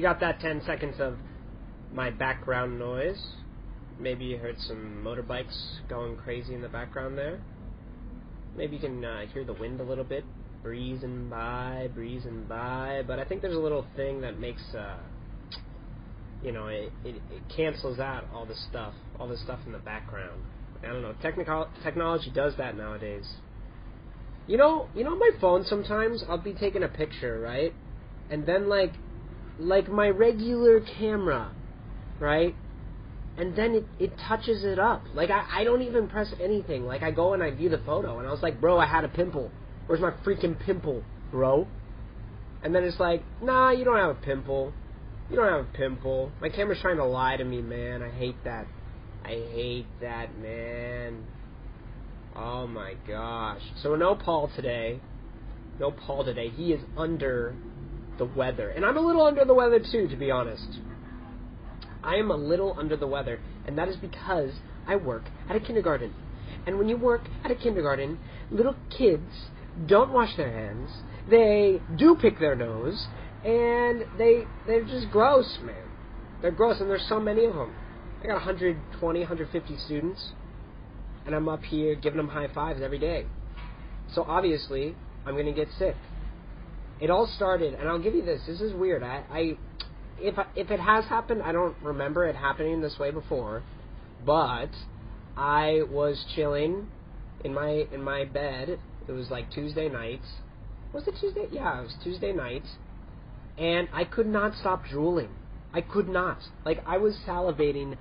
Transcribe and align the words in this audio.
You 0.00 0.06
got 0.06 0.20
that 0.20 0.40
10 0.40 0.62
seconds 0.64 0.94
of 0.98 1.18
my 1.92 2.08
background 2.08 2.78
noise. 2.78 3.22
Maybe 3.98 4.24
you 4.24 4.38
heard 4.38 4.58
some 4.58 5.02
motorbikes 5.04 5.86
going 5.90 6.16
crazy 6.16 6.54
in 6.54 6.62
the 6.62 6.70
background 6.70 7.18
there. 7.18 7.38
Maybe 8.56 8.76
you 8.76 8.80
can 8.80 9.04
uh, 9.04 9.26
hear 9.26 9.44
the 9.44 9.52
wind 9.52 9.78
a 9.78 9.82
little 9.82 10.04
bit, 10.04 10.24
breezing 10.62 11.28
by, 11.28 11.90
breezing 11.94 12.46
by. 12.48 13.02
But 13.06 13.18
I 13.18 13.26
think 13.26 13.42
there's 13.42 13.54
a 13.54 13.60
little 13.60 13.84
thing 13.94 14.22
that 14.22 14.40
makes, 14.40 14.62
uh, 14.74 14.96
you 16.42 16.52
know, 16.52 16.68
it, 16.68 16.90
it, 17.04 17.16
it 17.30 17.42
cancels 17.54 17.98
out 17.98 18.24
all 18.34 18.46
the 18.46 18.56
stuff, 18.70 18.94
all 19.18 19.28
the 19.28 19.36
stuff 19.36 19.58
in 19.66 19.72
the 19.72 19.78
background. 19.80 20.40
I 20.82 20.86
don't 20.86 21.02
know. 21.02 21.12
Technical 21.20 21.68
technology 21.82 22.32
does 22.34 22.54
that 22.56 22.74
nowadays. 22.74 23.26
You 24.46 24.56
know, 24.56 24.88
you 24.94 25.04
know, 25.04 25.14
my 25.14 25.30
phone 25.42 25.62
sometimes 25.66 26.24
I'll 26.26 26.38
be 26.38 26.54
taking 26.54 26.84
a 26.84 26.88
picture, 26.88 27.38
right, 27.38 27.74
and 28.30 28.46
then 28.46 28.70
like, 28.70 28.94
like 29.60 29.90
my 29.90 30.08
regular 30.08 30.80
camera, 30.80 31.52
right, 32.18 32.54
and 33.36 33.54
then 33.56 33.74
it, 33.74 33.84
it 33.98 34.12
touches 34.28 34.64
it 34.64 34.78
up. 34.78 35.04
Like 35.14 35.30
I, 35.30 35.60
I 35.60 35.64
don't 35.64 35.82
even 35.82 36.08
press 36.08 36.32
anything. 36.42 36.84
Like 36.84 37.02
I 37.02 37.10
go 37.10 37.34
and 37.34 37.42
I 37.42 37.50
view 37.50 37.68
the 37.68 37.78
photo, 37.78 38.18
and 38.18 38.26
I 38.26 38.30
was 38.30 38.42
like, 38.42 38.60
bro, 38.60 38.78
I 38.78 38.86
had 38.86 39.04
a 39.04 39.08
pimple. 39.08 39.50
Where's 39.86 40.00
my 40.00 40.12
freaking 40.24 40.58
pimple, 40.58 41.02
bro? 41.30 41.66
And 42.62 42.74
then 42.74 42.84
it's 42.84 43.00
like, 43.00 43.22
nah, 43.42 43.70
you 43.70 43.84
don't 43.84 43.96
have 43.96 44.10
a 44.10 44.20
pimple. 44.20 44.72
You 45.30 45.36
don't 45.36 45.48
have 45.48 45.66
a 45.66 45.76
pimple. 45.76 46.32
My 46.40 46.48
camera's 46.48 46.80
trying 46.80 46.96
to 46.96 47.04
lie 47.04 47.36
to 47.36 47.44
me, 47.44 47.62
man. 47.62 48.02
I 48.02 48.10
hate 48.10 48.42
that. 48.44 48.66
I 49.24 49.28
hate 49.52 49.86
that, 50.00 50.36
man. 50.38 51.24
Oh 52.36 52.66
my 52.66 52.94
gosh. 53.06 53.62
So 53.82 53.94
no 53.94 54.14
Paul 54.14 54.50
today. 54.54 55.00
No 55.78 55.90
Paul 55.90 56.24
today. 56.24 56.50
He 56.50 56.72
is 56.72 56.80
under 56.96 57.54
the 58.20 58.26
weather. 58.26 58.68
And 58.68 58.84
I'm 58.84 58.96
a 58.96 59.00
little 59.00 59.26
under 59.26 59.44
the 59.44 59.54
weather 59.54 59.80
too, 59.80 60.06
to 60.06 60.16
be 60.16 60.30
honest. 60.30 60.78
I 62.04 62.16
am 62.16 62.30
a 62.30 62.36
little 62.36 62.76
under 62.78 62.96
the 62.96 63.06
weather, 63.06 63.40
and 63.66 63.76
that 63.78 63.88
is 63.88 63.96
because 63.96 64.50
I 64.86 64.96
work 64.96 65.24
at 65.48 65.56
a 65.56 65.60
kindergarten. 65.60 66.14
And 66.66 66.78
when 66.78 66.88
you 66.88 66.96
work 66.96 67.22
at 67.44 67.50
a 67.50 67.54
kindergarten, 67.54 68.18
little 68.50 68.76
kids 68.96 69.48
don't 69.86 70.12
wash 70.12 70.36
their 70.36 70.52
hands. 70.52 70.90
They 71.28 71.80
do 71.96 72.16
pick 72.20 72.38
their 72.38 72.54
nose, 72.54 73.06
and 73.44 74.04
they 74.18 74.44
they're 74.66 74.84
just 74.84 75.10
gross, 75.10 75.58
man. 75.62 75.88
They're 76.42 76.50
gross, 76.50 76.80
and 76.80 76.88
there's 76.88 77.06
so 77.08 77.18
many 77.18 77.44
of 77.46 77.54
them. 77.54 77.74
I 78.22 78.26
got 78.26 78.34
120, 78.34 79.20
150 79.20 79.76
students, 79.86 80.32
and 81.24 81.34
I'm 81.34 81.48
up 81.48 81.62
here 81.62 81.94
giving 81.94 82.18
them 82.18 82.28
high 82.28 82.48
fives 82.52 82.80
every 82.82 82.98
day. 82.98 83.26
So 84.14 84.24
obviously, 84.24 84.94
I'm 85.24 85.34
going 85.34 85.46
to 85.46 85.52
get 85.52 85.68
sick. 85.78 85.96
It 87.00 87.10
all 87.10 87.26
started, 87.26 87.74
and 87.74 87.88
I'll 87.88 87.98
give 87.98 88.14
you 88.14 88.22
this. 88.24 88.42
This 88.46 88.60
is 88.60 88.74
weird. 88.74 89.02
I, 89.02 89.24
I 89.30 89.52
if 90.18 90.34
if 90.54 90.70
it 90.70 90.80
has 90.80 91.04
happened, 91.06 91.42
I 91.42 91.52
don't 91.52 91.76
remember 91.82 92.26
it 92.26 92.36
happening 92.36 92.80
this 92.80 92.98
way 92.98 93.10
before, 93.10 93.62
but 94.24 94.70
I 95.36 95.82
was 95.90 96.24
chilling 96.34 96.88
in 97.44 97.54
my 97.54 97.86
in 97.92 98.02
my 98.02 98.24
bed. 98.24 98.78
It 99.08 99.12
was 99.12 99.30
like 99.30 99.50
Tuesday 99.50 99.88
night. 99.88 100.20
Was 100.92 101.08
it 101.08 101.14
Tuesday? 101.20 101.46
Yeah, 101.50 101.80
it 101.80 101.82
was 101.84 101.94
Tuesday 102.04 102.32
night, 102.32 102.64
and 103.56 103.88
I 103.92 104.04
could 104.04 104.26
not 104.26 104.54
stop 104.56 104.84
drooling. 104.84 105.30
I 105.72 105.80
could 105.80 106.08
not. 106.08 106.38
Like 106.66 106.82
I 106.86 106.98
was 106.98 107.16
salivating 107.26 107.96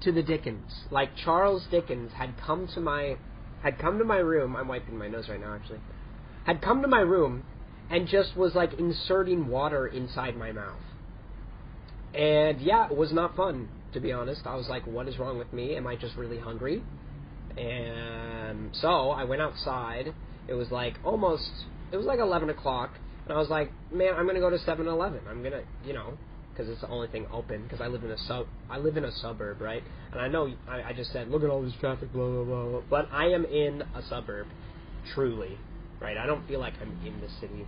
to 0.00 0.10
the 0.10 0.22
Dickens. 0.22 0.84
Like 0.90 1.10
Charles 1.24 1.66
Dickens 1.70 2.12
had 2.14 2.34
come 2.44 2.66
to 2.74 2.80
my 2.80 3.16
had 3.62 3.78
come 3.78 3.98
to 3.98 4.04
my 4.04 4.18
room. 4.18 4.56
I'm 4.56 4.66
wiping 4.66 4.98
my 4.98 5.06
nose 5.06 5.28
right 5.28 5.40
now 5.40 5.54
actually. 5.54 5.80
Had 6.44 6.60
come 6.60 6.82
to 6.82 6.88
my 6.88 7.00
room 7.00 7.44
and 7.92 8.08
just 8.08 8.36
was 8.36 8.54
like 8.54 8.72
inserting 8.78 9.46
water 9.48 9.86
inside 9.86 10.36
my 10.36 10.50
mouth. 10.50 10.80
And 12.14 12.60
yeah, 12.60 12.86
it 12.90 12.96
was 12.96 13.12
not 13.12 13.36
fun 13.36 13.68
to 13.92 14.00
be 14.00 14.12
honest. 14.12 14.40
I 14.46 14.56
was 14.56 14.68
like, 14.68 14.86
what 14.86 15.06
is 15.06 15.18
wrong 15.18 15.38
with 15.38 15.52
me? 15.52 15.76
Am 15.76 15.86
I 15.86 15.96
just 15.96 16.16
really 16.16 16.38
hungry? 16.38 16.82
And 17.56 18.74
so 18.74 19.10
I 19.10 19.24
went 19.24 19.42
outside. 19.42 20.14
It 20.48 20.54
was 20.54 20.70
like 20.70 20.94
almost 21.04 21.50
it 21.92 21.98
was 21.98 22.06
like 22.06 22.18
11 22.18 22.48
o'clock. 22.48 22.90
And 23.24 23.34
I 23.34 23.38
was 23.38 23.50
like, 23.50 23.70
man, 23.92 24.14
I'm 24.16 24.26
gonna 24.26 24.40
go 24.40 24.50
to 24.50 24.56
7-Eleven. 24.56 25.20
I'm 25.28 25.42
gonna, 25.42 25.62
you 25.84 25.92
know, 25.92 26.16
because 26.50 26.68
it's 26.70 26.80
the 26.80 26.88
only 26.88 27.08
thing 27.08 27.26
open. 27.30 27.62
Because 27.62 27.82
I 27.82 27.88
live 27.88 28.02
in 28.04 28.10
a 28.10 28.18
sub, 28.18 28.46
I 28.70 28.78
live 28.78 28.96
in 28.96 29.04
a 29.04 29.12
suburb, 29.12 29.60
right? 29.60 29.82
And 30.12 30.20
I 30.20 30.28
know 30.28 30.50
I, 30.66 30.82
I 30.82 30.92
just 30.94 31.12
said, 31.12 31.28
look 31.28 31.44
at 31.44 31.50
all 31.50 31.62
this 31.62 31.74
traffic, 31.78 32.10
blah 32.12 32.26
blah. 32.26 32.44
blah. 32.44 32.80
But 32.88 33.08
I 33.12 33.26
am 33.26 33.44
in 33.44 33.82
a 33.94 34.02
suburb, 34.08 34.46
truly, 35.14 35.58
right? 36.02 36.16
I 36.16 36.26
don't 36.26 36.46
feel 36.46 36.60
like 36.60 36.74
I'm 36.80 36.98
in 37.06 37.20
the 37.20 37.28
city. 37.40 37.66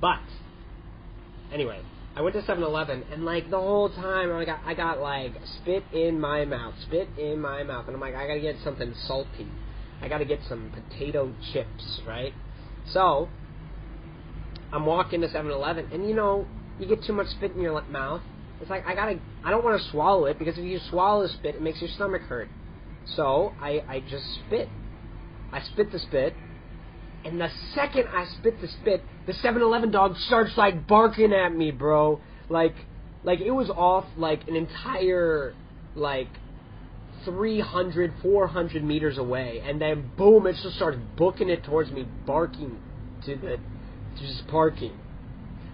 But 0.00 0.20
anyway, 1.52 1.80
I 2.16 2.22
went 2.22 2.34
to 2.36 2.42
7-Eleven, 2.42 3.04
and 3.12 3.24
like 3.24 3.50
the 3.50 3.58
whole 3.58 3.90
time, 3.90 4.32
I 4.32 4.44
got 4.44 4.60
I 4.64 4.74
got 4.74 5.00
like 5.00 5.32
spit 5.60 5.84
in 5.92 6.20
my 6.20 6.44
mouth, 6.44 6.74
spit 6.86 7.08
in 7.18 7.40
my 7.40 7.62
mouth, 7.62 7.86
and 7.86 7.94
I'm 7.94 8.00
like, 8.00 8.14
I 8.14 8.26
gotta 8.26 8.40
get 8.40 8.56
something 8.62 8.94
salty. 9.06 9.48
I 10.00 10.08
gotta 10.08 10.24
get 10.24 10.40
some 10.48 10.72
potato 10.72 11.34
chips, 11.52 12.00
right? 12.06 12.32
So 12.92 13.28
I'm 14.72 14.86
walking 14.86 15.20
to 15.22 15.28
7-Eleven, 15.28 15.88
and 15.92 16.08
you 16.08 16.14
know, 16.14 16.46
you 16.78 16.86
get 16.86 17.02
too 17.04 17.12
much 17.12 17.26
spit 17.28 17.52
in 17.52 17.60
your 17.60 17.80
mouth. 17.82 18.22
It's 18.60 18.70
like 18.70 18.86
I 18.86 18.94
gotta, 18.94 19.20
I 19.44 19.50
don't 19.50 19.64
want 19.64 19.80
to 19.80 19.90
swallow 19.90 20.26
it 20.26 20.38
because 20.38 20.58
if 20.58 20.64
you 20.64 20.80
swallow 20.90 21.22
the 21.22 21.28
spit, 21.28 21.56
it 21.56 21.62
makes 21.62 21.80
your 21.80 21.90
stomach 21.90 22.22
hurt. 22.22 22.48
So 23.16 23.52
I, 23.60 23.82
I 23.88 24.00
just 24.00 24.24
spit. 24.46 24.68
I 25.52 25.62
spit 25.62 25.92
the 25.92 25.98
spit, 25.98 26.34
and 27.24 27.40
the 27.40 27.48
second 27.74 28.06
I 28.08 28.26
spit 28.38 28.60
the 28.60 28.68
spit, 28.68 29.02
the 29.26 29.32
7-Eleven 29.32 29.90
dog 29.90 30.16
starts 30.16 30.52
like 30.56 30.86
barking 30.86 31.32
at 31.32 31.54
me, 31.54 31.70
bro. 31.70 32.20
Like, 32.48 32.74
like 33.24 33.40
it 33.40 33.50
was 33.50 33.70
off 33.70 34.06
like 34.16 34.46
an 34.48 34.56
entire 34.56 35.54
like 35.94 36.28
300, 37.24 38.14
400 38.22 38.84
meters 38.84 39.18
away, 39.18 39.60
and 39.64 39.80
then 39.80 40.10
boom, 40.16 40.46
it 40.46 40.56
just 40.62 40.76
starts 40.76 40.98
booking 41.16 41.50
it 41.50 41.64
towards 41.64 41.90
me, 41.90 42.06
barking 42.26 42.78
to 43.26 43.34
the, 43.36 43.58
to 44.16 44.26
just 44.26 44.46
parking. 44.48 44.92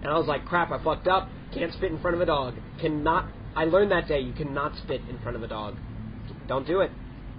And 0.01 0.11
I 0.11 0.17
was 0.17 0.27
like, 0.27 0.45
crap, 0.45 0.71
I 0.71 0.83
fucked 0.83 1.07
up. 1.07 1.29
Can't 1.53 1.71
spit 1.73 1.91
in 1.91 1.99
front 1.99 2.15
of 2.15 2.21
a 2.21 2.25
dog. 2.25 2.55
Cannot. 2.79 3.29
I 3.55 3.65
learned 3.65 3.91
that 3.91 4.07
day 4.07 4.19
you 4.19 4.33
cannot 4.33 4.75
spit 4.77 5.01
in 5.09 5.19
front 5.19 5.37
of 5.37 5.43
a 5.43 5.47
dog. 5.47 5.77
Don't 6.47 6.67
do 6.67 6.81
it. 6.81 6.91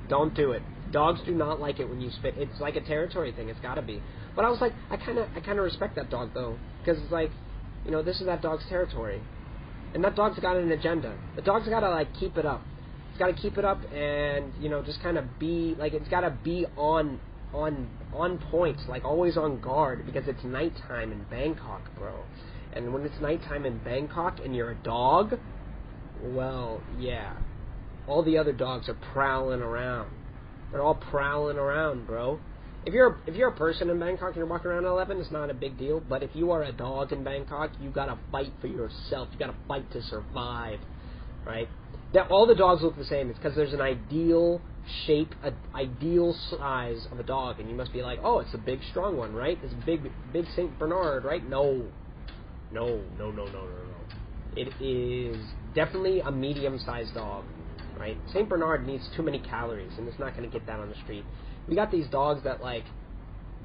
Don't 0.09 0.35
do 0.35 0.53
it. 0.53 0.63
Dogs 0.93 1.21
do 1.27 1.33
not 1.33 1.61
like 1.61 1.81
it 1.81 1.89
when 1.89 2.01
you 2.01 2.11
spit. 2.11 2.35
It's 2.37 2.61
like 2.61 2.77
a 2.77 2.81
territory 2.81 3.33
thing. 3.33 3.49
It's 3.49 3.61
got 3.61 3.75
to 3.75 3.83
be. 3.83 4.03
But 4.35 4.45
I 4.45 4.51
was 4.51 4.61
like, 4.61 4.73
I 4.91 4.97
kind 4.97 5.19
of, 5.19 5.29
I 5.35 5.41
kind 5.41 5.59
of 5.59 5.65
respect 5.65 5.97
that 5.97 6.11
dog 6.11 6.31
though, 6.35 6.59
because 6.85 7.03
it's 7.03 7.13
like, 7.13 7.31
you 7.85 7.91
know, 7.91 8.03
this 8.03 8.21
is 8.21 8.27
that 8.27 8.43
dog's 8.43 8.65
territory, 8.69 9.21
and 9.95 10.05
that 10.05 10.15
dog's 10.15 10.39
got 10.41 10.57
an 10.57 10.71
agenda. 10.73 11.17
The 11.37 11.43
dog's 11.43 11.69
got 11.69 11.81
to 11.81 11.91
like 11.91 12.09
keep 12.19 12.37
it 12.37 12.45
up. 12.45 12.63
It's 13.11 13.19
got 13.19 13.29
to 13.29 13.33
keep 13.33 13.57
it 13.57 13.65
up, 13.65 13.81
and 13.93 14.53
you 14.61 14.69
know, 14.69 14.83
just 14.83 15.03
kind 15.03 15.17
of 15.17 15.39
be 15.39 15.75
like, 15.79 15.95
it's 15.95 16.09
got 16.09 16.21
to 16.21 16.37
be 16.45 16.67
on, 16.77 17.19
on, 17.55 17.89
on 18.13 18.39
point, 18.51 18.79
like 18.89 19.05
always 19.05 19.37
on 19.37 19.61
guard, 19.61 20.05
because 20.05 20.25
it's 20.29 20.45
nighttime 20.45 21.13
in 21.13 21.25
Bangkok, 21.31 21.83
bro. 21.97 22.25
And 22.75 22.93
when 22.93 23.03
it's 23.05 23.19
nighttime 23.23 23.65
in 23.65 23.79
Bangkok 23.79 24.39
and 24.45 24.55
you're 24.55 24.73
a 24.73 24.75
dog, 24.75 25.39
well, 26.23 26.83
yeah, 26.99 27.35
all 28.07 28.23
the 28.23 28.37
other 28.37 28.53
dogs 28.53 28.89
are 28.89 28.99
prowling 29.13 29.63
around. 29.63 30.11
They're 30.73 30.83
all 30.83 30.95
prowling 30.95 31.57
around, 31.57 32.07
bro. 32.07 32.41
If 32.85 32.95
you're 32.95 33.19
if 33.27 33.35
you're 33.35 33.49
a 33.49 33.57
person 33.57 33.91
in 33.91 33.99
Bangkok 33.99 34.29
and 34.29 34.37
you're 34.37 34.47
walking 34.47 34.71
around 34.71 34.85
at 34.85 34.91
11, 34.91 35.19
it's 35.19 35.31
not 35.31 35.51
a 35.51 35.55
big 35.55 35.77
deal. 35.79 36.01
But 36.01 36.23
if 36.23 36.31
you 36.35 36.53
are 36.53 36.63
a 36.63 36.73
dog 36.73 37.13
in 37.13 37.25
Bangkok, 37.25 37.71
you 37.81 37.91
gotta 37.91 38.19
fight 38.31 38.53
for 38.61 38.69
yourself. 38.69 39.29
You 39.33 39.39
gotta 39.39 39.57
fight 39.67 39.91
to 39.93 40.03
survive, 40.03 40.79
right? 41.45 41.69
That 42.15 42.31
all 42.31 42.47
the 42.47 42.55
dogs 42.55 42.83
look 42.83 42.97
the 42.97 43.05
same. 43.05 43.29
It's 43.29 43.39
because 43.39 43.57
there's 43.57 43.73
an 43.73 43.81
ideal 43.81 44.61
shape, 45.07 45.35
an 45.43 45.55
ideal 45.75 46.35
size 46.51 47.07
of 47.11 47.19
a 47.19 47.23
dog, 47.23 47.59
and 47.59 47.69
you 47.69 47.75
must 47.75 47.93
be 47.93 48.03
like, 48.03 48.21
oh, 48.23 48.39
it's 48.39 48.55
a 48.55 48.59
big, 48.59 48.81
strong 48.91 49.17
one, 49.17 49.35
right? 49.35 49.59
It's 49.63 49.73
a 49.73 49.87
big, 49.87 50.11
big 50.33 50.47
Saint 50.55 50.79
Bernard, 50.79 51.25
right? 51.25 51.47
No, 51.49 51.83
no, 52.73 53.01
no, 53.19 53.31
no, 53.31 53.31
no, 53.31 53.47
no, 53.47 53.65
no. 53.65 53.97
It 54.57 54.69
is 54.81 55.37
definitely 55.75 56.21
a 56.21 56.31
medium-sized 56.31 57.15
dog, 57.15 57.45
right? 57.99 58.17
Saint 58.33 58.49
Bernard 58.49 58.87
needs 58.87 59.09
too 59.17 59.23
many 59.23 59.39
calories, 59.39 59.93
and 59.99 60.09
it's 60.09 60.19
not 60.19 60.37
going 60.37 60.49
to 60.49 60.53
get 60.59 60.67
that 60.67 60.79
on 60.79 60.89
the 60.89 60.97
street. 61.03 61.25
We 61.69 61.75
got 61.75 61.91
these 61.91 62.07
dogs 62.09 62.43
that 62.45 62.61
like, 62.63 62.85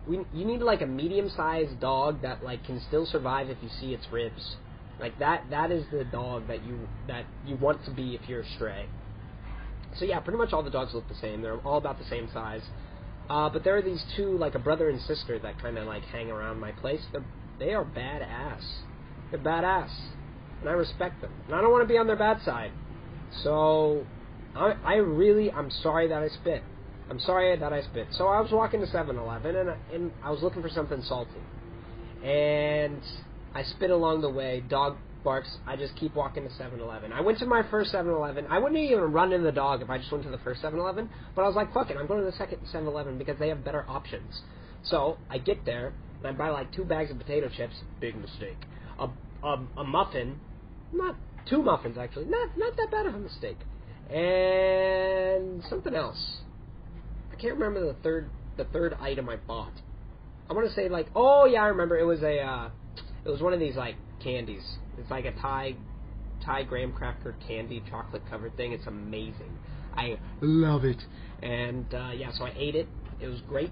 we 0.08 0.20
you 0.34 0.46
need 0.46 0.62
like 0.62 0.82
a 0.82 0.88
medium-sized 0.88 1.80
dog 1.80 2.24
that 2.24 2.44
like 2.44 2.66
can 2.66 2.82
still 2.88 3.06
survive 3.06 3.50
if 3.50 3.58
you 3.62 3.70
see 3.80 3.94
its 3.94 4.06
ribs. 4.12 4.56
Like 5.00 5.18
that 5.20 5.46
that 5.50 5.72
is 5.72 5.86
the 5.92 6.04
dog 6.06 6.48
that 6.48 6.66
you 6.66 6.88
that 7.08 7.26
you 7.46 7.56
want 7.56 7.86
to 7.86 7.92
be 7.92 8.16
if 8.16 8.28
you're 8.28 8.42
a 8.42 8.50
stray. 8.56 8.88
So 9.98 10.06
yeah, 10.06 10.20
pretty 10.20 10.38
much 10.38 10.54
all 10.54 10.64
the 10.64 10.72
dogs 10.72 10.94
look 10.94 11.08
the 11.08 11.16
same. 11.16 11.42
They're 11.42 11.60
all 11.60 11.78
about 11.78 12.00
the 12.00 12.06
same 12.06 12.30
size. 12.34 12.62
Uh, 13.30 13.50
but 13.50 13.64
there 13.64 13.78
are 13.78 13.82
these 13.82 14.04
two, 14.16 14.38
like 14.38 14.56
a 14.56 14.60
brother 14.60 14.90
and 14.90 15.00
sister, 15.02 15.40
that 15.40 15.62
kind 15.62 15.78
of 15.78 15.86
like 15.88 16.04
hang 16.04 16.30
around 16.30 16.60
my 16.60 16.72
place. 16.72 17.02
They're, 17.12 17.24
they 17.60 17.74
are 17.74 17.86
badass. 17.86 18.64
They're 19.30 19.40
badass, 19.40 19.90
and 20.60 20.70
I 20.70 20.74
respect 20.74 21.22
them. 21.22 21.32
And 21.46 21.56
I 21.56 21.62
don't 21.62 21.72
want 21.72 21.84
to 21.84 21.88
be 21.88 21.98
on 21.98 22.08
their 22.08 22.18
bad 22.18 22.42
side. 22.44 22.72
So 23.44 24.06
I, 24.56 24.76
I 24.84 24.96
really, 24.96 25.52
I'm 25.52 25.70
sorry 25.70 26.08
that 26.08 26.22
I 26.22 26.28
spit. 26.30 26.64
I'm 27.10 27.20
sorry 27.20 27.58
that 27.58 27.74
I 27.74 27.82
spit. 27.82 28.08
So 28.12 28.28
I 28.28 28.40
was 28.40 28.52
walking 28.52 28.80
to 28.80 28.88
7-Eleven, 28.88 29.56
and 29.56 29.70
I, 29.70 29.78
and 29.94 30.12
I 30.24 30.32
was 30.32 30.42
looking 30.42 30.62
for 30.62 30.70
something 30.70 31.02
salty. 31.04 31.32
And 32.24 33.02
I 33.54 33.64
spit 33.64 33.90
along 33.90 34.22
the 34.22 34.30
way. 34.30 34.64
Dog 34.70 34.98
barks. 35.24 35.58
I 35.68 35.76
just 35.76 35.96
keep 35.96 36.16
walking 36.16 36.44
to 36.44 36.50
7-Eleven. 36.50 37.12
I 37.12 37.22
went 37.22 37.40
to 37.40 37.46
my 37.46 37.64
first 37.70 37.94
7-Eleven. 37.94 38.48
I 38.50 38.60
wouldn't 38.60 38.80
even 38.80 39.12
run 39.12 39.34
in 39.34 39.44
the 39.44 39.52
dog 39.52 39.82
if 39.82 39.90
I 39.90 39.98
just 39.98 40.12
went 40.12 40.24
to 40.24 40.32
the 40.32 40.38
first 40.40 40.62
7-Eleven. 40.62 41.10
But 41.36 41.44
I 41.44 41.48
was 41.48 41.56
like, 41.56 41.74
fuck 41.74 41.90
it, 41.90 41.98
I'm 41.98 42.08
going 42.08 42.20
to 42.20 42.26
the 42.26 42.38
second 42.38 42.60
7-Eleven 42.74 43.18
because 43.18 43.38
they 43.40 43.50
have 43.50 43.64
better 43.64 43.86
options. 43.88 44.42
So 44.84 45.18
I 45.30 45.38
get 45.38 45.66
there 45.66 45.94
and 46.20 46.28
I 46.28 46.32
buy 46.32 46.50
like 46.50 46.72
two 46.72 46.86
bags 46.86 47.12
of 47.12 47.18
potato 47.18 47.50
chips. 47.50 47.76
Big 48.00 48.16
mistake. 48.16 48.58
A 49.00 49.10
a, 49.44 49.60
a 49.78 49.84
muffin, 49.84 50.40
not 50.94 51.16
two 51.50 51.62
muffins 51.62 51.98
actually. 51.98 52.26
Not 52.26 52.58
not 52.58 52.76
that 52.78 52.90
bad 52.92 53.06
of 53.06 53.16
a 53.16 53.20
mistake. 53.20 53.58
And 54.12 55.64
something 55.70 55.96
else. 55.96 56.42
I 57.32 57.36
can't 57.36 57.54
remember 57.54 57.86
the 57.86 58.00
third 58.02 58.30
the 58.58 58.66
third 58.66 58.94
item 59.00 59.30
I 59.30 59.38
bought. 59.38 59.74
I 60.50 60.54
want 60.54 60.68
to 60.68 60.74
say 60.74 60.90
like, 60.90 61.08
oh 61.16 61.46
yeah, 61.46 61.64
I 61.64 61.68
remember. 61.68 61.98
It 61.98 62.04
was 62.04 62.22
a 62.22 62.40
uh, 62.42 62.70
it 63.24 63.30
was 63.30 63.42
one 63.42 63.54
of 63.54 63.60
these 63.60 63.76
like 63.76 63.96
candies. 64.22 64.64
It's 64.98 65.10
like 65.10 65.26
a 65.26 65.32
Thai 65.32 65.76
Thai 66.44 66.64
graham 66.64 66.92
cracker 66.92 67.36
candy 67.48 67.82
chocolate 67.90 68.24
covered 68.30 68.58
thing. 68.58 68.74
It's 68.74 68.88
amazing. 68.88 69.58
I 69.96 70.18
love 70.42 70.84
it. 70.84 71.02
And 71.42 71.94
uh, 71.94 72.12
yeah, 72.16 72.32
so 72.38 72.46
I 72.46 72.54
ate 72.58 72.76
it. 72.76 72.88
It 73.20 73.28
was 73.28 73.40
great. 73.48 73.72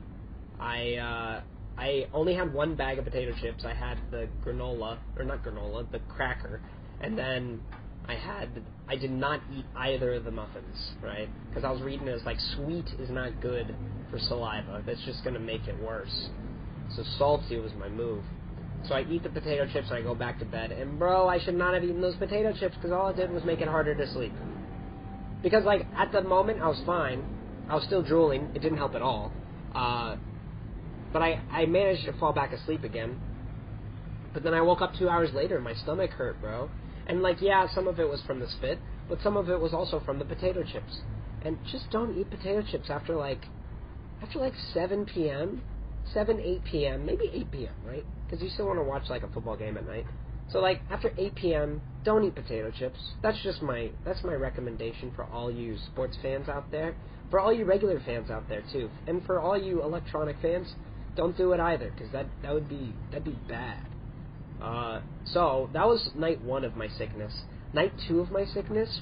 I 0.59 0.95
uh, 0.95 1.41
I 1.77 2.07
only 2.13 2.35
had 2.35 2.53
one 2.53 2.75
bag 2.75 2.99
of 2.99 3.05
potato 3.05 3.33
chips. 3.41 3.63
I 3.65 3.73
had 3.73 3.97
the 4.11 4.27
granola 4.45 4.99
or 5.17 5.23
not 5.23 5.43
granola, 5.43 5.89
the 5.91 5.99
cracker, 5.99 6.61
and 7.01 7.17
then 7.17 7.61
I 8.09 8.15
had 8.15 8.49
I 8.87 8.95
did 8.95 9.11
not 9.11 9.39
eat 9.55 9.65
either 9.75 10.13
of 10.15 10.23
the 10.23 10.31
muffins, 10.31 10.93
right? 10.99 11.29
Because 11.47 11.63
I 11.63 11.69
was 11.69 11.79
reading 11.83 12.07
it 12.07 12.11
as 12.11 12.25
like 12.25 12.39
sweet 12.55 12.87
is 12.97 13.07
not 13.11 13.39
good 13.39 13.75
for 14.09 14.17
saliva. 14.17 14.81
That's 14.83 15.01
just 15.05 15.23
gonna 15.23 15.39
make 15.39 15.67
it 15.67 15.79
worse. 15.79 16.29
So 16.95 17.03
salty 17.19 17.59
was 17.59 17.71
my 17.79 17.87
move. 17.87 18.23
So 18.87 18.95
I 18.95 19.05
eat 19.11 19.21
the 19.21 19.29
potato 19.29 19.67
chips 19.71 19.89
and 19.89 19.99
I 19.99 20.01
go 20.01 20.15
back 20.15 20.39
to 20.39 20.45
bed. 20.45 20.71
And 20.71 20.97
bro, 20.97 21.27
I 21.29 21.37
should 21.37 21.53
not 21.53 21.75
have 21.75 21.83
eaten 21.83 22.01
those 22.01 22.15
potato 22.15 22.51
chips 22.51 22.73
because 22.77 22.91
all 22.91 23.09
it 23.09 23.15
did 23.15 23.29
was 23.29 23.43
make 23.43 23.61
it 23.61 23.67
harder 23.67 23.93
to 23.93 24.11
sleep. 24.11 24.33
Because 25.43 25.63
like 25.63 25.85
at 25.95 26.11
the 26.11 26.23
moment 26.23 26.61
I 26.63 26.67
was 26.67 26.81
fine. 26.87 27.23
I 27.69 27.75
was 27.75 27.83
still 27.83 28.01
drooling. 28.01 28.49
It 28.55 28.63
didn't 28.63 28.79
help 28.79 28.95
at 28.95 29.03
all. 29.03 29.31
Uh, 29.75 30.15
but 31.13 31.21
I 31.21 31.39
I 31.51 31.67
managed 31.67 32.05
to 32.05 32.13
fall 32.13 32.33
back 32.33 32.53
asleep 32.53 32.83
again. 32.83 33.19
But 34.33 34.41
then 34.41 34.55
I 34.55 34.61
woke 34.61 34.81
up 34.81 34.95
two 34.95 35.09
hours 35.09 35.31
later 35.31 35.57
and 35.57 35.63
my 35.63 35.75
stomach 35.75 36.09
hurt, 36.09 36.41
bro. 36.41 36.71
And 37.09 37.21
like 37.21 37.41
yeah, 37.41 37.67
some 37.73 37.87
of 37.87 37.99
it 37.99 38.07
was 38.07 38.21
from 38.25 38.39
the 38.39 38.47
spit, 38.47 38.79
but 39.09 39.19
some 39.21 39.35
of 39.35 39.49
it 39.49 39.59
was 39.59 39.73
also 39.73 39.99
from 40.05 40.19
the 40.19 40.25
potato 40.25 40.63
chips. 40.63 41.01
And 41.41 41.57
just 41.71 41.89
don't 41.91 42.17
eat 42.17 42.29
potato 42.29 42.61
chips 42.61 42.89
after 42.89 43.15
like 43.15 43.45
after 44.21 44.39
like 44.39 44.53
7 44.73 45.05
p.m. 45.05 45.61
7, 46.13 46.39
8 46.39 46.63
p.m., 46.63 47.05
maybe 47.05 47.29
8 47.31 47.51
p.m., 47.51 47.73
right? 47.85 48.05
Because 48.25 48.41
you 48.41 48.49
still 48.49 48.65
want 48.65 48.79
to 48.79 48.83
watch 48.83 49.03
like 49.09 49.23
a 49.23 49.27
football 49.27 49.55
game 49.55 49.77
at 49.77 49.85
night. 49.85 50.05
So 50.51 50.59
like 50.59 50.81
after 50.89 51.13
8 51.17 51.35
p.m., 51.35 51.81
don't 52.03 52.23
eat 52.23 52.35
potato 52.35 52.71
chips. 52.71 52.99
That's 53.21 53.41
just 53.43 53.61
my 53.61 53.91
that's 54.05 54.23
my 54.23 54.33
recommendation 54.33 55.11
for 55.15 55.25
all 55.25 55.51
you 55.51 55.77
sports 55.91 56.17
fans 56.21 56.49
out 56.49 56.71
there, 56.71 56.95
for 57.29 57.39
all 57.39 57.53
you 57.53 57.65
regular 57.65 57.99
fans 58.05 58.31
out 58.31 58.47
there 58.49 58.63
too, 58.71 58.89
and 59.07 59.23
for 59.25 59.39
all 59.39 59.57
you 59.57 59.83
electronic 59.83 60.37
fans, 60.41 60.73
don't 61.15 61.37
do 61.37 61.51
it 61.53 61.59
either 61.59 61.91
because 61.91 62.11
that 62.13 62.27
that 62.41 62.53
would 62.53 62.69
be 62.69 62.93
that'd 63.11 63.25
be 63.25 63.37
bad. 63.47 63.85
Uh, 64.61 65.01
so 65.25 65.69
that 65.73 65.87
was 65.87 66.09
night 66.15 66.41
one 66.43 66.63
of 66.63 66.75
my 66.75 66.87
sickness. 66.87 67.33
Night 67.73 67.93
two 68.07 68.19
of 68.19 68.31
my 68.31 68.45
sickness, 68.45 69.01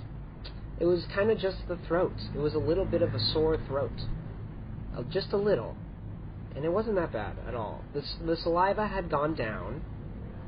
it 0.80 0.86
was 0.86 1.06
kind 1.16 1.32
of 1.32 1.38
just 1.40 1.58
the 1.68 1.78
throat. 1.88 2.14
It 2.36 2.40
was 2.40 2.54
a 2.54 2.60
little 2.60 2.86
bit 2.86 3.02
of 3.02 3.14
a 3.14 3.20
sore 3.20 3.58
throat, 3.68 4.02
uh, 4.96 5.04
just 5.04 5.34
a 5.34 5.38
little 5.38 5.76
and 6.58 6.66
it 6.66 6.70
wasn't 6.70 6.96
that 6.96 7.14
bad 7.14 7.38
at 7.48 7.54
all. 7.54 7.84
The, 7.94 8.04
the 8.26 8.36
saliva 8.36 8.88
had 8.88 9.12
gone 9.12 9.36
down, 9.36 9.82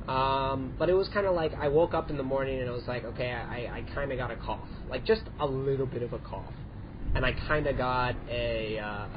um, 0.08 0.74
but 0.80 0.90
it 0.90 0.94
was 0.94 1.08
kind 1.10 1.28
of 1.28 1.36
like 1.36 1.54
I 1.54 1.68
woke 1.68 1.94
up 1.94 2.10
in 2.10 2.18
the 2.18 2.24
morning 2.24 2.60
and 2.60 2.68
I 2.68 2.74
was 2.74 2.88
like, 2.88 3.06
okay, 3.06 3.32
I, 3.32 3.78
I 3.78 3.86
kind 3.94 4.12
of 4.12 4.18
got 4.18 4.32
a 4.32 4.36
cough, 4.36 4.68
like 4.90 5.06
just 5.06 5.22
a 5.40 5.46
little 5.46 5.86
bit 5.86 6.02
of 6.02 6.12
a 6.14 6.18
cough, 6.20 6.52
and 7.14 7.24
I 7.24 7.34
kind 7.48 7.68
of 7.68 7.78
got 7.78 8.16
a, 8.28 8.80
uh, 8.80 9.08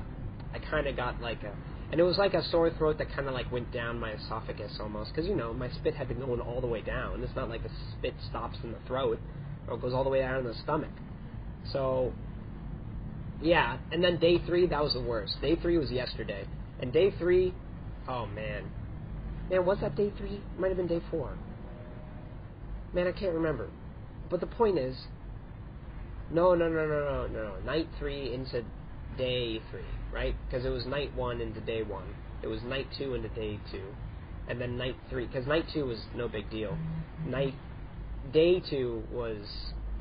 I 0.53 0.59
kind 0.71 0.87
of 0.87 0.95
got 0.95 1.21
like 1.23 1.43
a, 1.45 1.55
and 1.93 2.01
it 2.01 2.05
was 2.05 2.17
like 2.17 2.33
a 2.33 2.43
sore 2.49 2.71
throat 2.71 2.97
that 2.99 3.15
kind 3.15 3.29
of 3.29 3.35
like 3.35 3.53
went 3.53 3.71
down 3.71 4.01
my 4.01 4.13
esophagus 4.13 4.79
almost, 4.81 5.13
because 5.15 5.29
you 5.29 5.37
know 5.37 5.53
my 5.53 5.71
spit 5.71 5.95
had 5.95 6.09
been 6.09 6.19
going 6.19 6.41
all 6.41 6.61
the 6.61 6.67
way 6.67 6.81
down. 6.81 7.23
It's 7.23 7.37
not 7.37 7.51
like 7.51 7.63
the 7.63 7.71
spit 7.93 8.15
stops 8.29 8.57
in 8.65 8.73
the 8.73 8.79
throat 8.87 9.21
or 9.69 9.77
goes 9.77 9.93
all 9.93 10.03
the 10.03 10.11
way 10.11 10.21
down 10.21 10.41
in 10.41 10.47
the 10.47 10.55
stomach. 10.55 10.91
So 11.71 12.13
yeah, 13.43 13.77
and 13.91 14.03
then 14.03 14.19
day 14.19 14.39
three, 14.47 14.67
that 14.69 14.83
was 14.83 14.95
the 14.95 15.03
worst. 15.03 15.37
Day 15.43 15.55
three 15.57 15.77
was 15.77 15.91
yesterday. 15.91 16.47
And 16.81 16.93
day 16.93 17.13
three, 17.19 17.53
oh 18.09 18.27
man. 18.27 18.65
Man, 19.51 19.67
was 19.67 19.79
that 19.83 19.95
day 19.95 20.13
three? 20.17 20.41
Might 20.59 20.69
have 20.69 20.79
been 20.79 20.87
day 20.87 21.03
four. 21.11 21.37
Man, 22.95 23.07
I 23.07 23.13
can't 23.13 23.35
remember. 23.35 23.69
But 24.31 24.41
the 24.41 24.47
point 24.47 24.79
is, 24.79 24.97
no, 26.31 26.55
no, 26.55 26.69
no, 26.69 26.87
no, 26.87 27.27
no, 27.27 27.27
no. 27.27 27.61
Night 27.67 27.89
three 27.99 28.33
into 28.33 28.65
day 29.19 29.61
three, 29.71 29.83
right? 30.13 30.35
Because 30.47 30.65
it 30.65 30.71
was 30.71 30.87
night 30.87 31.15
one 31.15 31.41
into 31.41 31.61
day 31.61 31.83
one. 31.83 32.15
It 32.43 32.49
was 32.49 32.63
night 32.63 32.87
two 32.97 33.15
into 33.15 33.29
day 33.29 33.59
two, 33.71 33.85
and 34.49 34.61
then 34.61 34.77
night 34.77 34.97
three. 35.09 35.27
Because 35.27 35.47
night 35.47 35.65
two 35.73 35.87
was 35.87 35.99
no 36.15 36.29
big 36.29 36.51
deal. 36.51 36.77
Night 37.27 37.55
day 38.33 38.61
two 38.61 39.05
was 39.13 39.47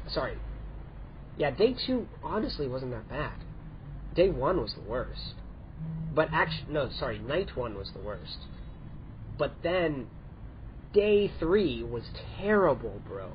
sorry. 0.08 0.38
Yeah, 1.38 1.52
day 1.52 1.76
two 1.88 2.08
honestly 2.24 2.68
wasn't 2.68 2.92
that 2.92 3.10
bad. 3.10 3.34
Day 4.16 4.30
one 4.30 4.60
was 4.60 4.74
the 4.74 4.90
worst. 4.90 5.36
But 6.14 6.30
actually, 6.34 6.74
no, 6.74 6.90
sorry, 6.90 7.20
night 7.20 7.56
one 7.56 7.78
was 7.78 7.90
the 7.94 8.02
worst. 8.02 8.38
But 9.38 9.54
then 9.64 10.08
day 10.94 11.32
three 11.40 11.84
was 11.84 12.04
terrible, 12.38 13.02
bro. 13.08 13.32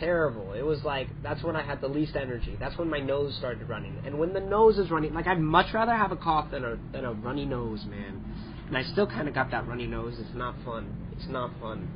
Terrible. 0.00 0.52
It 0.52 0.62
was 0.62 0.82
like 0.84 1.08
that's 1.22 1.42
when 1.42 1.56
I 1.56 1.62
had 1.62 1.80
the 1.80 1.88
least 1.88 2.16
energy. 2.16 2.56
That's 2.60 2.76
when 2.76 2.90
my 2.90 3.00
nose 3.00 3.34
started 3.38 3.68
running. 3.68 3.96
And 4.04 4.18
when 4.18 4.34
the 4.34 4.40
nose 4.40 4.78
is 4.78 4.90
running, 4.90 5.14
like 5.14 5.26
I'd 5.26 5.40
much 5.40 5.72
rather 5.72 5.94
have 5.94 6.12
a 6.12 6.16
cough 6.16 6.50
than 6.50 6.64
a 6.64 6.76
than 6.92 7.04
a 7.04 7.12
runny 7.12 7.46
nose, 7.46 7.84
man. 7.88 8.22
And 8.68 8.76
I 8.76 8.82
still 8.82 9.06
kind 9.06 9.28
of 9.28 9.34
got 9.34 9.50
that 9.52 9.66
runny 9.66 9.86
nose. 9.86 10.16
It's 10.18 10.34
not 10.34 10.54
fun. 10.64 10.92
It's 11.16 11.28
not 11.28 11.50
fun. 11.60 11.88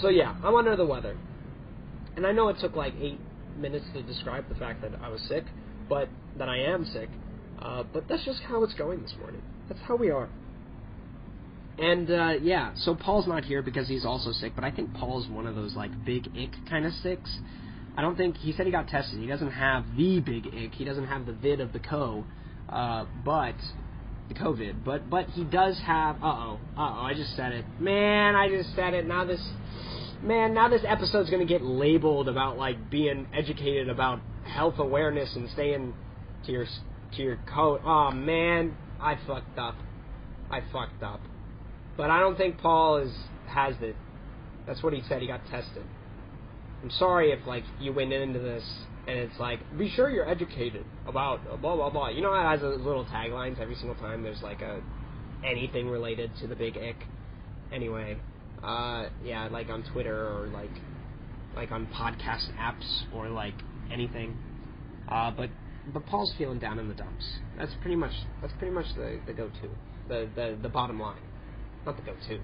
So 0.00 0.08
yeah, 0.08 0.34
I'm 0.42 0.54
under 0.54 0.74
the 0.74 0.86
weather. 0.86 1.16
And 2.16 2.26
I 2.26 2.32
know 2.32 2.48
it 2.48 2.56
took 2.60 2.74
like 2.74 2.94
eight 3.00 3.20
minutes 3.56 3.84
to 3.94 4.02
describe 4.02 4.48
the 4.48 4.54
fact 4.56 4.82
that 4.82 4.92
I 5.00 5.08
was 5.08 5.20
sick, 5.28 5.44
but 5.88 6.08
that 6.38 6.48
I 6.48 6.58
am 6.58 6.84
sick. 6.84 7.08
Uh, 7.60 7.84
but 7.92 8.08
that's 8.08 8.24
just 8.24 8.40
how 8.42 8.64
it's 8.64 8.74
going 8.74 9.02
this 9.02 9.14
morning. 9.20 9.42
That's 9.68 9.80
how 9.86 9.96
we 9.96 10.10
are. 10.10 10.28
And 11.78 12.10
uh, 12.10 12.34
yeah, 12.40 12.72
so 12.76 12.94
Paul's 12.94 13.26
not 13.26 13.44
here 13.44 13.60
because 13.60 13.88
he's 13.88 14.04
also 14.04 14.30
sick, 14.32 14.52
but 14.54 14.64
I 14.64 14.70
think 14.70 14.94
Paul's 14.94 15.28
one 15.28 15.46
of 15.46 15.56
those 15.56 15.74
like 15.74 15.90
big 16.04 16.28
ick 16.28 16.52
kind 16.68 16.86
of 16.86 16.92
sicks. 17.02 17.36
I 17.96 18.02
don't 18.02 18.16
think 18.16 18.36
he 18.36 18.52
said 18.52 18.66
he 18.66 18.72
got 18.72 18.88
tested. 18.88 19.18
He 19.18 19.26
doesn't 19.26 19.50
have 19.50 19.84
the 19.96 20.20
big 20.20 20.46
ick. 20.46 20.72
He 20.72 20.84
doesn't 20.84 21.06
have 21.06 21.26
the 21.26 21.32
vid 21.32 21.60
of 21.60 21.72
the 21.72 21.80
co, 21.80 22.24
uh, 22.68 23.06
but 23.24 23.56
the 24.28 24.34
COVID. 24.34 24.84
But 24.84 25.10
but 25.10 25.26
he 25.30 25.44
does 25.44 25.80
have. 25.84 26.16
Uh 26.16 26.26
oh. 26.26 26.60
Uh 26.76 26.80
oh. 26.80 27.06
I 27.06 27.14
just 27.14 27.34
said 27.34 27.52
it. 27.52 27.64
Man, 27.80 28.36
I 28.36 28.48
just 28.48 28.74
said 28.76 28.94
it. 28.94 29.06
Now 29.06 29.24
this. 29.24 29.42
Man, 30.22 30.54
now 30.54 30.68
this 30.68 30.82
episode's 30.86 31.28
gonna 31.28 31.44
get 31.44 31.62
labeled 31.62 32.28
about 32.28 32.56
like 32.56 32.88
being 32.88 33.26
educated 33.34 33.88
about 33.88 34.20
health 34.44 34.76
awareness 34.78 35.34
and 35.34 35.50
staying 35.50 35.92
to 36.46 36.52
your 36.52 36.66
to 37.16 37.22
your 37.22 37.38
coat. 37.52 37.80
Oh 37.84 38.12
man, 38.12 38.76
I 39.00 39.18
fucked 39.26 39.58
up. 39.58 39.74
I 40.50 40.60
fucked 40.72 41.02
up. 41.02 41.20
But 41.96 42.10
I 42.10 42.20
don't 42.20 42.36
think 42.36 42.58
Paul 42.58 42.98
is 42.98 43.12
has 43.46 43.74
it. 43.80 43.96
That's 44.66 44.82
what 44.82 44.92
he 44.92 45.02
said. 45.08 45.20
He 45.20 45.28
got 45.28 45.40
tested. 45.50 45.84
I'm 46.82 46.90
sorry 46.90 47.32
if 47.32 47.46
like 47.46 47.64
you 47.80 47.92
went 47.92 48.12
into 48.12 48.38
this 48.38 48.64
and 49.06 49.18
it's 49.18 49.38
like 49.38 49.60
be 49.78 49.90
sure 49.90 50.10
you're 50.10 50.28
educated 50.28 50.84
about 51.06 51.44
blah 51.60 51.76
blah 51.76 51.90
blah. 51.90 52.08
You 52.08 52.22
know 52.22 52.32
how 52.32 52.46
it 52.46 52.50
has 52.50 52.60
those 52.60 52.80
little 52.80 53.04
taglines 53.04 53.60
every 53.60 53.74
single 53.76 53.94
time 53.96 54.22
there's 54.22 54.42
like 54.42 54.60
a 54.60 54.82
anything 55.44 55.88
related 55.88 56.30
to 56.40 56.46
the 56.46 56.56
big 56.56 56.76
ick. 56.76 56.96
Anyway, 57.72 58.16
uh, 58.62 59.08
yeah, 59.22 59.48
like 59.50 59.68
on 59.68 59.82
Twitter 59.92 60.28
or 60.28 60.46
like 60.48 60.70
like 61.54 61.70
on 61.70 61.86
podcast 61.86 62.50
apps 62.58 63.14
or 63.14 63.28
like 63.28 63.54
anything. 63.92 64.36
Uh, 65.08 65.30
but 65.30 65.50
but 65.92 66.06
Paul's 66.06 66.34
feeling 66.38 66.58
down 66.58 66.78
in 66.78 66.88
the 66.88 66.94
dumps. 66.94 67.26
That's 67.58 67.72
pretty 67.80 67.96
much 67.96 68.12
that's 68.40 68.54
pretty 68.58 68.74
much 68.74 68.86
the, 68.96 69.20
the 69.26 69.32
go 69.32 69.48
to. 69.48 69.70
The, 70.08 70.28
the 70.34 70.58
the 70.62 70.68
bottom 70.68 71.00
line. 71.00 71.20
Not 71.86 71.96
the 71.96 72.02
go 72.02 72.14
to. 72.28 72.40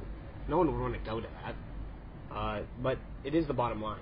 No 0.48 0.58
one 0.58 0.72
would 0.72 0.80
want 0.80 0.94
to 0.94 1.10
go 1.10 1.20
to 1.20 1.26
that. 1.44 1.54
Uh, 2.34 2.62
but 2.82 2.98
it 3.24 3.34
is 3.34 3.46
the 3.46 3.54
bottom 3.54 3.82
line. 3.82 4.00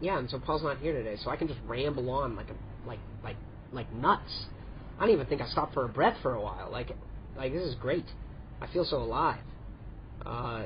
Yeah, 0.00 0.18
and 0.18 0.28
so 0.30 0.38
Paul's 0.38 0.62
not 0.62 0.78
here 0.78 0.92
today, 0.92 1.16
so 1.22 1.30
I 1.30 1.36
can 1.36 1.48
just 1.48 1.60
ramble 1.66 2.10
on 2.10 2.36
like 2.36 2.50
a 2.50 2.88
like 2.88 3.00
like 3.24 3.36
like 3.72 3.92
nuts. 3.94 4.46
I 4.98 5.06
don't 5.06 5.14
even 5.14 5.26
think 5.26 5.40
I 5.40 5.48
stopped 5.48 5.74
for 5.74 5.84
a 5.84 5.88
breath 5.88 6.16
for 6.22 6.34
a 6.34 6.40
while. 6.40 6.68
Like 6.70 6.92
like 7.36 7.52
this 7.52 7.62
is 7.62 7.74
great. 7.76 8.04
I 8.60 8.66
feel 8.72 8.84
so 8.84 8.98
alive. 8.98 9.40
Uh, 10.24 10.64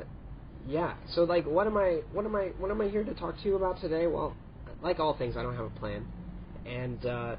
yeah. 0.67 0.95
So 1.15 1.25
like, 1.25 1.47
what 1.47 1.67
am 1.67 1.77
I? 1.77 2.01
What 2.13 2.25
am 2.25 2.35
I? 2.35 2.51
What 2.59 2.71
am 2.71 2.81
I 2.81 2.89
here 2.89 3.05
to 3.05 3.15
talk 3.15 3.37
to 3.39 3.45
you 3.45 3.57
about 3.57 3.81
today? 3.81 4.07
Well, 4.07 4.35
like 4.83 4.99
all 4.99 5.17
things, 5.17 5.37
I 5.37 5.43
don't 5.43 5.57
have 5.57 5.67
a 5.67 5.71
plan 5.71 6.07
and 6.67 7.05
uh, 7.07 7.37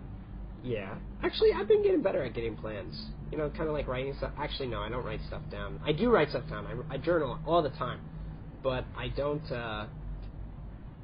Yeah. 0.63 0.95
Actually, 1.24 1.53
I've 1.53 1.67
been 1.67 1.83
getting 1.83 2.01
better 2.01 2.24
at 2.24 2.33
getting 2.33 2.55
plans. 2.55 3.05
You 3.32 3.38
know, 3.38 3.50
kind 3.50 3.68
of 3.70 3.74
like 3.74 3.88
writing 3.88 4.14
stuff. 4.18 4.32
Actually, 4.38 4.68
no, 4.68 4.82
I 4.82 4.90
don't 4.90 5.06
write 5.06 5.22
stuff 5.28 5.42
down. 5.50 5.80
I 5.86 5.94
do 5.94 6.10
write 6.12 6.30
stuff 6.30 6.44
down. 6.50 6.66
I, 6.66 6.96
I 6.96 6.98
journal 6.98 7.40
all 7.46 7.62
the 7.64 7.70
time, 7.70 8.00
but 8.62 8.86
I 8.98 9.08
don't. 9.10 9.52
uh 9.52 9.88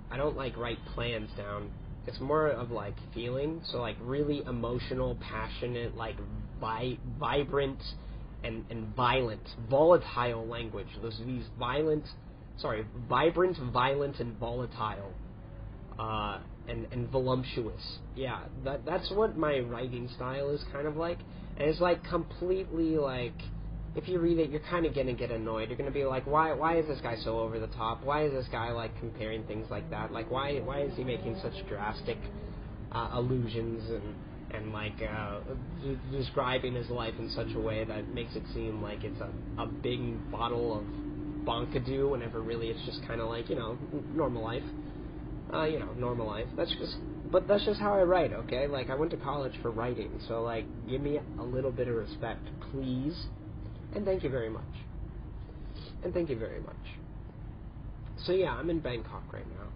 I 0.09 0.17
don't 0.17 0.37
like 0.37 0.57
write 0.57 0.79
plans 0.93 1.29
down. 1.37 1.69
It's 2.05 2.19
more 2.21 2.47
of 2.47 2.71
like 2.71 2.95
feeling. 3.13 3.61
So 3.71 3.79
like 3.81 3.97
really 4.01 4.41
emotional, 4.45 5.17
passionate, 5.21 5.95
like 5.95 6.15
vi- 6.59 6.99
vibrant 7.19 7.81
and 8.43 8.63
and 8.69 8.95
violent, 8.95 9.47
volatile 9.69 10.45
language. 10.47 10.87
Those 11.01 11.19
these 11.25 11.45
violent, 11.59 12.05
sorry, 12.57 12.85
vibrant, 13.09 13.57
violent, 13.73 14.19
and 14.19 14.37
volatile. 14.37 15.13
Uh, 15.97 16.39
and, 16.69 16.85
and 16.91 17.09
voluptuous. 17.09 17.99
Yeah, 18.15 18.41
that 18.63 18.85
that's 18.85 19.09
what 19.11 19.37
my 19.37 19.59
writing 19.59 20.09
style 20.15 20.49
is 20.51 20.63
kind 20.71 20.87
of 20.87 20.95
like. 20.97 21.19
And 21.59 21.69
it's 21.69 21.81
like 21.81 22.03
completely 22.03 22.97
like 22.97 23.33
if 23.95 24.07
you 24.07 24.19
read 24.19 24.37
it, 24.37 24.51
you're 24.51 24.61
kind 24.69 24.85
of 24.85 24.93
gonna 24.93 25.13
get 25.13 25.31
annoyed. 25.31 25.69
You're 25.69 25.77
gonna 25.77 25.91
be 25.91 26.05
like, 26.05 26.27
why 26.27 26.53
why 26.53 26.77
is 26.79 26.87
this 26.87 26.99
guy 27.01 27.15
so 27.23 27.39
over 27.39 27.59
the 27.59 27.67
top? 27.67 28.03
Why 28.03 28.25
is 28.25 28.31
this 28.31 28.47
guy 28.51 28.71
like 28.71 28.97
comparing 28.99 29.43
things 29.45 29.67
like 29.71 29.89
that? 29.89 30.11
Like 30.11 30.29
why 30.31 30.59
why 30.59 30.81
is 30.83 30.95
he 30.95 31.03
making 31.03 31.37
such 31.41 31.53
drastic 31.67 32.17
uh, 32.91 33.09
allusions 33.13 33.83
and 33.89 34.15
and 34.51 34.71
like 34.73 35.01
uh, 35.01 35.39
d- 35.83 35.97
describing 36.11 36.75
his 36.75 36.89
life 36.89 37.15
in 37.19 37.29
such 37.29 37.49
a 37.55 37.59
way 37.59 37.83
that 37.85 38.13
makes 38.13 38.35
it 38.35 38.43
seem 38.53 38.81
like 38.81 39.03
it's 39.03 39.19
a 39.19 39.29
a 39.61 39.67
big 39.67 39.99
bottle 40.31 40.79
of 40.79 40.85
bonkadoo 41.45 42.11
whenever 42.11 42.41
really 42.41 42.69
it's 42.69 42.85
just 42.85 43.01
kind 43.07 43.19
of 43.21 43.29
like 43.29 43.49
you 43.49 43.55
know 43.55 43.77
normal 44.13 44.43
life 44.43 44.63
uh, 45.53 45.63
you 45.65 45.79
know, 45.79 45.93
normal 45.97 46.27
life. 46.27 46.47
That's 46.57 46.73
just, 46.79 46.97
but 47.31 47.47
that's 47.47 47.65
just 47.65 47.79
how 47.79 47.93
I 47.93 48.03
write, 48.03 48.33
okay? 48.33 48.67
Like, 48.67 48.89
I 48.89 48.95
went 48.95 49.11
to 49.11 49.17
college 49.17 49.53
for 49.61 49.71
writing, 49.71 50.11
so, 50.27 50.41
like, 50.41 50.65
give 50.89 51.01
me 51.01 51.19
a 51.39 51.43
little 51.43 51.71
bit 51.71 51.87
of 51.87 51.95
respect, 51.95 52.47
please. 52.71 53.25
And 53.95 54.05
thank 54.05 54.23
you 54.23 54.29
very 54.29 54.49
much. 54.49 54.63
And 56.03 56.13
thank 56.13 56.29
you 56.29 56.37
very 56.37 56.61
much. 56.61 56.75
So, 58.25 58.31
yeah, 58.31 58.51
I'm 58.51 58.69
in 58.69 58.79
Bangkok 58.79 59.23
right 59.33 59.47
now. 59.47 59.67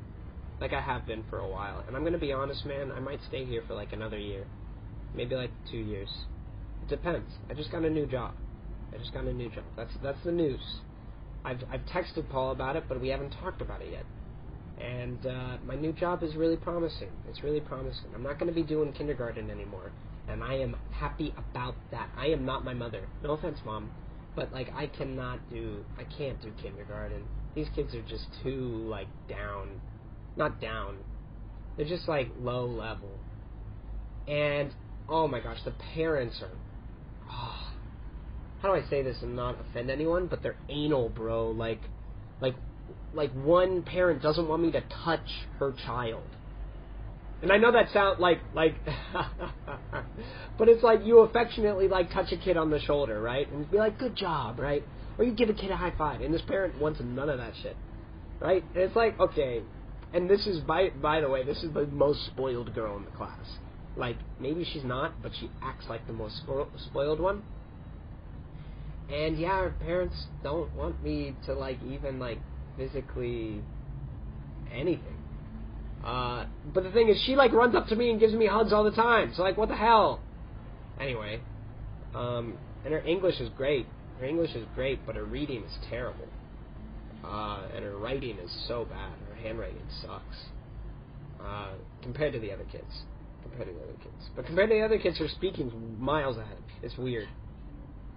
Like, 0.60 0.74
I 0.74 0.82
have 0.82 1.06
been 1.06 1.24
for 1.30 1.40
a 1.40 1.48
while. 1.48 1.84
And 1.88 1.96
I'm 1.96 2.04
gonna 2.04 2.18
be 2.18 2.32
honest, 2.32 2.66
man, 2.66 2.92
I 2.92 3.00
might 3.00 3.20
stay 3.28 3.46
here 3.46 3.64
for, 3.68 3.74
like, 3.74 3.94
another 3.94 4.18
year. 4.18 4.46
Maybe, 5.16 5.36
like, 5.36 5.52
two 5.70 5.78
years. 5.78 6.10
It 6.84 6.90
depends. 6.90 7.30
I 7.50 7.54
just 7.54 7.72
got 7.72 7.84
a 7.84 7.90
new 7.90 8.06
job. 8.06 8.34
I 8.94 8.98
just 8.98 9.14
got 9.14 9.26
a 9.26 9.34
new 9.34 9.50
job. 9.50 9.66
That's, 9.76 9.92
that's 10.04 10.24
the 10.24 10.32
news. 10.32 10.62
I've, 11.44 11.62
I've 11.72 11.82
texted 11.82 12.30
Paul 12.30 12.52
about 12.52 12.76
it, 12.76 12.84
but 12.88 13.02
we 13.02 13.10
haven't 13.10 13.32
talked 13.32 13.62
about 13.62 13.82
it 13.82 13.92
yet 13.92 14.06
and 14.82 15.26
uh, 15.26 15.58
my 15.66 15.76
new 15.76 15.92
job 15.94 16.24
is 16.24 16.36
really 16.36 16.58
promising. 16.58 17.10
It's 17.30 17.44
really 17.44 17.60
promising. 17.60 18.08
I'm 18.16 18.24
not 18.24 18.40
going 18.40 18.48
to 18.48 18.56
be 18.56 18.64
doing 18.64 18.92
kindergarten 18.94 19.50
anymore, 19.50 19.92
and 20.28 20.44
I 20.44 20.56
am 20.56 20.76
happy 20.92 21.34
about 21.38 21.76
that. 21.92 22.10
I 22.18 22.28
am 22.28 22.46
not 22.46 22.66
my 22.66 22.74
mother. 22.74 23.08
No 23.24 23.32
offense, 23.32 23.60
mom, 23.66 23.92
but 24.36 24.52
like 24.52 24.72
I 24.74 24.88
cannot 24.88 25.40
do. 25.50 25.84
I 25.98 26.04
can't 26.18 26.42
do 26.42 26.52
kindergarten. 26.62 27.24
These 27.56 27.68
kids 27.76 27.94
are 27.94 28.02
just 28.04 28.26
too 28.44 28.86
like 28.88 29.08
down, 29.28 29.82
not 30.36 30.60
down. 30.62 30.98
They're 31.78 31.88
just 31.88 32.08
like 32.08 32.30
low 32.40 32.66
level, 32.66 33.12
and 34.28 34.72
oh 35.08 35.28
my 35.28 35.40
gosh, 35.40 35.60
the 35.64 35.74
parents 35.94 36.42
are. 36.42 36.58
Oh, 37.30 37.74
how 38.62 38.68
do 38.68 38.76
I 38.76 38.88
say 38.90 39.02
this 39.02 39.18
and 39.22 39.36
not 39.36 39.58
offend 39.60 39.90
anyone? 39.90 40.28
But 40.28 40.44
they're 40.44 40.58
anal, 40.70 41.10
bro. 41.10 41.52
Like, 41.52 41.82
like 42.42 42.56
like 43.14 43.32
one 43.32 43.84
parent 43.84 44.22
doesn't 44.22 44.48
want 44.48 44.62
me 44.62 44.72
to 44.72 44.82
touch 45.04 45.28
her 45.60 45.74
child. 45.86 46.24
And 47.42 47.52
I 47.52 47.58
know 47.58 47.72
that 47.72 47.92
sounds 47.92 48.20
like 48.20 48.40
like 48.54 48.76
but 50.58 50.70
it's 50.70 50.84
like 50.84 51.04
you 51.04 51.20
affectionately 51.20 51.88
like 51.88 52.12
touch 52.12 52.32
a 52.32 52.38
kid 52.38 52.58
on 52.58 52.70
the 52.70 52.80
shoulder, 52.80 53.20
right? 53.22 53.52
And 53.52 53.70
be 53.70 53.78
like, 53.78 53.98
"Good 53.98 54.16
job," 54.16 54.60
right? 54.60 54.84
Or 55.18 55.26
you 55.26 55.32
give 55.34 55.50
a 55.50 55.54
kid 55.54 55.72
a 55.72 55.76
high 55.76 55.94
five, 55.98 56.22
and 56.22 56.34
this 56.34 56.42
parent 56.44 56.80
wants 56.80 57.00
none 57.04 57.30
of 57.30 57.40
that 57.40 57.54
shit. 57.62 57.76
Right? 58.40 58.64
And 58.74 58.84
it's 58.84 58.96
like, 58.96 59.20
okay, 59.20 59.62
and 60.14 60.30
this 60.30 60.46
is 60.48 60.60
by 60.62 60.90
by 60.90 61.22
the 61.22 61.30
way, 61.30 61.44
this 61.44 61.64
is 61.64 61.74
the 61.74 61.86
most 61.88 62.26
spoiled 62.28 62.74
girl 62.74 62.98
in 62.98 63.06
the 63.06 63.12
class. 63.12 63.46
Like 63.96 64.18
maybe 64.40 64.66
she's 64.72 64.84
not, 64.84 65.22
but 65.22 65.32
she 65.40 65.50
acts 65.62 65.86
like 65.90 66.06
the 66.08 66.14
most 66.14 66.42
spoiled 66.78 67.20
one. 67.20 67.44
And 69.12 69.38
yeah, 69.38 69.58
her 69.60 69.76
parents 69.80 70.16
don't 70.44 70.74
want 70.76 71.04
me 71.04 71.36
to 71.46 71.54
like 71.54 71.80
even 71.84 72.20
like 72.20 72.40
physically 72.78 73.62
anything. 74.74 75.18
Uh, 76.04 76.46
but 76.74 76.84
the 76.84 76.92
thing 76.92 77.10
is, 77.10 77.22
she 77.26 77.36
like 77.36 77.52
runs 77.52 77.76
up 77.76 77.88
to 77.88 77.96
me 77.96 78.10
and 78.10 78.20
gives 78.20 78.34
me 78.34 78.48
hugs 78.48 78.74
all 78.74 78.84
the 78.84 78.92
time. 78.92 79.34
So 79.36 79.44
like, 79.44 79.58
what 79.58 79.70
the 79.70 79.76
hell? 79.76 80.20
Anyway, 81.00 81.42
um, 82.16 82.58
and 82.84 82.94
her 82.94 83.02
English 83.02 83.40
is 83.40 83.50
great. 83.56 83.86
Her 84.20 84.26
English 84.26 84.56
is 84.56 84.66
great, 84.76 85.06
but 85.06 85.16
her 85.16 85.26
reading 85.26 85.64
is 85.64 85.78
terrible. 85.90 86.28
Uh, 87.24 87.68
and 87.76 87.84
her 87.84 87.98
writing 87.98 88.38
is 88.40 88.66
so 88.68 88.86
bad. 88.86 89.14
Her 89.30 89.36
handwriting 89.36 89.82
sucks. 90.02 90.46
Uh, 91.40 91.74
compared 92.02 92.34
to 92.34 92.40
the 92.40 92.52
other 92.52 92.66
kids. 92.72 93.04
Compared 93.44 93.68
to 93.68 93.74
the 93.74 93.82
other 93.82 93.98
kids. 94.04 94.30
But 94.36 94.46
compared 94.46 94.70
to 94.70 94.76
the 94.76 94.82
other 94.82 94.98
kids, 94.98 95.18
her 95.20 95.28
speaking's 95.28 95.74
miles 96.00 96.38
ahead. 96.38 96.58
It's 96.82 96.98
weird. 96.98 97.28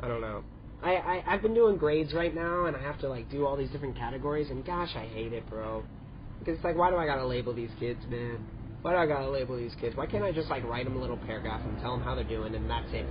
I 0.00 0.08
don't 0.08 0.20
know. 0.20 0.44
I, 0.85 0.97
I 0.97 1.25
I've 1.26 1.43
been 1.43 1.55
doing 1.55 1.79
grades 1.79 2.12
right 2.12 2.35
now, 2.35 2.67
and 2.67 2.76
I 2.76 2.83
have 2.83 3.00
to 3.00 3.09
like 3.09 3.31
do 3.31 3.47
all 3.47 3.57
these 3.57 3.71
different 3.71 3.97
categories, 3.97 4.50
and 4.50 4.64
gosh, 4.64 4.91
I 4.95 5.07
hate 5.07 5.33
it, 5.33 5.49
bro. 5.49 5.83
Because 6.38 6.57
it's 6.57 6.64
like, 6.64 6.76
why 6.76 6.91
do 6.91 6.97
I 6.97 7.07
gotta 7.07 7.26
label 7.26 7.55
these 7.55 7.71
kids, 7.81 8.00
man? 8.11 8.47
Why 8.83 8.93
do 8.93 8.99
I 8.99 9.07
gotta 9.07 9.31
label 9.31 9.57
these 9.57 9.75
kids? 9.81 9.97
Why 9.97 10.07
can't 10.07 10.23
I 10.23 10.31
just 10.31 10.50
like 10.50 10.62
write 10.64 10.85
them 10.85 10.97
a 10.97 11.00
little 11.00 11.17
paragraph 11.17 11.62
and 11.64 11.81
tell 11.81 11.97
them 11.97 12.05
how 12.05 12.14
they're 12.14 12.25
doing, 12.25 12.55
and 12.55 12.69
that's 12.69 12.93
it? 12.93 13.07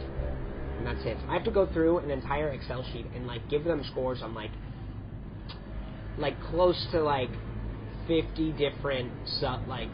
And 0.77 0.85
that's 0.85 1.03
it. 1.03 1.17
I 1.27 1.33
have 1.33 1.43
to 1.45 1.51
go 1.51 1.65
through 1.73 1.99
an 1.99 2.11
entire 2.11 2.49
Excel 2.49 2.85
sheet 2.93 3.07
and 3.15 3.25
like 3.25 3.49
give 3.49 3.63
them 3.63 3.83
scores 3.91 4.21
on 4.21 4.35
like 4.35 4.51
like 6.19 6.39
close 6.51 6.87
to 6.91 7.01
like 7.01 7.29
50 8.07 8.51
different 8.51 9.11
sub 9.39 9.67
like 9.67 9.89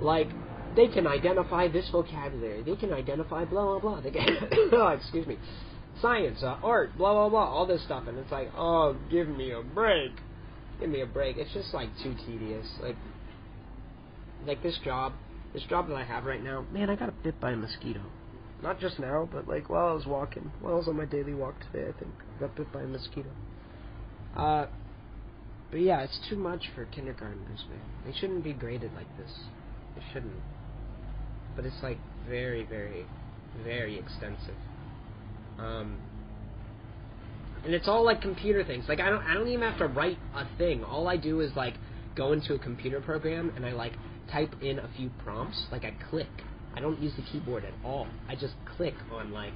like 0.00 0.28
they 0.74 0.88
can 0.88 1.06
identify 1.06 1.68
this 1.68 1.86
vocabulary. 1.90 2.62
They 2.62 2.76
can 2.76 2.94
identify 2.94 3.44
blah 3.44 3.78
blah 3.78 3.80
blah. 3.80 4.00
They 4.00 4.12
can 4.12 4.48
oh, 4.72 4.88
excuse 4.98 5.26
me 5.26 5.36
science, 6.00 6.42
uh, 6.42 6.56
art, 6.62 6.96
blah 6.96 7.12
blah 7.12 7.28
blah, 7.28 7.44
all 7.44 7.66
this 7.66 7.82
stuff, 7.84 8.04
and 8.06 8.18
it's 8.18 8.32
like, 8.32 8.50
oh, 8.56 8.96
give 9.10 9.28
me 9.28 9.52
a 9.52 9.62
break, 9.62 10.12
give 10.80 10.88
me 10.88 11.00
a 11.00 11.06
break. 11.06 11.36
It's 11.36 11.52
just 11.52 11.74
like 11.74 11.88
too 12.02 12.14
tedious. 12.26 12.66
Like, 12.80 12.96
like 14.46 14.62
this 14.62 14.78
job, 14.84 15.12
this 15.52 15.62
job 15.64 15.88
that 15.88 15.94
I 15.94 16.04
have 16.04 16.24
right 16.24 16.42
now, 16.42 16.64
man, 16.72 16.90
I 16.90 16.96
got 16.96 17.22
bit 17.22 17.40
by 17.40 17.52
a 17.52 17.56
mosquito. 17.56 18.02
Not 18.62 18.78
just 18.78 19.00
now, 19.00 19.28
but 19.30 19.48
like 19.48 19.68
while 19.68 19.88
I 19.88 19.92
was 19.92 20.06
walking, 20.06 20.52
while 20.60 20.74
I 20.74 20.76
was 20.76 20.88
on 20.88 20.96
my 20.96 21.04
daily 21.04 21.34
walk 21.34 21.54
today, 21.72 21.88
I 21.88 21.98
think 21.98 22.12
I 22.36 22.40
got 22.40 22.54
bit 22.54 22.72
by 22.72 22.82
a 22.82 22.86
mosquito. 22.86 23.30
Uh, 24.36 24.66
but 25.70 25.80
yeah, 25.80 26.02
it's 26.02 26.20
too 26.28 26.36
much 26.36 26.70
for 26.74 26.84
kindergartners, 26.84 27.64
man. 27.68 27.80
They 28.06 28.12
shouldn't 28.18 28.44
be 28.44 28.52
graded 28.52 28.92
like 28.94 29.08
this. 29.18 29.32
They 29.96 30.02
shouldn't. 30.12 30.32
But 31.56 31.64
it's 31.64 31.82
like 31.82 31.98
very, 32.28 32.64
very, 32.64 33.06
very 33.64 33.98
extensive. 33.98 34.54
Um, 35.58 35.98
and 37.64 37.74
it's 37.74 37.88
all 37.88 38.04
like 38.04 38.20
computer 38.20 38.64
things. 38.64 38.84
Like 38.88 39.00
I 39.00 39.10
don't 39.10 39.22
I 39.22 39.34
don't 39.34 39.48
even 39.48 39.62
have 39.62 39.78
to 39.78 39.86
write 39.86 40.18
a 40.34 40.46
thing. 40.58 40.84
All 40.84 41.08
I 41.08 41.16
do 41.16 41.40
is 41.40 41.54
like 41.56 41.74
go 42.16 42.32
into 42.32 42.54
a 42.54 42.58
computer 42.58 43.00
program 43.00 43.52
and 43.56 43.64
I 43.64 43.72
like 43.72 43.92
type 44.30 44.54
in 44.62 44.78
a 44.78 44.88
few 44.96 45.10
prompts. 45.24 45.66
Like 45.70 45.84
I 45.84 45.94
click. 46.10 46.28
I 46.74 46.80
don't 46.80 47.00
use 47.00 47.12
the 47.16 47.22
keyboard 47.22 47.64
at 47.64 47.74
all. 47.84 48.06
I 48.28 48.34
just 48.34 48.54
click 48.76 48.94
on 49.12 49.32
like 49.32 49.54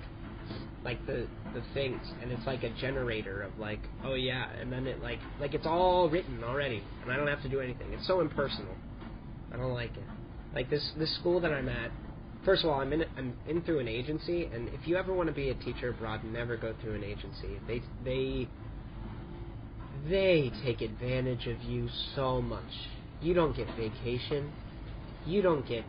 like 0.85 1.05
the 1.07 1.27
the 1.55 1.63
things 1.75 2.01
and 2.23 2.31
it's 2.31 2.47
like 2.47 2.63
a 2.63 2.71
generator 2.81 3.43
of 3.43 3.59
like 3.59 3.81
oh 4.05 4.15
yeah 4.15 4.49
and 4.61 4.73
then 4.73 4.87
it 4.87 5.03
like 5.03 5.19
like 5.41 5.55
it's 5.55 5.67
all 5.67 6.09
written 6.09 6.45
already 6.45 6.83
and 7.03 7.11
I 7.11 7.17
don't 7.17 7.27
have 7.27 7.43
to 7.43 7.49
do 7.49 7.61
anything. 7.61 7.93
It's 7.93 8.07
so 8.07 8.21
impersonal. 8.21 8.75
I 9.53 9.57
don't 9.57 9.73
like 9.73 9.97
it. 9.97 10.05
Like 10.55 10.71
this 10.71 10.93
this 10.97 11.13
school 11.17 11.41
that 11.41 11.53
I'm 11.53 11.69
at 11.69 11.91
first 12.47 12.65
of 12.65 12.71
all, 12.71 12.81
I'm 12.81 12.93
in 12.95 13.05
I'm 13.19 13.35
in 13.47 13.61
through 13.63 13.81
an 13.81 13.89
agency, 13.89 14.47
and 14.47 14.69
if 14.69 14.87
you 14.87 14.97
ever 14.97 15.13
want 15.13 15.29
to 15.29 15.35
be 15.35 15.51
a 15.51 15.55
teacher 15.55 15.91
abroad, 15.91 16.25
never 16.25 16.57
go 16.57 16.75
through 16.81 16.95
an 16.95 17.05
agency. 17.05 17.59
They 17.69 17.83
they 18.05 18.49
they 20.09 20.53
take 20.65 20.81
advantage 20.81 21.47
of 21.47 21.63
you 21.63 21.89
so 22.15 22.41
much. 22.41 22.89
You 23.21 23.35
don't 23.35 23.55
get 23.55 23.67
vacation. 23.77 24.53
You 25.27 25.43
don't 25.43 25.67
get 25.69 25.85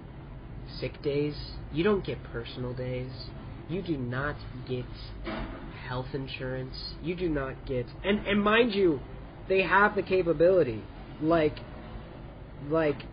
sick 0.79 1.01
days. 1.03 1.35
You 1.71 1.83
don't 1.83 2.03
get 2.03 2.17
personal 2.33 2.73
days. 2.73 3.11
You 3.69 3.81
do 3.81 3.95
not 3.97 4.35
get 4.67 4.85
health 5.87 6.07
insurance. 6.13 6.75
You 7.03 7.15
do 7.15 7.29
not 7.29 7.65
get 7.67 7.85
and 8.03 8.25
and 8.25 8.43
mind 8.43 8.73
you, 8.73 8.99
they 9.47 9.61
have 9.61 9.95
the 9.95 10.01
capability. 10.01 10.83
Like 11.21 11.57
like 12.67 13.03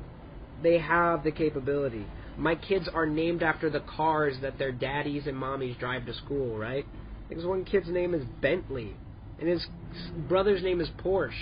they 0.63 0.79
have 0.79 1.25
the 1.25 1.33
capability 1.33 2.07
my 2.37 2.55
kids 2.55 2.89
are 2.93 3.07
named 3.07 3.43
after 3.43 3.71
the 3.71 3.81
cars 3.81 4.37
that 4.43 4.59
their 4.59 4.73
daddies 4.73 5.27
and 5.27 5.37
mommies 5.37 5.79
drive 5.79 6.07
to 6.07 6.15
school, 6.15 6.57
right? 6.57 6.87
Because 7.29 7.45
one 7.45 7.65
kid's 7.65 7.89
name 7.89 8.15
is 8.15 8.25
Bentley, 8.41 8.95
and 9.39 9.49
his 9.49 9.67
brother's 10.29 10.63
name 10.63 10.81
is 10.81 10.89
Porsche, 11.03 11.33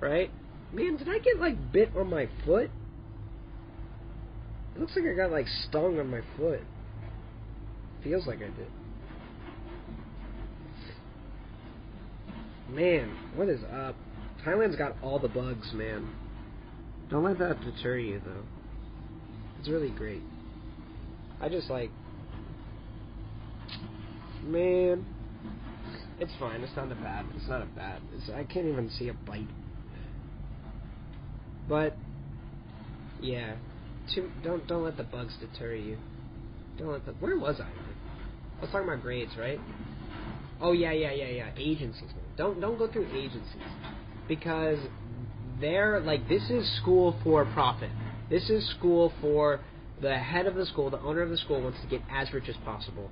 right? 0.00 0.30
Man, 0.72 0.96
did 0.96 1.08
I 1.08 1.18
get 1.18 1.38
like 1.38 1.72
bit 1.72 1.90
on 1.96 2.10
my 2.10 2.28
foot? 2.44 2.70
It 4.74 4.80
looks 4.80 4.92
like 4.96 5.04
I 5.04 5.14
got 5.14 5.30
like 5.30 5.46
stung 5.68 5.98
on 5.98 6.10
my 6.10 6.20
foot. 6.36 6.62
Feels 8.02 8.26
like 8.26 8.38
I 8.38 8.48
did. 8.48 8.68
Man, 12.70 13.14
what 13.36 13.48
is 13.48 13.60
up? 13.64 13.94
Thailand's 14.44 14.76
got 14.76 14.96
all 15.02 15.18
the 15.18 15.28
bugs, 15.28 15.72
man. 15.74 16.08
Don't 17.10 17.22
let 17.22 17.38
that 17.38 17.60
deter 17.60 17.98
you, 17.98 18.20
though. 18.24 18.44
It's 19.62 19.70
really 19.70 19.90
great. 19.90 20.22
I 21.40 21.48
just 21.48 21.70
like. 21.70 21.92
Man. 24.42 25.06
It's 26.18 26.32
fine. 26.40 26.62
It's 26.62 26.74
not 26.74 26.90
a 26.90 26.96
bad. 26.96 27.26
It's 27.36 27.48
not 27.48 27.62
a 27.62 27.66
bad. 27.66 28.02
It's, 28.12 28.28
I 28.28 28.42
can't 28.42 28.66
even 28.66 28.90
see 28.90 29.08
a 29.08 29.14
bite. 29.14 29.46
But. 31.68 31.96
Yeah. 33.20 33.54
Too, 34.12 34.32
don't 34.42 34.66
don't 34.66 34.82
let 34.82 34.96
the 34.96 35.04
bugs 35.04 35.34
deter 35.38 35.76
you. 35.76 35.96
Don't 36.76 36.90
let 36.90 37.06
the. 37.06 37.12
Where 37.12 37.38
was 37.38 37.60
I? 37.60 37.68
I 38.58 38.62
was 38.62 38.70
talking 38.72 38.88
about 38.88 39.02
grades, 39.02 39.30
right? 39.38 39.60
Oh 40.60 40.72
yeah, 40.72 40.90
yeah, 40.90 41.12
yeah, 41.12 41.28
yeah. 41.28 41.50
Agencies. 41.56 42.10
Don't 42.36 42.60
don't 42.60 42.78
go 42.78 42.90
through 42.90 43.06
agencies 43.16 43.62
because 44.26 44.78
they're 45.60 46.00
like 46.00 46.28
this 46.28 46.42
is 46.50 46.68
school 46.82 47.16
for 47.22 47.44
profit. 47.44 47.90
This 48.30 48.48
is 48.50 48.68
school 48.70 49.12
for 49.20 49.60
the 50.00 50.18
head 50.18 50.46
of 50.46 50.54
the 50.54 50.66
school, 50.66 50.90
the 50.90 51.00
owner 51.00 51.22
of 51.22 51.30
the 51.30 51.36
school 51.36 51.62
wants 51.62 51.80
to 51.80 51.86
get 51.86 52.02
as 52.10 52.32
rich 52.32 52.48
as 52.48 52.56
possible, 52.64 53.10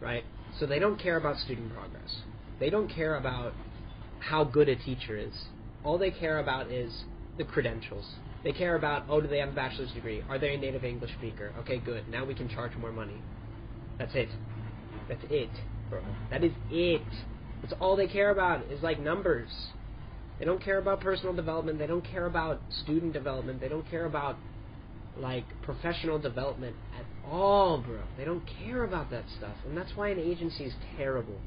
right? 0.00 0.24
So 0.58 0.66
they 0.66 0.78
don't 0.78 0.98
care 0.98 1.16
about 1.16 1.38
student 1.38 1.72
progress. 1.72 2.22
They 2.58 2.70
don't 2.70 2.88
care 2.88 3.16
about 3.16 3.52
how 4.18 4.44
good 4.44 4.68
a 4.68 4.76
teacher 4.76 5.16
is. 5.16 5.34
All 5.84 5.98
they 5.98 6.10
care 6.10 6.38
about 6.38 6.70
is 6.70 7.04
the 7.38 7.44
credentials. 7.44 8.04
They 8.42 8.52
care 8.52 8.76
about, 8.76 9.04
oh, 9.08 9.20
do 9.20 9.28
they 9.28 9.38
have 9.38 9.50
a 9.50 9.52
bachelor's 9.52 9.92
degree? 9.92 10.22
Are 10.28 10.38
they 10.38 10.54
a 10.54 10.58
native 10.58 10.84
English 10.84 11.12
speaker? 11.18 11.52
Okay, 11.60 11.78
good. 11.78 12.08
Now 12.08 12.24
we 12.24 12.34
can 12.34 12.48
charge 12.48 12.76
more 12.76 12.92
money. 12.92 13.20
That's 13.98 14.14
it. 14.14 14.28
That's 15.08 15.22
it, 15.30 15.50
bro. 15.90 16.00
That 16.30 16.44
is 16.44 16.52
it. 16.70 17.02
That's 17.62 17.74
all 17.80 17.96
they 17.96 18.06
care 18.06 18.30
about 18.30 18.70
is 18.70 18.82
like 18.82 19.00
numbers. 19.00 19.48
They 20.38 20.44
don't 20.44 20.62
care 20.62 20.78
about 20.78 21.00
personal 21.00 21.34
development. 21.34 21.78
They 21.78 21.86
don't 21.86 22.04
care 22.04 22.26
about 22.26 22.60
student 22.82 23.12
development. 23.12 23.60
They 23.60 23.68
don't 23.68 23.88
care 23.90 24.04
about 24.04 24.36
like 25.18 25.44
professional 25.62 26.18
development 26.18 26.76
at 26.98 27.06
all, 27.30 27.78
bro. 27.78 28.00
They 28.18 28.24
don't 28.24 28.44
care 28.64 28.84
about 28.84 29.10
that 29.10 29.24
stuff. 29.38 29.56
And 29.66 29.76
that's 29.76 29.92
why 29.96 30.10
an 30.10 30.18
agency 30.18 30.64
is 30.64 30.74
terrible. 30.96 31.38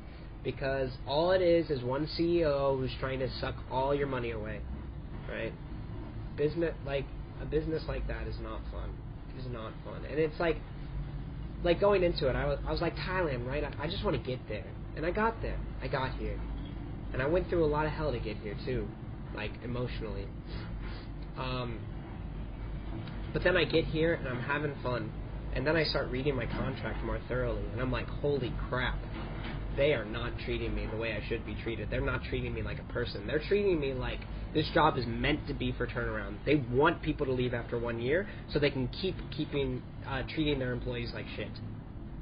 Because 0.43 0.89
all 1.07 1.31
it 1.31 1.41
is 1.41 1.69
is 1.69 1.83
one 1.83 2.07
CEO 2.17 2.79
who's 2.79 2.91
trying 2.99 3.19
to 3.19 3.29
suck 3.39 3.55
all 3.69 3.93
your 3.93 4.07
money 4.07 4.31
away. 4.31 4.61
Right? 5.29 5.53
Business 6.35 6.73
like 6.85 7.05
a 7.41 7.45
business 7.45 7.83
like 7.87 8.07
that 8.07 8.27
is 8.27 8.35
not 8.41 8.61
fun. 8.71 8.89
It 9.35 9.41
is 9.41 9.51
not 9.51 9.71
fun. 9.85 10.05
And 10.09 10.19
it's 10.19 10.39
like 10.39 10.57
like 11.63 11.79
going 11.79 12.03
into 12.03 12.27
it, 12.27 12.35
I 12.35 12.45
was 12.45 12.59
I 12.65 12.71
was 12.71 12.81
like 12.81 12.95
Thailand, 12.95 13.45
right? 13.45 13.63
I, 13.63 13.83
I 13.83 13.87
just 13.87 14.03
want 14.03 14.17
to 14.17 14.23
get 14.23 14.39
there. 14.47 14.65
And 14.95 15.05
I 15.05 15.11
got 15.11 15.41
there. 15.41 15.59
I 15.83 15.87
got 15.87 16.15
here. 16.15 16.39
And 17.13 17.21
I 17.21 17.27
went 17.27 17.49
through 17.49 17.65
a 17.65 17.67
lot 17.67 17.85
of 17.85 17.91
hell 17.91 18.11
to 18.11 18.19
get 18.19 18.37
here 18.37 18.55
too, 18.65 18.87
like 19.35 19.51
emotionally. 19.63 20.27
Um, 21.37 21.79
but 23.33 23.43
then 23.43 23.57
I 23.57 23.65
get 23.65 23.85
here 23.85 24.15
and 24.15 24.27
I'm 24.27 24.41
having 24.41 24.73
fun, 24.83 25.11
and 25.53 25.65
then 25.65 25.75
I 25.75 25.83
start 25.83 26.09
reading 26.09 26.35
my 26.35 26.45
contract 26.45 27.03
more 27.03 27.19
thoroughly, 27.27 27.63
and 27.71 27.81
I'm 27.81 27.91
like, 27.91 28.07
holy 28.07 28.53
crap, 28.69 28.97
they 29.77 29.93
are 29.93 30.05
not 30.05 30.33
treating 30.45 30.75
me 30.75 30.87
the 30.91 30.97
way 30.97 31.13
I 31.13 31.27
should 31.29 31.45
be 31.45 31.55
treated. 31.63 31.89
They're 31.89 32.01
not 32.01 32.23
treating 32.23 32.53
me 32.53 32.61
like 32.61 32.79
a 32.79 32.93
person. 32.93 33.25
They're 33.25 33.41
treating 33.47 33.79
me 33.79 33.93
like 33.93 34.19
this 34.53 34.69
job 34.73 34.97
is 34.97 35.05
meant 35.07 35.47
to 35.47 35.53
be 35.53 35.71
for 35.71 35.87
turnaround. 35.87 36.37
They 36.45 36.55
want 36.55 37.01
people 37.01 37.25
to 37.27 37.31
leave 37.31 37.53
after 37.53 37.79
one 37.79 37.99
year 38.01 38.27
so 38.51 38.59
they 38.59 38.71
can 38.71 38.87
keep 38.87 39.15
keeping 39.35 39.81
uh, 40.07 40.23
treating 40.33 40.59
their 40.59 40.73
employees 40.73 41.11
like 41.13 41.25
shit. 41.35 41.51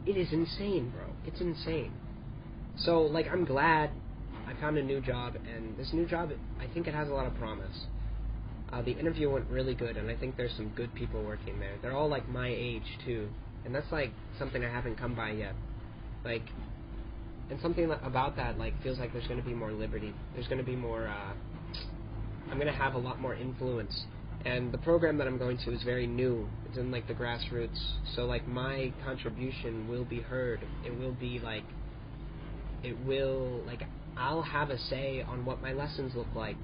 It 0.06 0.18
is 0.18 0.32
insane, 0.32 0.92
bro. 0.96 1.06
It's 1.26 1.42
insane. 1.42 1.94
So 2.78 3.02
like 3.02 3.28
I'm 3.32 3.46
glad 3.46 3.92
I 4.48 4.60
found 4.62 4.78
a 4.78 4.84
new 4.84 5.02
job, 5.02 5.36
and 5.36 5.78
this 5.78 5.92
new 5.92 6.06
job, 6.06 6.32
I 6.60 6.74
think 6.74 6.88
it 6.88 6.94
has 6.94 7.10
a 7.10 7.14
lot 7.14 7.26
of 7.26 7.36
promise. 7.36 7.86
Uh, 8.72 8.82
the 8.82 8.92
interview 8.92 9.30
went 9.30 9.50
really 9.50 9.74
good, 9.74 9.98
and 9.98 10.10
I 10.10 10.16
think 10.16 10.38
there's 10.38 10.54
some 10.56 10.70
good 10.70 10.94
people 10.96 11.24
working 11.24 11.60
there. 11.60 11.76
They're 11.82 11.96
all 11.96 12.10
like 12.10 12.28
my 12.30 12.48
age 12.48 12.98
too, 13.06 13.28
and 13.66 13.76
that's 13.76 13.92
like 13.92 14.12
something 14.40 14.64
I 14.64 14.70
haven't 14.70 14.98
come 14.98 15.16
by 15.16 15.32
yet. 15.32 15.54
Like, 16.24 16.44
and 17.50 17.60
something 17.62 17.92
about 18.04 18.36
that 18.38 18.58
like 18.58 18.74
feels 18.84 19.00
like 19.00 19.14
there's 19.14 19.28
going 19.28 19.40
to 19.40 19.46
be 19.46 19.54
more 19.54 19.72
liberty. 19.72 20.14
There's 20.34 20.48
going 20.48 20.60
to 20.60 20.66
be 20.66 20.76
more. 20.76 21.08
Uh, 21.08 21.34
I'm 22.50 22.58
going 22.58 22.68
to 22.68 22.74
have 22.74 22.94
a 22.94 23.00
lot 23.00 23.20
more 23.20 23.36
influence, 23.36 24.06
and 24.46 24.72
the 24.72 24.78
program 24.78 25.18
that 25.18 25.28
I'm 25.28 25.38
going 25.38 25.58
to 25.66 25.74
is 25.74 25.84
very 25.84 26.08
new. 26.08 26.48
It's 26.70 26.78
in 26.78 26.90
like 26.90 27.08
the 27.08 27.14
grassroots, 27.14 27.80
so 28.16 28.26
like 28.26 28.48
my 28.48 28.94
contribution 29.04 29.90
will 29.90 30.06
be 30.06 30.22
heard. 30.22 30.62
It 30.86 30.98
will 30.98 31.14
be 31.14 31.40
like. 31.40 31.64
It 32.84 32.96
will 33.06 33.64
like 33.66 33.82
I'll 34.18 34.42
have 34.42 34.70
a 34.70 34.78
say 34.78 35.22
on 35.22 35.46
what 35.46 35.62
my 35.62 35.74
lessons 35.74 36.14
look 36.16 36.28
like. 36.36 36.58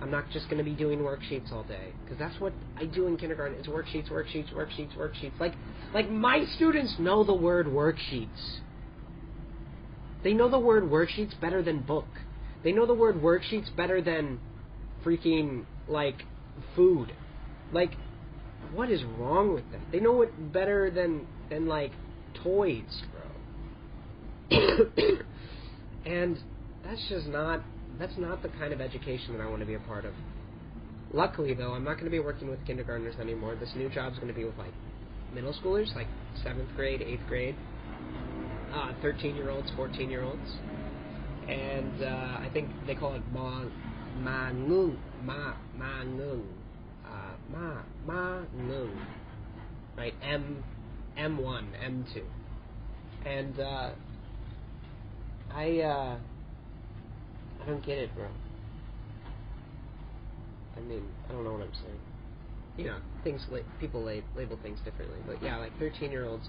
I'm 0.00 0.10
not 0.10 0.30
just 0.30 0.46
going 0.46 0.58
to 0.58 0.64
be 0.64 0.74
doing 0.74 1.00
worksheets 1.00 1.52
all 1.52 1.62
day 1.64 1.92
because 2.02 2.18
that's 2.18 2.40
what 2.40 2.54
I 2.76 2.86
do 2.86 3.06
in 3.06 3.18
kindergarten. 3.18 3.58
It's 3.58 3.68
worksheets, 3.68 4.10
worksheets, 4.10 4.52
worksheets, 4.54 4.96
worksheets. 4.96 5.38
Like, 5.38 5.52
like 5.92 6.10
my 6.10 6.44
students 6.56 6.96
know 6.98 7.22
the 7.22 7.34
word 7.34 7.66
worksheets. 7.66 8.60
They 10.24 10.32
know 10.32 10.48
the 10.48 10.58
word 10.58 10.84
worksheets 10.84 11.38
better 11.40 11.62
than 11.62 11.80
book. 11.80 12.06
They 12.64 12.72
know 12.72 12.86
the 12.86 12.94
word 12.94 13.16
worksheets 13.16 13.74
better 13.76 14.00
than 14.00 14.40
freaking 15.04 15.64
like 15.86 16.22
food. 16.74 17.12
Like, 17.72 17.92
what 18.72 18.90
is 18.90 19.02
wrong 19.04 19.54
with 19.54 19.70
them? 19.70 19.82
They 19.92 20.00
know 20.00 20.22
it 20.22 20.52
better 20.52 20.90
than 20.90 21.26
than 21.50 21.66
like 21.66 21.92
toys, 22.42 23.02
bro. 23.12 23.22
and 26.06 26.38
that's 26.90 27.08
just 27.08 27.28
not 27.28 27.62
that's 27.98 28.16
not 28.18 28.42
the 28.42 28.48
kind 28.48 28.72
of 28.72 28.80
education 28.80 29.36
that 29.36 29.42
I 29.42 29.48
want 29.48 29.60
to 29.60 29.66
be 29.66 29.74
a 29.74 29.80
part 29.80 30.04
of. 30.04 30.12
Luckily, 31.12 31.54
though, 31.54 31.72
I'm 31.72 31.84
not 31.84 31.94
going 31.94 32.04
to 32.04 32.10
be 32.10 32.18
working 32.20 32.48
with 32.48 32.64
kindergartners 32.66 33.16
anymore. 33.20 33.56
This 33.56 33.70
new 33.76 33.88
job 33.90 34.12
is 34.12 34.18
going 34.18 34.28
to 34.28 34.34
be 34.34 34.44
with 34.44 34.56
like 34.58 34.72
middle 35.34 35.52
schoolers, 35.52 35.94
like 35.94 36.06
seventh 36.42 36.68
grade, 36.76 37.02
eighth 37.02 37.26
grade, 37.28 37.54
uh, 38.72 38.92
thirteen-year-olds, 39.02 39.70
fourteen-year-olds, 39.76 40.50
and 41.48 42.02
uh, 42.02 42.06
I 42.40 42.48
think 42.52 42.70
they 42.86 42.94
call 42.94 43.14
it 43.14 43.22
ma 43.32 43.64
ma 44.18 44.50
nung 44.50 44.98
ma 45.22 45.54
ma 45.76 46.02
nung 46.02 46.44
uh, 47.06 47.34
ma 47.52 47.82
ma 48.06 48.40
nung, 48.56 49.06
right? 49.96 50.14
M 50.22 50.64
M 51.16 51.38
one, 51.38 51.68
M 51.84 52.04
two, 52.14 52.24
and 53.24 53.60
uh, 53.60 53.90
I. 55.54 55.80
Uh, 55.80 56.18
I 57.62 57.66
don't 57.66 57.84
get 57.84 57.98
it, 57.98 58.14
bro. 58.14 58.26
I 60.76 60.80
mean, 60.80 61.02
I 61.28 61.32
don't 61.32 61.44
know 61.44 61.52
what 61.52 61.62
I'm 61.62 61.74
saying. 61.82 62.00
You 62.76 62.84
know, 62.86 62.98
things 63.24 63.44
la- 63.50 63.58
people 63.78 64.02
la- 64.02 64.22
label 64.36 64.58
things 64.62 64.78
differently, 64.84 65.18
but 65.26 65.42
yeah, 65.42 65.56
like 65.58 65.78
13 65.78 66.10
year 66.10 66.24
olds, 66.24 66.48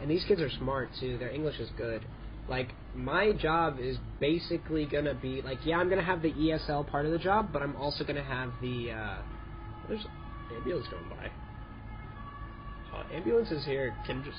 and 0.00 0.10
these 0.10 0.24
kids 0.24 0.40
are 0.40 0.50
smart 0.50 0.88
too. 0.98 1.18
Their 1.18 1.30
English 1.30 1.58
is 1.58 1.68
good. 1.76 2.02
Like 2.48 2.68
my 2.94 3.32
job 3.32 3.78
is 3.80 3.98
basically 4.20 4.86
gonna 4.86 5.14
be 5.14 5.42
like, 5.42 5.58
yeah, 5.64 5.78
I'm 5.78 5.88
gonna 5.88 6.02
have 6.04 6.22
the 6.22 6.32
ESL 6.32 6.88
part 6.88 7.04
of 7.04 7.12
the 7.12 7.18
job, 7.18 7.50
but 7.52 7.62
I'm 7.62 7.76
also 7.76 8.04
gonna 8.04 8.22
have 8.22 8.50
the. 8.62 8.92
Uh, 8.92 9.16
there's 9.88 10.06
ambulance 10.54 10.86
going 10.88 11.08
by. 11.10 11.30
Uh, 12.96 13.02
ambulances 13.12 13.64
here 13.64 13.94
can 14.06 14.22
just 14.24 14.38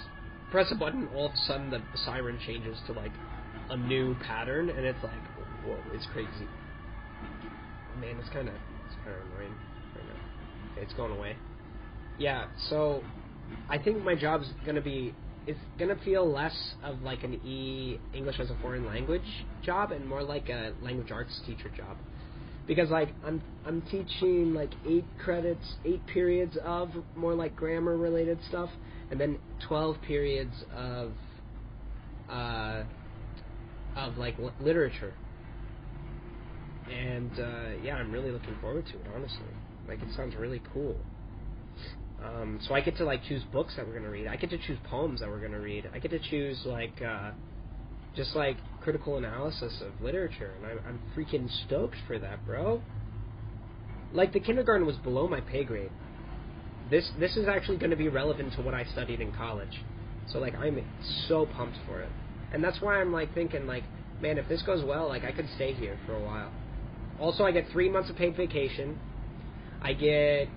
press 0.49 0.67
a 0.71 0.75
button, 0.75 1.07
all 1.13 1.27
of 1.27 1.33
a 1.33 1.37
sudden 1.45 1.69
the 1.69 1.81
siren 2.05 2.39
changes 2.45 2.77
to 2.87 2.93
like 2.93 3.11
a 3.69 3.77
new 3.77 4.15
pattern, 4.25 4.69
and 4.69 4.85
it's 4.85 5.03
like, 5.03 5.13
it's 5.93 6.05
crazy. 6.13 6.47
Man, 7.99 8.17
it's 8.19 8.29
kind 8.29 8.47
of 8.47 8.53
it's 8.53 8.95
kind 9.03 9.15
of 9.15 9.25
annoying 9.27 9.53
right 9.95 10.05
now. 10.05 10.71
Okay, 10.73 10.81
it's 10.81 10.93
going 10.93 11.11
away. 11.11 11.35
Yeah, 12.19 12.47
so 12.69 13.03
I 13.69 13.77
think 13.77 14.03
my 14.03 14.15
job's 14.15 14.47
gonna 14.65 14.81
be 14.81 15.13
it's 15.45 15.59
gonna 15.79 15.97
feel 16.03 16.29
less 16.29 16.55
of 16.83 17.01
like 17.01 17.23
an 17.23 17.35
E 17.45 17.99
English 18.13 18.39
as 18.39 18.49
a 18.49 18.57
foreign 18.61 18.85
language 18.85 19.45
job 19.63 19.91
and 19.91 20.05
more 20.05 20.21
like 20.21 20.49
a 20.49 20.73
language 20.81 21.11
arts 21.11 21.39
teacher 21.45 21.69
job. 21.75 21.97
Because 22.67 22.89
like 22.89 23.09
I'm 23.25 23.41
I'm 23.65 23.81
teaching 23.83 24.53
like 24.53 24.71
eight 24.87 25.05
credits, 25.23 25.75
eight 25.85 26.05
periods 26.07 26.57
of 26.63 26.89
more 27.15 27.33
like 27.33 27.55
grammar 27.55 27.95
related 27.95 28.39
stuff, 28.49 28.69
and 29.09 29.19
then 29.19 29.39
twelve 29.67 29.95
periods 30.05 30.53
of 30.75 31.13
uh, 32.29 32.83
of 33.95 34.17
like 34.17 34.35
literature 34.59 35.13
and 36.91 37.31
uh, 37.39 37.83
yeah, 37.83 37.95
I'm 37.95 38.11
really 38.11 38.31
looking 38.31 38.55
forward 38.61 38.85
to 38.87 38.93
it. 38.93 39.05
Honestly, 39.15 39.39
like 39.87 40.01
it 40.01 40.09
sounds 40.15 40.35
really 40.35 40.61
cool. 40.73 40.95
Um, 42.23 42.59
so 42.67 42.73
I 42.73 42.81
get 42.81 42.97
to 42.97 43.05
like 43.05 43.23
choose 43.23 43.43
books 43.53 43.75
that 43.75 43.87
we're 43.87 43.93
gonna 43.93 44.09
read. 44.09 44.27
I 44.27 44.35
get 44.35 44.49
to 44.49 44.57
choose 44.57 44.77
poems 44.89 45.19
that 45.19 45.29
we're 45.29 45.41
gonna 45.41 45.59
read. 45.59 45.89
I 45.93 45.99
get 45.99 46.11
to 46.11 46.19
choose 46.19 46.59
like 46.65 47.01
uh, 47.01 47.31
just 48.15 48.35
like 48.35 48.57
critical 48.81 49.17
analysis 49.17 49.81
of 49.85 50.01
literature, 50.01 50.53
and 50.57 50.65
I'm, 50.65 50.79
I'm 50.87 50.99
freaking 51.15 51.47
stoked 51.65 51.97
for 52.07 52.17
that, 52.19 52.45
bro. 52.45 52.81
Like 54.13 54.33
the 54.33 54.39
kindergarten 54.39 54.87
was 54.87 54.95
below 54.97 55.27
my 55.27 55.41
pay 55.41 55.63
grade. 55.63 55.91
This 56.89 57.09
this 57.19 57.37
is 57.37 57.47
actually 57.47 57.77
to 57.77 57.95
be 57.95 58.09
relevant 58.09 58.53
to 58.53 58.61
what 58.61 58.73
I 58.73 58.85
studied 58.85 59.21
in 59.21 59.31
college. 59.33 59.83
So 60.31 60.39
like 60.39 60.55
I'm 60.55 60.83
so 61.27 61.45
pumped 61.45 61.77
for 61.87 62.01
it, 62.01 62.09
and 62.51 62.63
that's 62.63 62.81
why 62.81 62.99
I'm 62.99 63.13
like 63.13 63.33
thinking 63.35 63.67
like, 63.67 63.83
man, 64.21 64.37
if 64.37 64.49
this 64.49 64.63
goes 64.63 64.83
well, 64.83 65.07
like 65.07 65.23
I 65.23 65.31
could 65.31 65.47
stay 65.55 65.73
here 65.73 65.99
for 66.05 66.15
a 66.15 66.23
while. 66.23 66.51
Also, 67.19 67.43
I 67.43 67.51
get 67.51 67.67
three 67.71 67.89
months 67.89 68.09
of 68.09 68.15
paid 68.15 68.35
vacation. 68.35 68.99
I 69.81 69.93
get, 69.93 70.49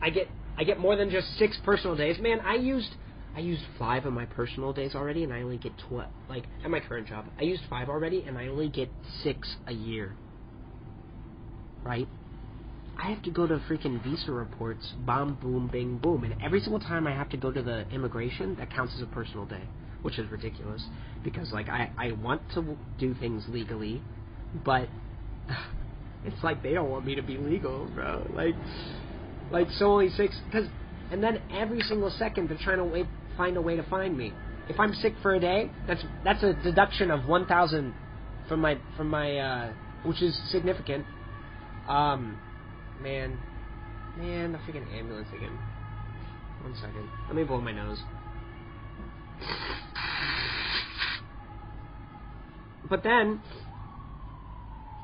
I 0.00 0.10
get, 0.10 0.28
I 0.56 0.64
get 0.64 0.78
more 0.78 0.96
than 0.96 1.10
just 1.10 1.38
six 1.38 1.58
personal 1.64 1.96
days. 1.96 2.18
Man, 2.20 2.40
I 2.40 2.54
used, 2.54 2.90
I 3.36 3.40
used 3.40 3.62
five 3.78 4.06
of 4.06 4.12
my 4.12 4.26
personal 4.26 4.72
days 4.72 4.94
already, 4.94 5.24
and 5.24 5.32
I 5.32 5.42
only 5.42 5.58
get 5.58 5.72
twelve. 5.88 6.10
Like 6.28 6.44
at 6.64 6.70
my 6.70 6.80
current 6.80 7.08
job, 7.08 7.26
I 7.38 7.42
used 7.42 7.62
five 7.68 7.88
already, 7.88 8.22
and 8.22 8.38
I 8.38 8.48
only 8.48 8.68
get 8.68 8.90
six 9.22 9.56
a 9.66 9.72
year. 9.72 10.14
Right? 11.84 12.08
I 13.00 13.10
have 13.10 13.22
to 13.22 13.30
go 13.30 13.46
to 13.46 13.58
freaking 13.70 14.02
visa 14.02 14.32
reports, 14.32 14.92
bomb, 15.06 15.34
boom, 15.40 15.68
bing, 15.72 15.98
boom, 15.98 16.24
and 16.24 16.34
every 16.42 16.60
single 16.60 16.80
time 16.80 17.06
I 17.06 17.12
have 17.12 17.28
to 17.30 17.36
go 17.36 17.52
to 17.52 17.62
the 17.62 17.88
immigration, 17.90 18.56
that 18.56 18.72
counts 18.72 18.94
as 18.96 19.02
a 19.02 19.06
personal 19.06 19.46
day, 19.46 19.62
which 20.02 20.18
is 20.18 20.28
ridiculous 20.30 20.84
because 21.22 21.52
like 21.52 21.68
I 21.68 21.90
I 21.96 22.12
want 22.12 22.42
to 22.54 22.76
do 22.98 23.14
things 23.14 23.44
legally, 23.48 24.02
but 24.64 24.88
it's 26.24 26.42
like 26.42 26.62
they 26.62 26.72
don't 26.72 26.90
want 26.90 27.06
me 27.06 27.14
to 27.14 27.22
be 27.22 27.36
legal, 27.36 27.86
bro. 27.94 28.26
Like 28.34 28.54
like 29.50 29.68
so 29.72 29.92
only 29.92 30.10
six 30.10 30.36
because 30.46 30.68
and 31.10 31.22
then 31.22 31.40
every 31.52 31.80
single 31.80 32.10
second 32.10 32.48
they're 32.48 32.58
trying 32.62 32.78
to 32.78 32.84
wait 32.84 33.06
find 33.36 33.56
a 33.56 33.62
way 33.62 33.76
to 33.76 33.82
find 33.84 34.16
me. 34.16 34.32
If 34.68 34.78
I'm 34.78 34.92
sick 34.94 35.14
for 35.22 35.34
a 35.34 35.40
day, 35.40 35.70
that's 35.86 36.02
that's 36.24 36.42
a 36.42 36.52
deduction 36.62 37.10
of 37.10 37.26
one 37.26 37.46
thousand 37.46 37.94
from 38.48 38.60
my 38.60 38.78
from 38.96 39.08
my 39.08 39.38
uh, 39.38 39.72
which 40.04 40.22
is 40.22 40.38
significant. 40.50 41.06
Um, 41.88 42.38
Man. 43.00 43.38
Man, 44.16 44.52
the 44.52 44.58
freaking 44.58 44.92
ambulance 44.92 45.28
again. 45.36 45.56
One 46.62 46.74
second. 46.74 47.08
Let 47.28 47.36
me 47.36 47.44
blow 47.44 47.60
my 47.60 47.72
nose. 47.72 47.98
But 52.90 53.04
then, 53.04 53.40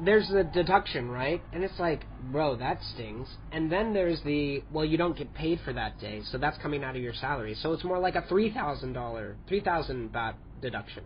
there's 0.02 0.28
the 0.28 0.44
deduction, 0.44 1.09
right? 1.09 1.42
And 1.52 1.62
it's 1.62 1.78
like, 1.78 2.04
bro, 2.33 2.57
that 2.57 2.80
stings. 2.94 3.28
And 3.52 3.70
then 3.70 3.94
there's 3.94 4.20
the, 4.24 4.62
well, 4.72 4.85
you 4.85 4.96
don't 4.96 5.16
get 5.16 5.33
paid 5.35 5.61
for 5.64 5.72
that 5.72 6.00
day, 6.00 6.22
so 6.30 6.38
that's 6.38 6.59
coming 6.59 6.83
out 6.83 6.96
of 6.96 7.02
your 7.02 7.14
salary. 7.14 7.57
So 7.61 7.72
it's 7.72 7.85
more 7.85 7.98
like 7.98 8.16
a 8.16 8.22
$3,000, 8.22 9.35
3000 9.48 10.12
baht 10.12 10.35
deduction. 10.61 11.04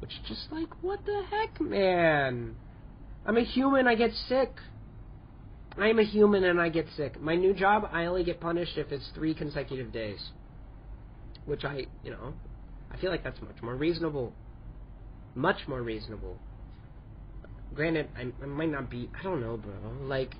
Which 0.00 0.10
is 0.10 0.28
just 0.28 0.52
like, 0.52 0.68
what 0.82 1.04
the 1.04 1.22
heck, 1.30 1.60
man? 1.60 2.56
I'm 3.26 3.36
a 3.36 3.44
human, 3.44 3.86
I 3.86 3.96
get 3.96 4.12
sick. 4.28 4.52
I 5.76 5.88
am 5.88 5.98
a 5.98 6.04
human 6.04 6.44
and 6.44 6.60
I 6.60 6.68
get 6.68 6.86
sick. 6.96 7.20
My 7.20 7.36
new 7.36 7.54
job, 7.54 7.88
I 7.92 8.06
only 8.06 8.24
get 8.24 8.40
punished 8.40 8.76
if 8.76 8.92
it's 8.92 9.08
three 9.14 9.34
consecutive 9.34 9.92
days. 9.92 10.30
Which 11.46 11.64
I, 11.64 11.86
you 12.04 12.10
know, 12.10 12.34
I 12.90 12.96
feel 12.98 13.10
like 13.10 13.22
that's 13.22 13.40
much 13.40 13.62
more 13.62 13.74
reasonable. 13.74 14.32
Much 15.34 15.68
more 15.68 15.82
reasonable. 15.82 16.38
Granted, 17.74 18.08
I, 18.16 18.32
I 18.42 18.46
might 18.46 18.70
not 18.70 18.90
be, 18.90 19.08
I 19.18 19.22
don't 19.22 19.40
know, 19.40 19.56
bro. 19.56 19.72
Like, 20.02 20.34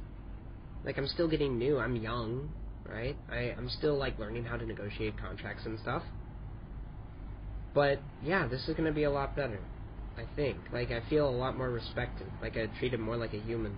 like 0.84 0.98
I'm 0.98 1.06
still 1.06 1.28
getting 1.28 1.58
new. 1.58 1.78
I'm 1.78 1.96
young, 1.96 2.50
right? 2.88 3.16
I, 3.30 3.54
I'm 3.56 3.68
still 3.68 3.96
like 3.96 4.18
learning 4.18 4.44
how 4.44 4.56
to 4.56 4.66
negotiate 4.66 5.18
contracts 5.18 5.64
and 5.66 5.78
stuff. 5.80 6.02
But 7.74 8.00
yeah, 8.24 8.48
this 8.48 8.68
is 8.68 8.74
gonna 8.74 8.92
be 8.92 9.04
a 9.04 9.10
lot 9.10 9.36
better. 9.36 9.60
I 10.16 10.24
think. 10.36 10.56
Like 10.72 10.90
I 10.90 11.02
feel 11.08 11.28
a 11.28 11.30
lot 11.30 11.56
more 11.56 11.70
respected. 11.70 12.26
Like 12.42 12.56
I 12.56 12.66
treated 12.78 13.00
more 13.00 13.16
like 13.16 13.32
a 13.32 13.40
human. 13.40 13.76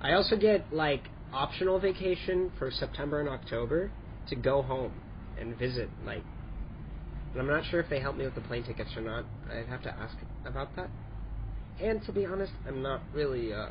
I 0.00 0.12
also 0.12 0.36
get 0.36 0.72
like 0.72 1.04
optional 1.32 1.78
vacation 1.78 2.52
for 2.58 2.70
September 2.70 3.20
and 3.20 3.28
October 3.28 3.90
to 4.28 4.36
go 4.36 4.62
home 4.62 4.92
and 5.38 5.56
visit. 5.56 5.88
Like, 6.04 6.22
but 7.32 7.40
I'm 7.40 7.46
not 7.46 7.64
sure 7.70 7.80
if 7.80 7.88
they 7.88 8.00
help 8.00 8.16
me 8.16 8.24
with 8.24 8.34
the 8.34 8.40
plane 8.42 8.64
tickets 8.64 8.90
or 8.96 9.02
not. 9.02 9.24
I'd 9.50 9.66
have 9.66 9.82
to 9.84 9.90
ask 9.90 10.16
about 10.44 10.74
that. 10.76 10.90
And 11.82 12.04
to 12.06 12.12
be 12.12 12.26
honest, 12.26 12.52
I'm 12.66 12.82
not 12.82 13.02
really 13.14 13.52
uh, 13.52 13.68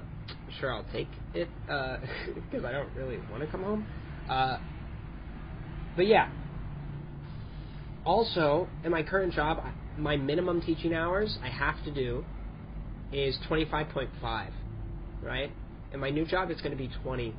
sure 0.59 0.73
I'll 0.73 0.85
take 0.93 1.09
it 1.33 1.49
because 1.65 2.63
uh, 2.63 2.67
I 2.67 2.71
don't 2.71 2.93
really 2.95 3.17
want 3.29 3.43
to 3.43 3.47
come 3.47 3.63
home. 3.63 3.85
Uh, 4.29 4.57
but 5.95 6.07
yeah. 6.07 6.29
Also, 8.05 8.69
in 8.85 8.91
my 8.91 9.03
current 9.03 9.33
job, 9.33 9.61
my 9.97 10.15
minimum 10.15 10.61
teaching 10.61 10.93
hours 10.93 11.37
I 11.43 11.49
have 11.49 11.83
to 11.83 11.91
do 11.93 12.23
is 13.11 13.37
25.5, 13.49 14.49
right? 15.21 15.51
In 15.93 15.99
my 15.99 16.09
new 16.09 16.25
job, 16.25 16.49
it's 16.49 16.61
going 16.61 16.71
to 16.71 16.77
be 16.77 16.89
20. 17.03 17.33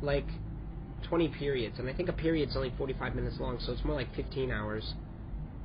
Like, 0.00 0.26
20 1.08 1.28
periods. 1.28 1.78
And 1.78 1.88
I 1.88 1.92
think 1.92 2.08
a 2.08 2.12
period's 2.12 2.56
only 2.56 2.72
45 2.76 3.14
minutes 3.14 3.36
long, 3.38 3.58
so 3.60 3.72
it's 3.72 3.84
more 3.84 3.94
like 3.94 4.12
15 4.16 4.50
hours. 4.50 4.94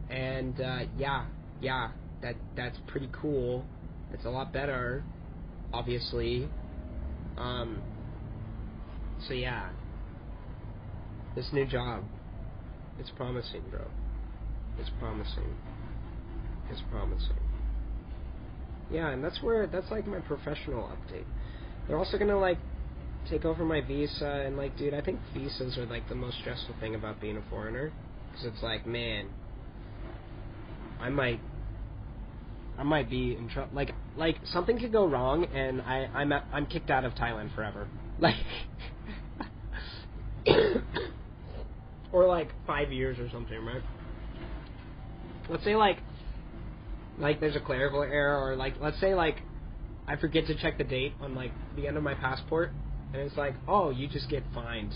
And, 0.09 0.59
uh, 0.61 0.79
yeah, 0.97 1.25
yeah, 1.61 1.89
that 2.21 2.35
that's 2.55 2.77
pretty 2.87 3.09
cool. 3.11 3.65
It's 4.13 4.25
a 4.25 4.29
lot 4.29 4.53
better, 4.53 5.03
obviously. 5.73 6.49
Um, 7.37 7.81
so, 9.27 9.33
yeah. 9.33 9.69
This 11.35 11.49
new 11.53 11.65
job, 11.65 12.03
it's 12.99 13.11
promising, 13.11 13.61
bro. 13.69 13.85
It's 14.79 14.89
promising. 14.99 15.55
It's 16.71 16.81
promising. 16.89 17.37
Yeah, 18.91 19.09
and 19.09 19.23
that's 19.23 19.41
where 19.43 19.67
that's 19.67 19.91
like 19.91 20.07
my 20.07 20.19
professional 20.19 20.89
update. 20.89 21.25
They're 21.87 21.97
also 21.97 22.17
gonna 22.17 22.39
like 22.39 22.57
take 23.29 23.45
over 23.45 23.65
my 23.65 23.81
visa 23.81 24.43
and 24.45 24.57
like, 24.57 24.77
dude, 24.77 24.93
I 24.93 25.01
think 25.01 25.19
visas 25.33 25.77
are 25.77 25.85
like 25.85 26.07
the 26.09 26.15
most 26.15 26.37
stressful 26.39 26.75
thing 26.79 26.95
about 26.95 27.19
being 27.19 27.37
a 27.37 27.43
foreigner 27.49 27.91
because 28.31 28.45
it's 28.45 28.63
like, 28.63 28.85
man, 28.85 29.27
I 30.99 31.09
might, 31.09 31.39
I 32.77 32.83
might 32.83 33.09
be 33.09 33.35
in 33.35 33.49
trouble. 33.49 33.71
Like, 33.73 33.91
like 34.15 34.37
something 34.45 34.79
could 34.79 34.91
go 34.91 35.05
wrong 35.07 35.45
and 35.45 35.81
I 35.81 36.09
I'm 36.13 36.31
at, 36.31 36.45
I'm 36.53 36.65
kicked 36.65 36.89
out 36.89 37.05
of 37.05 37.13
Thailand 37.15 37.53
forever. 37.55 37.87
Like. 38.19 38.33
or 42.11 42.25
like 42.25 42.49
five 42.65 42.91
years 42.91 43.19
or 43.19 43.29
something, 43.29 43.63
right? 43.63 43.83
Let's 45.49 45.63
say 45.63 45.75
like 45.75 45.99
like 47.19 47.39
there's 47.39 47.55
a 47.55 47.59
clerical 47.59 48.01
error 48.01 48.43
or 48.43 48.55
like 48.55 48.73
let's 48.81 48.99
say 48.99 49.13
like 49.13 49.37
I 50.07 50.15
forget 50.15 50.47
to 50.47 50.55
check 50.55 50.79
the 50.79 50.83
date 50.83 51.13
on 51.21 51.35
like 51.35 51.51
the 51.75 51.87
end 51.87 51.95
of 51.95 52.01
my 52.01 52.15
passport 52.15 52.71
and 53.13 53.21
it's 53.21 53.37
like, 53.37 53.55
"Oh, 53.67 53.89
you 53.89 54.07
just 54.07 54.29
get 54.29 54.43
fined." 54.53 54.93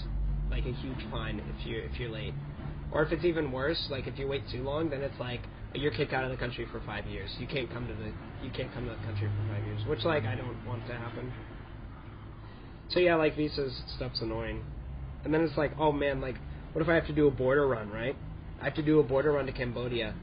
Like 0.49 0.65
a 0.65 0.71
huge 0.71 1.05
fine 1.09 1.39
if 1.39 1.65
you 1.65 1.77
if 1.79 1.99
you're 1.99 2.09
late. 2.09 2.33
Or 2.91 3.03
if 3.03 3.11
it's 3.11 3.23
even 3.23 3.51
worse, 3.51 3.87
like 3.89 4.07
if 4.07 4.19
you 4.19 4.27
wait 4.27 4.43
too 4.51 4.63
long, 4.63 4.89
then 4.89 5.01
it's 5.01 5.19
like 5.19 5.41
you're 5.73 5.91
kicked 5.91 6.13
out 6.13 6.23
of 6.23 6.31
the 6.31 6.37
country 6.37 6.67
for 6.71 6.81
5 6.81 7.05
years. 7.07 7.29
You 7.39 7.47
can't 7.47 7.71
come 7.71 7.87
to 7.87 7.93
the 7.93 8.11
you 8.45 8.51
can't 8.51 8.73
come 8.73 8.85
to 8.85 8.91
the 8.91 9.05
country 9.05 9.27
for 9.27 9.55
5 9.55 9.65
years, 9.65 9.81
which 9.87 10.03
like 10.03 10.23
I 10.23 10.35
don't 10.35 10.65
want 10.65 10.85
to 10.87 10.93
happen. 10.93 11.31
So 12.89 12.99
yeah, 12.99 13.15
like 13.15 13.35
visas 13.35 13.81
stuff's 13.95 14.21
annoying. 14.21 14.63
And 15.23 15.33
then 15.33 15.41
it's 15.41 15.57
like, 15.57 15.71
"Oh 15.79 15.91
man, 15.91 16.19
like 16.19 16.35
what 16.73 16.81
if 16.81 16.89
I 16.89 16.95
have 16.95 17.07
to 17.07 17.13
do 17.13 17.27
a 17.27 17.31
border 17.31 17.67
run, 17.67 17.89
right? 17.89 18.15
I 18.59 18.65
have 18.65 18.75
to 18.75 18.83
do 18.83 18.99
a 18.99 19.03
border 19.03 19.31
run 19.33 19.45
to 19.45 19.51
Cambodia." 19.51 20.15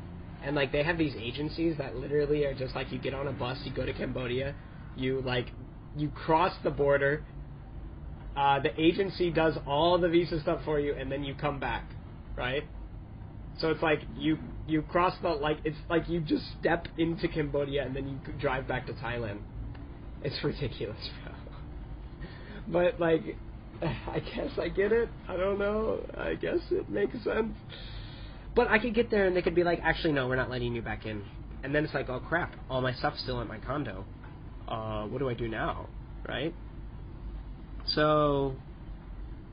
and 0.42 0.54
like 0.54 0.72
they 0.72 0.82
have 0.82 0.98
these 0.98 1.14
agencies 1.16 1.76
that 1.78 1.96
literally 1.96 2.44
are 2.44 2.54
just 2.54 2.74
like 2.74 2.92
you 2.92 2.98
get 2.98 3.14
on 3.14 3.26
a 3.26 3.32
bus, 3.32 3.58
you 3.64 3.72
go 3.72 3.84
to 3.84 3.92
Cambodia, 3.92 4.54
you 4.96 5.20
like 5.22 5.48
you 5.96 6.08
cross 6.10 6.52
the 6.62 6.70
border. 6.70 7.24
Uh, 8.36 8.60
the 8.60 8.80
agency 8.80 9.30
does 9.30 9.54
all 9.66 9.98
the 9.98 10.08
visa 10.08 10.40
stuff 10.40 10.60
for 10.64 10.78
you, 10.78 10.94
and 10.94 11.10
then 11.10 11.24
you 11.24 11.34
come 11.34 11.58
back, 11.58 11.90
right? 12.36 12.62
So 13.58 13.70
it's 13.70 13.82
like 13.82 14.00
you 14.16 14.38
you 14.68 14.82
cross 14.82 15.14
the 15.22 15.28
like 15.28 15.58
it's 15.64 15.78
like 15.88 16.08
you 16.08 16.20
just 16.20 16.44
step 16.60 16.86
into 16.98 17.26
Cambodia 17.26 17.84
and 17.84 17.96
then 17.96 18.06
you 18.08 18.32
drive 18.34 18.68
back 18.68 18.86
to 18.86 18.92
Thailand. 18.92 19.38
It's 20.22 20.36
ridiculous, 20.44 20.98
bro. 21.24 21.34
But 22.68 23.00
like, 23.00 23.36
I 23.82 24.20
guess 24.20 24.50
I 24.60 24.68
get 24.68 24.92
it. 24.92 25.08
I 25.26 25.36
don't 25.36 25.58
know. 25.58 26.00
I 26.16 26.34
guess 26.34 26.58
it 26.70 26.88
makes 26.90 27.14
sense. 27.24 27.54
But 28.54 28.68
I 28.68 28.78
could 28.78 28.94
get 28.94 29.10
there 29.10 29.26
and 29.26 29.36
they 29.36 29.42
could 29.42 29.54
be 29.54 29.64
like, 29.64 29.80
actually, 29.82 30.12
no, 30.12 30.28
we're 30.28 30.36
not 30.36 30.50
letting 30.50 30.74
you 30.74 30.82
back 30.82 31.06
in. 31.06 31.22
And 31.62 31.74
then 31.74 31.84
it's 31.84 31.94
like, 31.94 32.08
oh 32.08 32.20
crap, 32.20 32.54
all 32.68 32.80
my 32.80 32.92
stuff's 32.92 33.22
still 33.22 33.40
in 33.40 33.48
my 33.48 33.58
condo. 33.58 34.04
Uh, 34.66 35.04
what 35.06 35.18
do 35.18 35.28
I 35.28 35.34
do 35.34 35.48
now? 35.48 35.88
Right? 36.28 36.54
So, 37.86 38.54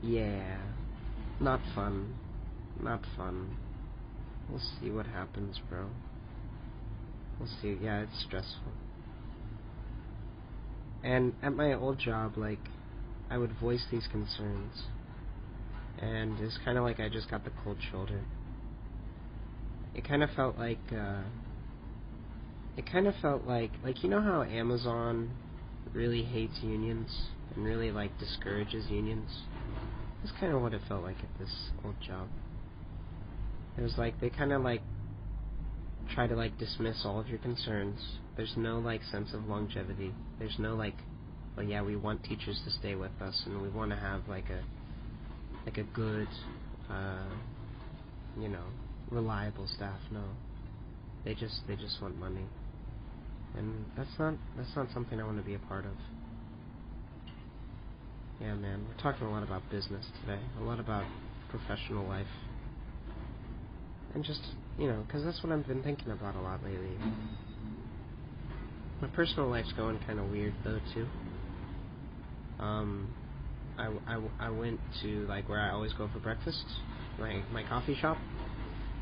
yeah. 0.02 0.58
Not 1.40 1.60
fun. 1.74 2.14
Not 2.82 3.00
fun. 3.16 3.56
We'll 4.48 4.62
see 4.80 4.90
what 4.90 5.06
happens, 5.06 5.60
bro. 5.68 5.86
We'll 7.38 7.48
see. 7.60 7.76
Yeah, 7.82 8.02
it's 8.02 8.24
stressful. 8.26 8.72
And 11.02 11.34
at 11.42 11.52
my 11.52 11.74
old 11.74 11.98
job, 11.98 12.36
like, 12.36 12.58
I 13.30 13.38
would 13.38 13.52
voice 13.60 13.84
these 13.90 14.06
concerns. 14.10 14.84
And 15.98 16.38
it's 16.40 16.58
kind 16.64 16.78
of 16.78 16.84
like 16.84 17.00
I 17.00 17.08
just 17.08 17.30
got 17.30 17.44
the 17.44 17.52
cold 17.64 17.78
shoulder 17.90 18.20
it 19.96 20.06
kind 20.06 20.22
of 20.22 20.30
felt 20.36 20.58
like 20.58 20.78
uh, 20.92 21.22
it 22.76 22.84
kind 22.90 23.06
of 23.06 23.14
felt 23.22 23.46
like 23.46 23.70
like 23.82 24.04
you 24.04 24.10
know 24.10 24.20
how 24.20 24.42
Amazon 24.42 25.30
really 25.94 26.22
hates 26.22 26.58
unions 26.62 27.10
and 27.54 27.64
really 27.64 27.90
like 27.90 28.16
discourages 28.18 28.84
unions. 28.90 29.30
That's 30.22 30.38
kind 30.38 30.52
of 30.52 30.60
what 30.60 30.74
it 30.74 30.82
felt 30.86 31.02
like 31.02 31.16
at 31.18 31.38
this 31.38 31.50
old 31.84 31.94
job. 32.06 32.28
It 33.78 33.82
was 33.82 33.94
like 33.98 34.20
they 34.20 34.30
kind 34.30 34.52
of 34.52 34.62
like 34.62 34.82
try 36.14 36.26
to 36.26 36.34
like 36.34 36.58
dismiss 36.58 37.02
all 37.04 37.20
of 37.20 37.28
your 37.28 37.38
concerns. 37.38 38.00
There's 38.36 38.54
no 38.56 38.78
like 38.78 39.02
sense 39.10 39.32
of 39.34 39.46
longevity. 39.46 40.12
There's 40.38 40.58
no 40.58 40.74
like, 40.74 40.96
well, 41.56 41.66
yeah, 41.66 41.82
we 41.82 41.96
want 41.96 42.24
teachers 42.24 42.60
to 42.64 42.70
stay 42.70 42.94
with 42.94 43.12
us, 43.20 43.42
and 43.46 43.60
we 43.60 43.68
want 43.68 43.90
to 43.90 43.96
have 43.96 44.22
like 44.28 44.48
a 44.50 44.62
like 45.64 45.78
a 45.78 45.82
good, 45.82 46.28
uh, 46.90 47.28
you 48.38 48.48
know, 48.48 48.64
reliable 49.10 49.66
staff. 49.66 49.98
No, 50.10 50.24
they 51.24 51.34
just 51.34 51.60
they 51.66 51.76
just 51.76 52.00
want 52.00 52.18
money, 52.18 52.46
and 53.56 53.84
that's 53.96 54.18
not 54.18 54.34
that's 54.56 54.74
not 54.76 54.88
something 54.94 55.20
I 55.20 55.24
want 55.24 55.38
to 55.38 55.44
be 55.44 55.54
a 55.54 55.58
part 55.58 55.84
of. 55.84 55.92
Yeah, 58.40 58.54
man, 58.54 58.84
we're 58.86 59.02
talking 59.02 59.26
a 59.26 59.30
lot 59.30 59.42
about 59.42 59.62
business 59.70 60.04
today, 60.20 60.40
a 60.60 60.62
lot 60.62 60.78
about 60.78 61.04
professional 61.48 62.06
life, 62.06 62.26
and 64.16 64.24
just 64.24 64.40
you 64.78 64.88
know, 64.88 65.04
because 65.06 65.24
that's 65.24 65.42
what 65.42 65.52
I've 65.52 65.66
been 65.66 65.82
thinking 65.82 66.10
about 66.10 66.34
a 66.34 66.40
lot 66.40 66.64
lately. 66.64 66.96
My 69.00 69.08
personal 69.08 69.48
life's 69.48 69.72
going 69.76 69.98
kind 70.06 70.18
of 70.18 70.30
weird 70.30 70.54
though 70.64 70.80
too. 70.94 71.06
Um, 72.58 73.14
I, 73.78 73.92
I, 74.08 74.20
I 74.40 74.50
went 74.50 74.80
to 75.02 75.26
like 75.26 75.48
where 75.48 75.60
I 75.60 75.70
always 75.70 75.92
go 75.92 76.08
for 76.12 76.18
breakfast, 76.18 76.64
my 77.18 77.42
my 77.52 77.62
coffee 77.62 77.96
shop. 78.00 78.16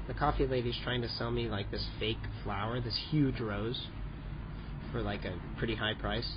The 0.08 0.14
coffee 0.14 0.46
lady's 0.46 0.76
trying 0.82 1.00
to 1.02 1.08
sell 1.08 1.30
me 1.30 1.48
like 1.48 1.70
this 1.70 1.86
fake 1.98 2.18
flower, 2.42 2.80
this 2.80 2.98
huge 3.10 3.40
rose, 3.40 3.80
for 4.92 5.00
like 5.00 5.24
a 5.24 5.38
pretty 5.58 5.76
high 5.76 5.94
price. 5.94 6.28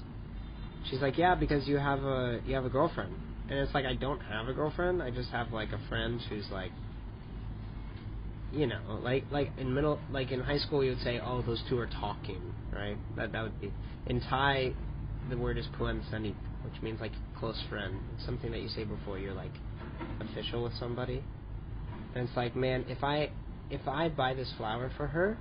She's 0.89 1.01
like, 1.01 1.17
yeah, 1.17 1.33
because 1.35 1.67
you 1.67 1.77
have 1.77 2.03
a 2.03 2.41
you 2.45 2.53
have 2.53 2.65
a 2.65 2.69
girlfriend, 2.69 3.13
and 3.49 3.57
it's 3.57 3.73
like 3.73 3.85
I 3.85 3.95
don't 3.95 4.21
have 4.21 4.47
a 4.47 4.53
girlfriend. 4.53 5.01
I 5.01 5.09
just 5.09 5.29
have 5.31 5.51
like 5.51 5.69
a 5.73 5.79
friend 5.89 6.21
who's 6.29 6.45
like, 6.51 6.71
you 8.51 8.67
know, 8.67 8.99
like 9.01 9.25
like 9.31 9.51
in 9.57 9.73
middle 9.73 9.99
like 10.12 10.31
in 10.31 10.39
high 10.39 10.57
school 10.57 10.83
you 10.83 10.91
would 10.91 11.01
say, 11.01 11.19
oh, 11.23 11.41
those 11.41 11.62
two 11.69 11.77
are 11.77 11.88
talking, 11.88 12.41
right? 12.73 12.97
That 13.15 13.31
that 13.31 13.43
would 13.43 13.60
be 13.60 13.71
in 14.05 14.21
Thai, 14.21 14.73
the 15.29 15.38
word 15.38 15.57
is 15.57 15.65
puan 15.77 16.01
sanit, 16.12 16.36
which 16.63 16.81
means 16.81 16.99
like 17.01 17.12
close 17.38 17.62
friend. 17.69 17.95
It's 18.15 18.25
something 18.25 18.51
that 18.51 18.62
you 18.62 18.69
say 18.69 18.83
before 18.83 19.19
you're 19.19 19.33
like 19.33 19.51
official 20.21 20.63
with 20.63 20.73
somebody. 20.79 21.23
And 22.15 22.27
it's 22.27 22.38
like, 22.38 22.55
man, 22.55 22.86
if 22.88 23.03
I 23.03 23.31
if 23.69 23.88
I 23.88 24.10
buy 24.10 24.33
this 24.33 24.51
flower 24.57 24.91
for 24.95 25.07
her, 25.07 25.38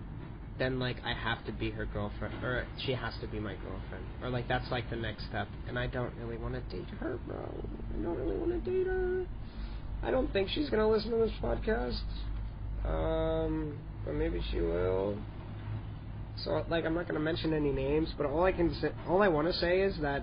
then 0.58 0.78
like 0.78 0.96
I 1.04 1.12
have 1.12 1.44
to 1.46 1.52
be 1.52 1.70
her 1.70 1.86
girlfriend, 1.86 2.42
or 2.42 2.66
she 2.84 2.92
has 2.92 3.14
to 3.20 3.26
be 3.26 3.38
my 3.38 3.54
girlfriend, 3.54 4.04
or 4.22 4.30
like 4.30 4.48
that's 4.48 4.70
like 4.70 4.88
the 4.90 4.96
next 4.96 5.26
step. 5.26 5.48
And 5.68 5.78
I 5.78 5.86
don't 5.86 6.12
really 6.16 6.38
want 6.38 6.54
to 6.54 6.76
date 6.76 6.88
her, 7.00 7.18
bro. 7.26 7.36
I 7.36 8.02
don't 8.02 8.18
really 8.18 8.36
want 8.36 8.64
to 8.64 8.70
date 8.70 8.86
her. 8.86 9.26
I 10.02 10.10
don't 10.10 10.32
think 10.32 10.50
she's 10.50 10.70
gonna 10.70 10.88
listen 10.88 11.10
to 11.10 11.18
this 11.18 11.32
podcast. 11.42 12.00
Um, 12.86 13.78
but 14.04 14.14
maybe 14.14 14.40
she 14.50 14.60
will. 14.60 15.18
So 16.44 16.64
like 16.68 16.84
I'm 16.84 16.94
not 16.94 17.08
gonna 17.08 17.20
mention 17.20 17.52
any 17.52 17.72
names, 17.72 18.12
but 18.16 18.26
all 18.26 18.44
I 18.44 18.52
can 18.52 18.72
say, 18.74 18.90
all 19.08 19.22
I 19.22 19.28
want 19.28 19.48
to 19.48 19.54
say 19.54 19.80
is 19.80 19.96
that, 20.02 20.22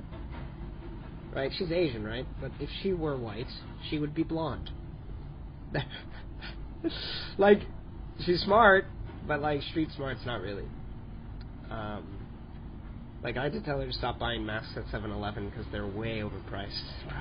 right? 1.34 1.52
She's 1.58 1.72
Asian, 1.72 2.06
right? 2.06 2.26
But 2.40 2.52
if 2.60 2.70
she 2.82 2.94
were 2.94 3.18
white, 3.18 3.48
she 3.90 4.00
would 4.00 4.14
be 4.14 4.24
blonde. 4.24 4.70
like, 7.38 7.62
she's 8.26 8.42
smart, 8.42 8.86
but 9.28 9.42
like 9.42 9.62
street 9.64 9.90
smart's 9.96 10.26
not 10.26 10.42
really. 10.42 10.66
Um, 11.70 12.06
like 13.24 13.38
I 13.38 13.44
had 13.44 13.54
to 13.54 13.62
tell 13.62 13.80
her 13.80 13.88
to 13.88 13.94
stop 13.94 14.20
buying 14.20 14.46
masks 14.46 14.74
at 14.76 14.86
7-Eleven 14.88 15.50
because 15.50 15.66
they're 15.72 15.88
way 15.88 16.20
overpriced, 16.20 16.84
bro. 17.10 17.18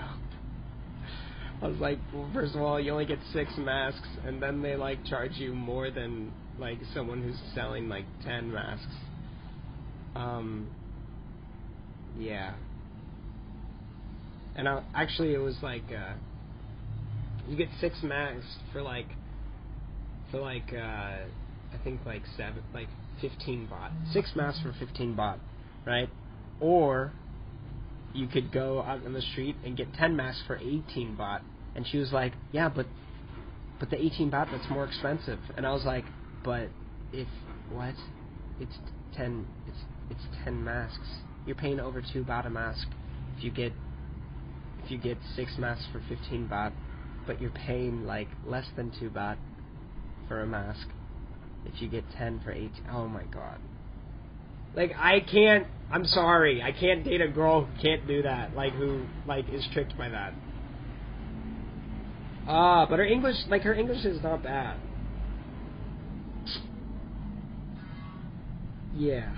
I 1.63 1.69
was 1.69 1.79
like, 1.79 1.99
well, 2.13 2.29
first 2.35 2.57
of 2.57 2.61
all, 2.61 2.81
you 2.81 2.91
only 2.91 3.07
get 3.07 3.21
six 3.33 3.53
masks, 3.57 4.09
and 4.27 4.43
then 4.43 4.63
they 4.63 4.75
like 4.75 5.05
charge 5.05 5.33
you 5.37 5.55
more 5.55 5.91
than 5.91 6.33
like 6.59 6.79
someone 6.93 7.23
who's 7.23 7.39
selling 7.55 7.89
like 7.89 8.05
ten 8.25 8.53
masks. 8.53 8.95
Um, 10.17 10.69
yeah. 12.19 12.55
And 14.57 14.69
I, 14.69 14.83
actually, 14.93 15.35
it 15.35 15.39
was 15.39 15.57
like 15.63 15.85
uh, 15.97 16.15
you 17.49 17.57
get 17.57 17.69
six 17.81 18.03
masks 18.03 18.57
for 18.73 18.83
like 18.83 19.07
for 20.33 20.41
like 20.41 20.73
uh, 20.73 20.77
I 20.77 21.79
think 21.85 22.01
like 22.05 22.23
seven, 22.37 22.63
like 22.75 22.89
fifteen 23.21 23.69
baht. 23.73 23.93
Six 24.13 24.33
masks 24.35 24.61
for 24.63 24.75
fifteen 24.85 25.15
baht, 25.15 25.39
right? 25.87 26.11
Or 26.61 27.13
you 28.13 28.27
could 28.27 28.53
go 28.53 28.83
out 28.83 29.05
in 29.05 29.13
the 29.13 29.23
street 29.23 29.57
and 29.65 29.77
get 29.77 29.95
ten 29.95 30.17
masks 30.17 30.43
for 30.47 30.57
eighteen 30.57 31.17
baht. 31.19 31.41
And 31.75 31.87
she 31.87 31.99
was 31.99 32.13
like, 32.13 32.33
"Yeah, 32.53 32.69
but 32.69 32.87
but 33.79 33.91
the 33.91 34.01
eighteen 34.03 34.31
baht 34.31 34.51
that's 34.51 34.69
more 34.71 34.85
expensive." 34.85 35.39
And 35.57 35.67
I 35.67 35.73
was 35.73 35.85
like, 35.85 36.05
"But 36.45 36.69
if 37.13 37.29
what? 37.71 37.95
It's 38.61 38.79
ten. 39.17 39.47
It's 39.67 39.79
it's 40.11 40.45
ten 40.45 40.63
masks. 40.63 41.09
You're 41.47 41.57
paying 41.57 41.81
over 41.81 42.03
two 42.03 42.25
baht 42.25 42.47
a 42.47 42.51
mask. 42.51 42.87
If 43.37 43.45
you 43.45 43.51
get 43.51 43.73
if 44.85 44.91
you 44.91 44.99
get 44.99 45.19
six 45.37 45.57
masks 45.59 45.87
for 45.93 46.01
fifteen 46.09 46.49
baht, 46.49 46.73
but 47.27 47.41
you're 47.41 47.51
paying 47.51 48.07
like 48.07 48.29
less 48.47 48.67
than 48.77 48.93
two 48.99 49.11
baht 49.11 49.39
for 50.29 50.41
a 50.41 50.47
mask." 50.47 50.89
if 51.65 51.81
you 51.81 51.89
get 51.89 52.05
10 52.17 52.41
for 52.45 52.53
18 52.53 52.71
oh 52.93 53.09
my 53.09 53.25
god 53.25 53.59
like 54.75 54.93
i 54.99 55.21
can't 55.21 55.67
i'm 55.91 56.05
sorry 56.05 56.63
i 56.63 56.73
can't 56.73 57.05
date 57.05 57.21
a 57.21 57.29
girl 57.29 57.65
who 57.65 57.83
can't 57.83 58.07
do 58.07 58.23
that 58.23 58.55
like 58.55 58.73
who 58.75 59.05
like 59.27 59.49
is 59.53 59.67
tricked 59.73 59.97
by 59.97 60.09
that 60.09 60.33
ah 62.47 62.87
but 62.89 62.99
her 62.99 63.05
english 63.05 63.37
like 63.49 63.63
her 63.63 63.75
english 63.75 64.05
is 64.05 64.23
not 64.23 64.43
bad. 64.43 64.79
Yeah. 68.95 69.35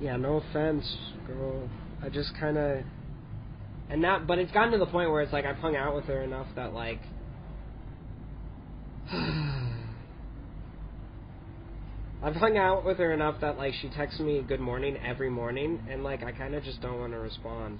Yeah 0.00 0.16
no 0.16 0.36
offense 0.36 0.96
girl. 1.26 1.68
I 2.02 2.08
just 2.08 2.34
kind 2.38 2.58
of 2.58 2.82
and 3.88 4.02
now 4.02 4.18
but 4.18 4.38
it's 4.38 4.52
gotten 4.52 4.72
to 4.72 4.78
the 4.78 4.86
point 4.86 5.10
where 5.10 5.22
it's 5.22 5.32
like 5.32 5.44
i've 5.44 5.56
hung 5.56 5.76
out 5.76 5.94
with 5.94 6.04
her 6.06 6.22
enough 6.22 6.48
that 6.56 6.74
like 6.74 7.00
I've 12.22 12.34
hung 12.34 12.56
out 12.56 12.84
with 12.84 12.98
her 12.98 13.12
enough 13.12 13.40
that 13.40 13.56
like 13.56 13.72
she 13.74 13.88
texts 13.88 14.18
me 14.18 14.42
good 14.42 14.58
morning 14.58 14.96
every 14.96 15.30
morning, 15.30 15.80
and 15.88 16.02
like 16.02 16.24
I 16.24 16.32
kind 16.32 16.56
of 16.56 16.64
just 16.64 16.80
don't 16.80 16.98
want 16.98 17.12
to 17.12 17.18
respond. 17.20 17.78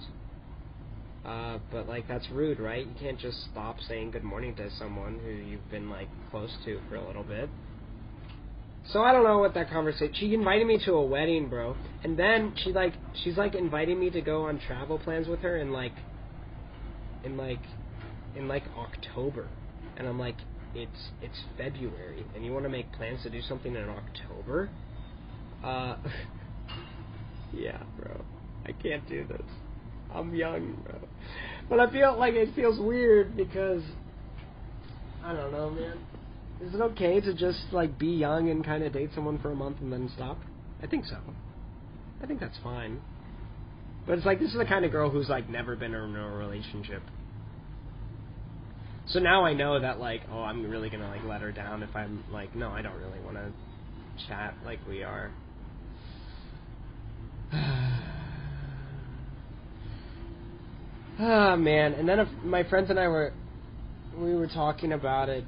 Uh, 1.27 1.59
but 1.71 1.89
like 1.89 2.07
that's 2.07 2.29
rude, 2.31 2.59
right? 2.59 2.87
You 2.87 2.93
can't 2.99 3.19
just 3.19 3.37
stop 3.51 3.77
saying 3.87 4.11
good 4.11 4.23
morning 4.23 4.55
to 4.55 4.69
someone 4.79 5.19
who 5.19 5.29
you've 5.29 5.69
been 5.69 5.89
like 5.89 6.07
close 6.31 6.55
to 6.63 6.79
for 6.87 6.95
a 6.95 7.05
little 7.05 7.23
bit. 7.23 7.49
So 8.93 9.01
I 9.01 9.11
don't 9.11 9.25
know 9.25 9.39
what 9.39 9.53
that 9.55 9.69
conversation. 9.69 10.13
She 10.17 10.33
invited 10.33 10.65
me 10.65 10.79
to 10.85 10.93
a 10.93 11.05
wedding, 11.05 11.49
bro, 11.49 11.75
and 12.05 12.17
then 12.17 12.53
she 12.63 12.71
like 12.71 12.93
she's 13.23 13.35
like 13.35 13.55
inviting 13.55 13.99
me 13.99 14.09
to 14.11 14.21
go 14.21 14.43
on 14.43 14.59
travel 14.65 14.99
plans 14.99 15.27
with 15.27 15.41
her 15.41 15.57
in 15.57 15.73
like 15.73 15.91
in 17.25 17.35
like 17.35 17.59
in 18.37 18.47
like 18.47 18.63
October, 18.77 19.49
and 19.97 20.07
I'm 20.07 20.17
like, 20.17 20.37
it's 20.73 21.09
it's 21.21 21.43
February 21.57 22.25
and 22.35 22.45
you 22.45 22.53
want 22.53 22.63
to 22.63 22.69
make 22.69 22.91
plans 22.93 23.23
to 23.23 23.29
do 23.29 23.41
something 23.41 23.75
in 23.75 23.89
October, 23.89 24.69
uh, 25.63 25.97
yeah, 27.53 27.81
bro, 27.99 28.23
I 28.65 28.71
can't 28.71 29.07
do 29.09 29.25
this. 29.27 29.66
I'm 30.13 30.33
young, 30.33 30.77
bro. 30.83 30.99
But 31.69 31.79
I 31.79 31.91
feel 31.91 32.17
like 32.17 32.33
it 32.33 32.55
feels 32.55 32.79
weird 32.79 33.35
because 33.35 33.83
I 35.23 35.33
don't 35.33 35.51
know, 35.51 35.69
man. 35.69 35.97
Is 36.61 36.73
it 36.73 36.81
okay 36.81 37.19
to 37.21 37.33
just 37.33 37.59
like 37.71 37.99
be 37.99 38.07
young 38.07 38.49
and 38.49 38.65
kind 38.65 38.83
of 38.83 38.93
date 38.93 39.11
someone 39.13 39.39
for 39.39 39.51
a 39.51 39.55
month 39.55 39.77
and 39.81 39.91
then 39.91 40.09
stop? 40.15 40.39
I 40.81 40.87
think 40.87 41.05
so. 41.05 41.17
I 42.21 42.25
think 42.25 42.39
that's 42.39 42.57
fine. 42.63 43.01
But 44.05 44.17
it's 44.17 44.25
like 44.25 44.39
this 44.39 44.51
is 44.51 44.57
the 44.57 44.65
kind 44.65 44.85
of 44.85 44.91
girl 44.91 45.09
who's 45.09 45.29
like 45.29 45.49
never 45.49 45.75
been 45.75 45.93
in 45.93 46.15
a 46.15 46.29
relationship 46.29 47.03
so 49.09 49.19
now 49.19 49.45
I 49.45 49.53
know 49.53 49.79
that 49.79 49.99
like, 49.99 50.21
oh, 50.31 50.41
I'm 50.41 50.69
really 50.69 50.89
gonna 50.89 51.07
like 51.07 51.23
let 51.23 51.41
her 51.41 51.51
down 51.51 51.81
if 51.81 51.95
I'm 51.95 52.23
like, 52.31 52.53
no, 52.55 52.69
I 52.69 52.81
don't 52.81 52.97
really 52.97 53.19
want 53.21 53.37
to 53.37 53.51
chat 54.27 54.53
like 54.65 54.79
we 54.87 55.03
are. 55.03 55.31
Ah, 61.19 61.55
man. 61.55 61.93
And 61.93 62.07
then 62.07 62.19
if 62.19 62.27
my 62.43 62.63
friends 62.63 62.89
and 62.89 62.99
I 62.99 63.07
were, 63.07 63.33
we 64.17 64.35
were 64.35 64.47
talking 64.47 64.93
about 64.93 65.29
it, 65.29 65.43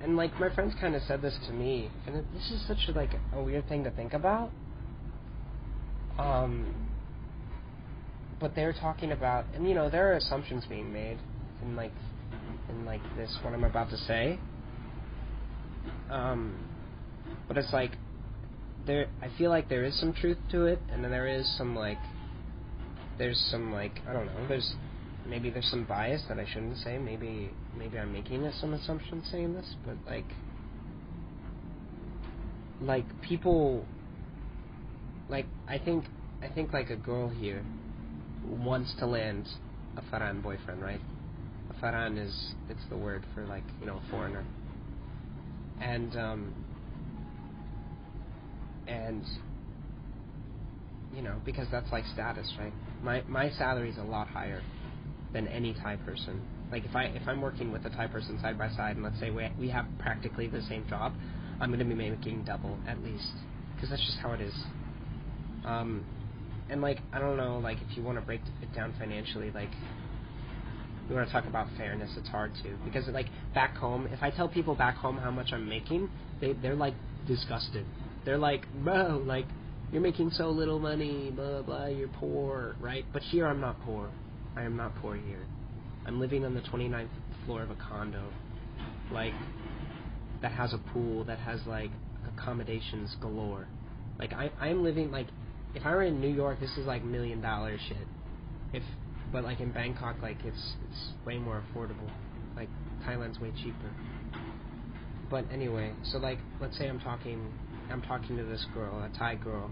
and 0.00 0.16
like 0.16 0.38
my 0.38 0.54
friends 0.54 0.74
kind 0.80 0.94
of 0.94 1.02
said 1.02 1.22
this 1.22 1.36
to 1.46 1.52
me, 1.52 1.90
and 2.06 2.16
it, 2.16 2.24
this 2.32 2.50
is 2.50 2.64
such 2.68 2.88
a, 2.88 2.92
like 2.92 3.10
a 3.32 3.42
weird 3.42 3.68
thing 3.68 3.84
to 3.84 3.90
think 3.90 4.12
about. 4.12 4.50
Um, 6.18 6.88
but 8.38 8.54
they're 8.54 8.72
talking 8.72 9.10
about, 9.10 9.46
and 9.54 9.68
you 9.68 9.74
know, 9.74 9.90
there 9.90 10.12
are 10.12 10.16
assumptions 10.16 10.64
being 10.68 10.92
made, 10.92 11.18
and 11.62 11.76
like 11.76 11.92
in 12.68 12.84
like 12.84 13.00
this 13.16 13.36
what 13.42 13.52
I'm 13.52 13.64
about 13.64 13.90
to 13.90 13.96
say. 13.96 14.38
Um, 16.10 16.56
but 17.48 17.58
it's 17.58 17.72
like 17.72 17.92
there. 18.86 19.08
I 19.22 19.28
feel 19.38 19.50
like 19.50 19.68
there 19.68 19.84
is 19.84 19.98
some 19.98 20.12
truth 20.12 20.38
to 20.52 20.66
it, 20.66 20.80
and 20.92 21.02
then 21.02 21.10
there 21.10 21.26
is 21.26 21.52
some 21.56 21.74
like 21.74 21.98
there's 23.18 23.38
some 23.50 23.72
like 23.72 24.00
I 24.08 24.12
don't 24.12 24.26
know. 24.26 24.48
There's 24.48 24.74
maybe 25.26 25.50
there's 25.50 25.68
some 25.70 25.84
bias 25.84 26.22
that 26.28 26.38
I 26.38 26.46
shouldn't 26.46 26.78
say. 26.78 26.98
Maybe 26.98 27.50
maybe 27.76 27.98
I'm 27.98 28.12
making 28.12 28.50
some 28.60 28.74
assumptions 28.74 29.24
saying 29.30 29.54
this, 29.54 29.74
but 29.84 29.96
like 30.06 30.26
like 32.80 33.06
people 33.22 33.84
like 35.28 35.46
I 35.68 35.78
think 35.78 36.04
I 36.42 36.48
think 36.48 36.72
like 36.72 36.90
a 36.90 36.96
girl 36.96 37.28
here 37.28 37.64
wants 38.46 38.94
to 38.98 39.06
land 39.06 39.48
a 39.96 40.02
Farang 40.14 40.42
boyfriend, 40.42 40.82
right? 40.82 41.00
A 41.70 41.84
Farang 41.84 42.22
is 42.24 42.54
it's 42.68 42.82
the 42.90 42.96
word 42.96 43.24
for 43.34 43.46
like, 43.46 43.64
you 43.80 43.86
know, 43.86 44.00
a 44.06 44.10
foreigner. 44.10 44.44
And 45.80 46.16
um 46.16 46.54
and 48.86 49.24
you 51.14 51.22
know, 51.22 51.40
because 51.44 51.68
that's 51.70 51.90
like 51.92 52.04
status, 52.12 52.52
right? 52.58 52.72
My 53.04 53.22
my 53.28 53.50
salary 53.50 53.90
is 53.90 53.98
a 53.98 54.02
lot 54.02 54.28
higher 54.28 54.62
than 55.34 55.46
any 55.48 55.74
Thai 55.74 55.96
person. 55.96 56.40
Like 56.72 56.86
if 56.86 56.96
I 56.96 57.04
if 57.04 57.28
I'm 57.28 57.42
working 57.42 57.70
with 57.70 57.84
a 57.84 57.90
Thai 57.90 58.06
person 58.06 58.38
side 58.40 58.58
by 58.58 58.70
side, 58.70 58.96
and 58.96 59.04
let's 59.04 59.20
say 59.20 59.30
we 59.30 59.46
we 59.60 59.68
have 59.68 59.84
practically 59.98 60.48
the 60.48 60.62
same 60.62 60.86
job, 60.88 61.12
I'm 61.60 61.68
going 61.68 61.80
to 61.80 61.84
be 61.84 61.94
making 61.94 62.44
double 62.44 62.78
at 62.88 63.02
least, 63.04 63.30
because 63.74 63.90
that's 63.90 64.04
just 64.04 64.16
how 64.18 64.32
it 64.32 64.40
is. 64.40 64.54
Um, 65.66 66.02
and 66.70 66.80
like 66.80 67.00
I 67.12 67.18
don't 67.18 67.36
know, 67.36 67.58
like 67.58 67.76
if 67.86 67.94
you 67.94 68.02
want 68.02 68.18
to 68.18 68.24
break 68.24 68.40
it 68.62 68.74
down 68.74 68.94
financially, 68.98 69.50
like 69.50 69.70
we 71.10 71.14
want 71.14 71.28
to 71.28 71.32
talk 71.32 71.44
about 71.46 71.66
fairness, 71.76 72.10
it's 72.16 72.28
hard 72.28 72.52
to 72.62 72.74
because 72.86 73.06
like 73.08 73.26
back 73.52 73.76
home, 73.76 74.08
if 74.12 74.22
I 74.22 74.30
tell 74.30 74.48
people 74.48 74.74
back 74.74 74.96
home 74.96 75.18
how 75.18 75.30
much 75.30 75.52
I'm 75.52 75.68
making, 75.68 76.08
they 76.40 76.54
they're 76.54 76.74
like 76.74 76.94
disgusted. 77.28 77.84
They're 78.24 78.38
like, 78.38 78.66
bro, 78.82 79.22
like 79.26 79.44
you're 79.94 80.02
making 80.02 80.28
so 80.32 80.50
little 80.50 80.80
money, 80.80 81.30
blah 81.30 81.62
blah, 81.62 81.86
you're 81.86 82.08
poor, 82.08 82.74
right? 82.80 83.04
But 83.12 83.22
here 83.22 83.46
I'm 83.46 83.60
not 83.60 83.80
poor. 83.82 84.10
I 84.56 84.64
am 84.64 84.76
not 84.76 84.92
poor 84.96 85.14
here. 85.14 85.46
I'm 86.04 86.18
living 86.18 86.44
on 86.44 86.52
the 86.52 86.62
29th 86.62 87.06
floor 87.46 87.62
of 87.62 87.70
a 87.70 87.76
condo, 87.76 88.24
like 89.12 89.32
that 90.42 90.50
has 90.50 90.74
a 90.74 90.78
pool, 90.92 91.22
that 91.26 91.38
has 91.38 91.60
like 91.66 91.92
accommodations 92.26 93.14
galore. 93.20 93.68
Like 94.18 94.32
I, 94.32 94.50
I'm 94.60 94.82
living 94.82 95.12
like, 95.12 95.28
if 95.76 95.86
I 95.86 95.92
were 95.92 96.02
in 96.02 96.20
New 96.20 96.34
York, 96.34 96.58
this 96.58 96.76
is 96.76 96.86
like 96.88 97.04
million 97.04 97.40
dollar 97.40 97.78
shit. 97.88 98.08
If, 98.72 98.82
but 99.30 99.44
like 99.44 99.60
in 99.60 99.70
Bangkok, 99.70 100.16
like 100.20 100.38
it's 100.44 100.74
it's 100.90 101.24
way 101.24 101.38
more 101.38 101.62
affordable. 101.62 102.10
Like 102.56 102.68
Thailand's 103.06 103.38
way 103.38 103.52
cheaper. 103.62 103.92
But 105.30 105.44
anyway, 105.52 105.92
so 106.02 106.18
like 106.18 106.38
let's 106.60 106.76
say 106.78 106.88
I'm 106.88 106.98
talking, 106.98 107.52
I'm 107.92 108.02
talking 108.02 108.36
to 108.38 108.42
this 108.42 108.66
girl, 108.74 109.00
a 109.00 109.16
Thai 109.16 109.36
girl, 109.36 109.70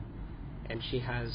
and 0.68 0.80
she 0.90 0.98
has 1.00 1.30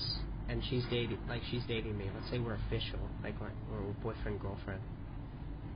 and 0.49 0.61
she's 0.69 0.83
dating 0.89 1.19
like 1.27 1.41
she's 1.49 1.63
dating 1.67 1.97
me. 1.97 2.09
Let's 2.13 2.29
say 2.31 2.39
we're 2.39 2.57
official, 2.67 2.99
like 3.23 3.35
we're, 3.39 3.51
we're 3.71 3.93
boyfriend 4.03 4.39
girlfriend, 4.39 4.81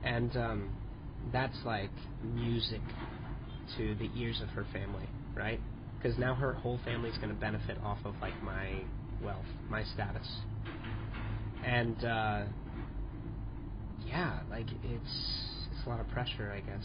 and 0.04 0.36
um, 0.36 0.70
that's 1.32 1.56
like 1.64 1.90
music 2.22 2.80
to 3.76 3.94
the 3.96 4.10
ears 4.16 4.40
of 4.42 4.48
her 4.50 4.66
family, 4.72 5.08
right? 5.36 5.60
Because 6.00 6.18
now 6.18 6.34
her 6.34 6.54
whole 6.54 6.80
family's 6.84 7.16
going 7.16 7.28
to 7.28 7.40
benefit 7.40 7.78
off 7.84 7.98
of 8.04 8.14
like 8.20 8.40
my 8.42 8.80
wealth, 9.22 9.44
my 9.68 9.84
status, 9.84 10.28
and 11.64 12.04
uh, 12.04 12.42
yeah, 14.06 14.40
like 14.50 14.66
it's 14.84 15.48
it's 15.70 15.86
a 15.86 15.88
lot 15.88 16.00
of 16.00 16.08
pressure, 16.08 16.52
I 16.52 16.60
guess. 16.60 16.84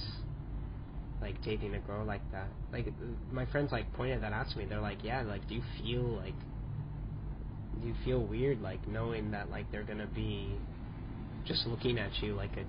Like 1.20 1.42
dating 1.44 1.74
a 1.74 1.80
girl 1.80 2.06
like 2.06 2.22
that. 2.32 2.48
Like 2.72 2.88
my 3.32 3.46
friends 3.48 3.72
like 3.72 3.92
pointed 3.94 4.22
that 4.22 4.34
out 4.34 4.48
to 4.52 4.58
me. 4.58 4.66
They're 4.66 4.80
like, 4.82 5.04
yeah, 5.04 5.24
like 5.24 5.48
do 5.48 5.56
you 5.56 5.64
feel 5.82 6.04
like 6.04 6.36
you 7.84 7.94
feel 8.06 8.20
weird 8.20 8.62
like 8.62 8.88
knowing 8.88 9.32
that 9.32 9.50
like 9.50 9.72
they're 9.72 9.84
gonna 9.84 10.08
be 10.08 10.56
just 11.46 11.66
looking 11.68 11.98
at 11.98 12.12
you 12.22 12.34
like 12.34 12.52
a 12.58 12.66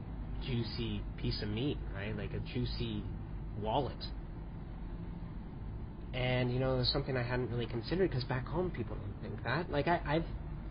juicy 0.46 1.02
piece 1.16 1.42
of 1.42 1.48
meat, 1.48 1.78
right? 1.94 2.16
Like 2.16 2.32
a 2.32 2.40
juicy 2.54 3.02
wallet. 3.60 3.96
And 6.14 6.52
you 6.52 6.58
know, 6.58 6.76
there's 6.76 6.92
something 6.92 7.16
I 7.16 7.22
hadn't 7.22 7.50
really 7.50 7.66
considered 7.66 8.10
because 8.10 8.24
back 8.24 8.46
home 8.46 8.70
people 8.70 8.96
don't 8.96 9.30
think 9.30 9.44
that. 9.44 9.70
Like 9.70 9.88
I, 9.88 10.00
I've 10.06 10.24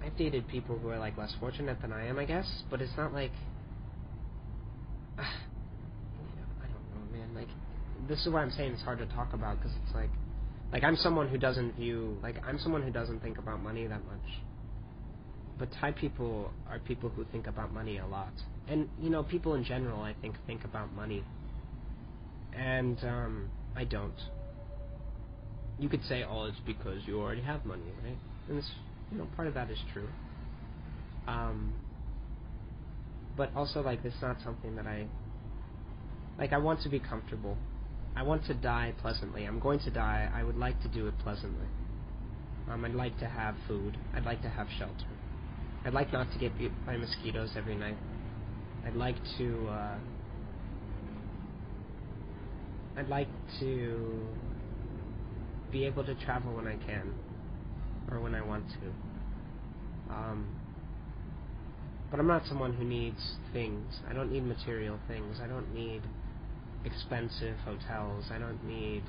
I've 0.04 0.17
dated 0.17 0.47
people 0.47 0.78
who 0.78 0.89
are 0.89 1.00
like 1.00 1.17
less 1.17 1.34
fortunate 1.39 1.82
than 1.82 1.91
I 1.91 2.08
am, 2.08 2.17
I 2.17 2.26
guess, 2.26 2.47
but 2.69 2.82
it's 2.82 2.95
not 2.97 3.13
like 3.13 3.32
uh, 5.19 5.21
I 5.21 6.67
don't 6.67 7.12
know, 7.12 7.17
man. 7.17 7.36
Like 7.36 7.50
this 8.08 8.26
is 8.26 8.32
why 8.32 8.41
I'm 8.41 8.52
saying 8.52 8.73
it's 8.73 8.84
hard 8.84 9.00
to 9.00 9.06
talk 9.08 9.34
about 9.34 9.58
because 9.58 9.73
it's 9.86 9.95
like 9.95 10.10
like 10.71 10.84
I'm 10.84 10.95
someone 10.97 11.27
who 11.30 11.38
doesn't 11.38 11.75
view 11.75 12.17
like 12.21 12.36
I'm 12.45 12.60
someone 12.60 12.84
who 12.84 12.91
doesn't 12.91 13.21
think 13.21 13.38
about 13.38 13.62
money 13.62 13.88
that 13.88 14.06
much. 14.06 14.27
But 15.58 15.69
Thai 15.80 15.91
people 15.91 16.51
are 16.69 16.80
people 16.80 17.10
who 17.10 17.25
think 17.32 17.47
about 17.47 17.73
money 17.73 17.97
a 17.97 18.06
lot. 18.06 18.34
And 18.67 18.88
you 19.01 19.10
know, 19.10 19.23
people 19.23 19.56
in 19.56 19.63
general 19.63 20.01
I 20.01 20.13
think 20.21 20.36
think 20.45 20.63
about 20.65 20.93
money. 20.93 21.23
And 22.53 22.97
um 23.03 23.49
I 23.75 23.84
don't. 23.86 24.13
You 25.80 25.89
could 25.89 26.03
say, 26.06 26.23
"Oh, 26.27 26.45
it's 26.45 26.58
because 26.65 27.06
you 27.06 27.19
already 27.21 27.41
have 27.41 27.63
money, 27.63 27.84
right?" 28.03 28.17
And 28.49 28.58
it's, 28.58 28.71
you 29.12 29.17
know, 29.19 29.27
part 29.36 29.47
of 29.47 29.53
that 29.53 29.69
is 29.69 29.77
true. 29.93 30.08
Um 31.27 31.73
but 33.38 33.51
also 33.56 33.82
like 33.82 33.99
it's 34.03 34.21
not 34.21 34.38
something 34.43 34.75
that 34.75 34.88
I 34.88 35.06
like 36.39 36.51
I 36.51 36.58
want 36.58 36.82
to 36.82 36.89
be 36.89 36.99
comfortable 36.99 37.58
I 38.17 38.23
want 38.23 38.43
to 38.47 38.56
die 38.56 38.95
pleasantly. 38.99 39.45
I'm 39.45 39.60
going 39.60 39.77
to 39.82 39.91
die. 39.91 40.27
I 40.34 40.43
would 40.43 40.58
like 40.58 40.82
to 40.82 40.88
do 40.88 41.06
it 41.06 41.13
pleasantly. 41.19 41.67
Um, 42.67 42.84
I'd 42.84 42.95
like 42.95 43.15
to 43.19 43.27
have 43.27 43.53
food. 43.67 43.95
I'd 44.15 44.25
like 44.25 44.41
to 44.41 44.49
have 44.49 44.65
shelter. 44.80 45.06
I'd 45.86 45.93
like 45.93 46.12
not 46.12 46.32
to 46.32 46.39
get 46.39 46.58
bit 46.58 46.71
by 46.84 46.97
mosquitoes 46.97 47.51
every 47.56 47.75
night. 47.75 47.97
I'd 48.88 48.95
like 48.95 49.17
to. 49.38 49.67
Uh, 49.69 49.95
I'd 52.97 53.08
like 53.08 53.27
to 53.60 54.27
be 55.71 55.86
able 55.86 56.03
to 56.03 56.15
travel 56.15 56.56
when 56.56 56.65
I 56.67 56.75
can, 56.88 57.13
or 58.10 58.19
when 58.19 58.34
I 58.34 58.41
want 58.41 58.65
to. 58.67 60.13
Um, 60.13 60.47
but 62.10 62.19
I'm 62.19 62.27
not 62.27 62.47
someone 62.47 62.73
who 62.73 62.84
needs 62.84 63.36
things. 63.53 63.86
I 64.10 64.13
don't 64.13 64.32
need 64.32 64.43
material 64.43 64.97
things. 65.08 65.38
I 65.43 65.45
don't 65.45 65.71
need 65.71 66.01
expensive 66.88 67.58
hotels. 67.65 68.26
I 68.32 68.39
don't 68.39 68.63
need 68.65 69.04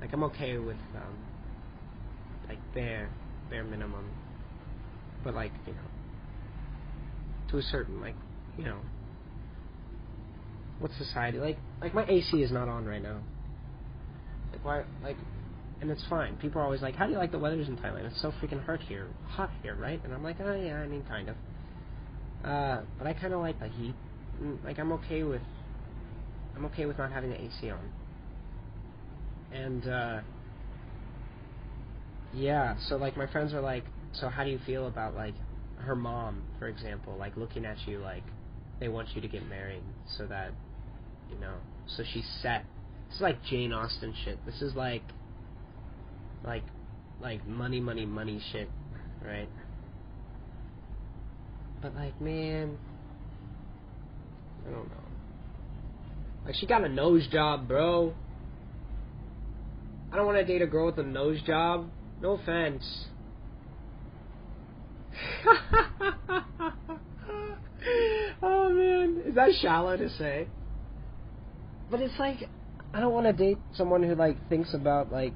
like 0.00 0.12
I'm 0.12 0.24
okay 0.24 0.58
with 0.58 0.76
um, 0.94 1.16
like 2.48 2.58
bare 2.74 3.10
bare 3.50 3.64
minimum, 3.64 4.10
but 5.24 5.34
like 5.34 5.52
you 5.66 5.72
know 5.72 5.78
to 7.50 7.58
a 7.58 7.62
certain 7.62 8.00
like 8.00 8.16
you 8.58 8.64
know 8.64 8.78
what 10.78 10.90
society 10.98 11.38
like 11.38 11.58
like 11.80 11.94
my 11.94 12.06
AC 12.06 12.42
is 12.42 12.50
not 12.50 12.68
on 12.68 12.86
right 12.86 13.02
now. 13.02 13.18
Like 14.52 14.64
why 14.64 14.84
like 15.02 15.16
and 15.80 15.90
it's 15.90 16.04
fine. 16.08 16.36
People 16.36 16.60
are 16.62 16.64
always 16.64 16.80
like, 16.80 16.94
"How 16.94 17.06
do 17.06 17.12
you 17.12 17.18
like 17.18 17.32
the 17.32 17.38
weathers 17.38 17.68
in 17.68 17.76
Thailand? 17.76 18.06
It's 18.06 18.22
so 18.22 18.32
freaking 18.42 18.64
hot 18.64 18.80
here, 18.80 19.08
hot 19.26 19.50
here, 19.62 19.74
right?" 19.74 20.00
And 20.04 20.14
I'm 20.14 20.22
like, 20.22 20.36
"Oh 20.40 20.54
yeah, 20.54 20.76
I 20.76 20.86
mean, 20.86 21.04
kind 21.06 21.28
of." 21.28 21.36
Uh, 22.44 22.80
but 22.96 23.06
I 23.06 23.12
kind 23.12 23.34
of 23.34 23.40
like 23.40 23.58
the 23.60 23.68
heat. 23.68 23.94
Like 24.64 24.78
I'm 24.78 24.92
okay 24.92 25.22
with 25.22 25.42
I'm 26.56 26.64
okay 26.66 26.86
with 26.86 26.98
not 26.98 27.12
having 27.12 27.30
the 27.30 27.40
AC 27.40 27.70
on. 27.70 27.90
And 29.52 29.86
uh, 29.88 30.20
yeah, 32.34 32.76
so 32.88 32.96
like 32.96 33.16
my 33.16 33.26
friends 33.26 33.52
are 33.52 33.60
like, 33.60 33.84
so 34.12 34.28
how 34.28 34.44
do 34.44 34.50
you 34.50 34.58
feel 34.64 34.86
about 34.86 35.14
like 35.14 35.34
her 35.78 35.94
mom, 35.94 36.42
for 36.58 36.68
example, 36.68 37.16
like 37.18 37.36
looking 37.36 37.64
at 37.64 37.76
you 37.86 37.98
like 37.98 38.24
they 38.80 38.88
want 38.88 39.08
you 39.14 39.20
to 39.20 39.28
get 39.28 39.46
married 39.48 39.82
so 40.16 40.26
that 40.26 40.52
you 41.30 41.38
know, 41.38 41.54
so 41.86 42.02
she's 42.12 42.26
set. 42.42 42.64
This 43.08 43.16
is 43.16 43.22
like 43.22 43.42
Jane 43.44 43.72
Austen 43.72 44.14
shit. 44.24 44.44
This 44.46 44.62
is 44.62 44.74
like 44.74 45.02
like 46.44 46.64
like 47.20 47.46
money, 47.46 47.80
money, 47.80 48.06
money 48.06 48.40
shit, 48.52 48.70
right? 49.24 49.48
But 51.82 51.94
like, 51.94 52.20
man, 52.20 52.78
I 54.66 54.70
don't 54.70 54.88
know. 54.88 55.05
Like 56.46 56.54
she 56.54 56.66
got 56.66 56.84
a 56.84 56.88
nose 56.88 57.26
job, 57.26 57.66
bro. 57.66 58.14
I 60.12 60.16
don't 60.16 60.26
want 60.26 60.38
to 60.38 60.44
date 60.44 60.62
a 60.62 60.66
girl 60.66 60.86
with 60.86 60.98
a 60.98 61.02
nose 61.02 61.42
job. 61.42 61.90
No 62.22 62.32
offense. 62.32 63.06
oh 68.42 68.72
man, 68.72 69.22
is 69.26 69.34
that 69.34 69.50
shallow 69.60 69.96
to 69.96 70.08
say? 70.10 70.46
But 71.90 72.00
it's 72.00 72.18
like 72.18 72.48
I 72.94 73.00
don't 73.00 73.12
want 73.12 73.26
to 73.26 73.32
date 73.32 73.58
someone 73.74 74.04
who 74.04 74.14
like 74.14 74.36
thinks 74.48 74.72
about 74.72 75.10
like 75.10 75.34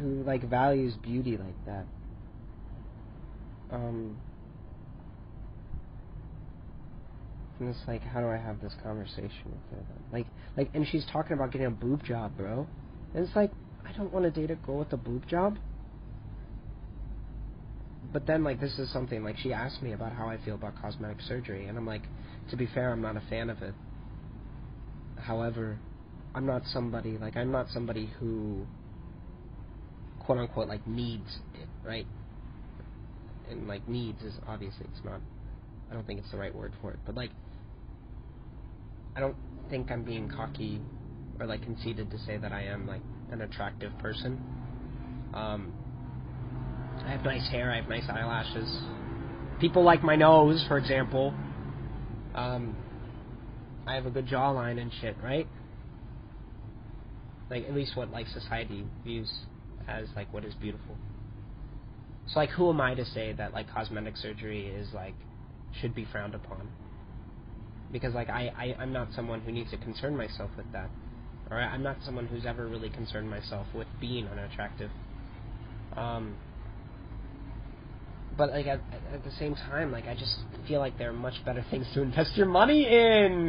who 0.00 0.22
like 0.22 0.48
values 0.48 0.94
beauty 1.02 1.36
like 1.36 1.66
that. 1.66 1.86
Um 3.72 4.16
And 7.60 7.68
it's 7.68 7.78
like, 7.86 8.02
how 8.02 8.20
do 8.20 8.28
I 8.28 8.36
have 8.36 8.60
this 8.60 8.74
conversation 8.82 9.46
with 9.46 9.60
her? 9.70 9.84
Like, 10.12 10.26
like, 10.56 10.70
and 10.74 10.86
she's 10.86 11.06
talking 11.12 11.34
about 11.34 11.52
getting 11.52 11.68
a 11.68 11.70
boob 11.70 12.04
job, 12.04 12.36
bro. 12.36 12.66
And 13.14 13.26
it's 13.26 13.36
like, 13.36 13.52
I 13.86 13.92
don't 13.96 14.12
want 14.12 14.24
to 14.24 14.30
date 14.30 14.50
a 14.50 14.56
girl 14.56 14.78
with 14.78 14.92
a 14.92 14.96
boob 14.96 15.26
job. 15.28 15.58
but 18.12 18.26
then 18.26 18.44
like 18.44 18.60
this 18.60 18.78
is 18.78 18.90
something 18.92 19.24
like 19.24 19.36
she 19.38 19.52
asked 19.52 19.82
me 19.82 19.92
about 19.92 20.12
how 20.12 20.28
I 20.28 20.38
feel 20.44 20.54
about 20.54 20.74
cosmetic 20.80 21.20
surgery, 21.22 21.66
and 21.66 21.76
I'm 21.76 21.86
like, 21.86 22.02
to 22.50 22.56
be 22.56 22.66
fair, 22.66 22.90
I'm 22.92 23.02
not 23.02 23.16
a 23.16 23.22
fan 23.28 23.50
of 23.50 23.60
it. 23.62 23.74
However, 25.16 25.78
I'm 26.34 26.46
not 26.46 26.62
somebody 26.66 27.18
like 27.18 27.36
I'm 27.36 27.50
not 27.50 27.68
somebody 27.70 28.10
who 28.20 28.66
quote 30.20 30.38
unquote 30.38 30.68
like 30.68 30.86
needs 30.86 31.38
it, 31.54 31.68
right? 31.84 32.06
And 33.50 33.66
like 33.66 33.88
needs 33.88 34.22
is 34.22 34.34
obviously 34.46 34.86
it's 34.92 35.04
not 35.04 35.20
I 35.94 35.96
don't 35.96 36.08
think 36.08 36.18
it's 36.18 36.30
the 36.32 36.38
right 36.38 36.52
word 36.52 36.72
for 36.82 36.90
it, 36.90 36.98
but 37.06 37.14
like 37.14 37.30
I 39.14 39.20
don't 39.20 39.36
think 39.70 39.92
I'm 39.92 40.02
being 40.02 40.28
cocky 40.28 40.80
or 41.38 41.46
like 41.46 41.62
conceited 41.62 42.10
to 42.10 42.18
say 42.18 42.36
that 42.36 42.50
I 42.50 42.64
am 42.64 42.84
like 42.84 43.00
an 43.30 43.42
attractive 43.42 43.96
person. 44.00 44.40
Um 45.34 45.72
I 47.06 47.12
have 47.12 47.22
nice 47.22 47.48
hair, 47.48 47.70
I 47.70 47.76
have 47.76 47.88
nice 47.88 48.08
eyelashes. 48.08 48.68
People 49.60 49.84
like 49.84 50.02
my 50.02 50.16
nose, 50.16 50.64
for 50.66 50.78
example. 50.78 51.32
Um 52.34 52.74
I 53.86 53.94
have 53.94 54.06
a 54.06 54.10
good 54.10 54.26
jawline 54.26 54.82
and 54.82 54.90
shit, 55.00 55.14
right? 55.22 55.46
Like 57.50 57.66
at 57.68 57.74
least 57.74 57.96
what 57.96 58.10
like 58.10 58.26
society 58.26 58.84
views 59.04 59.32
as 59.86 60.08
like 60.16 60.34
what 60.34 60.44
is 60.44 60.54
beautiful. 60.54 60.96
So 62.26 62.40
like 62.40 62.50
who 62.50 62.68
am 62.68 62.80
I 62.80 62.96
to 62.96 63.04
say 63.04 63.32
that 63.34 63.54
like 63.54 63.72
cosmetic 63.72 64.16
surgery 64.16 64.66
is 64.66 64.88
like 64.92 65.14
should 65.80 65.94
be 65.94 66.06
frowned 66.10 66.34
upon? 66.34 66.68
Because 67.92 68.14
like 68.14 68.28
I, 68.28 68.52
I 68.56 68.82
I'm 68.82 68.92
not 68.92 69.08
someone 69.14 69.40
who 69.40 69.52
needs 69.52 69.70
to 69.70 69.76
concern 69.78 70.16
myself 70.16 70.50
with 70.56 70.70
that. 70.72 70.90
Or 71.50 71.58
I'm 71.58 71.82
not 71.82 71.96
someone 72.04 72.26
who's 72.26 72.46
ever 72.46 72.66
really 72.66 72.90
concerned 72.90 73.28
myself 73.28 73.66
with 73.74 73.86
being 74.00 74.26
unattractive. 74.28 74.90
Um 75.96 76.36
but 78.36 78.50
like 78.50 78.66
at, 78.66 78.80
at 79.12 79.22
the 79.24 79.30
same 79.32 79.54
time, 79.54 79.92
like 79.92 80.06
I 80.06 80.14
just 80.14 80.36
feel 80.66 80.80
like 80.80 80.98
there 80.98 81.10
are 81.10 81.14
much 81.14 81.44
better 81.44 81.64
things 81.70 81.86
to 81.94 82.02
invest 82.02 82.36
your 82.36 82.46
money 82.46 82.86
in. 82.86 83.48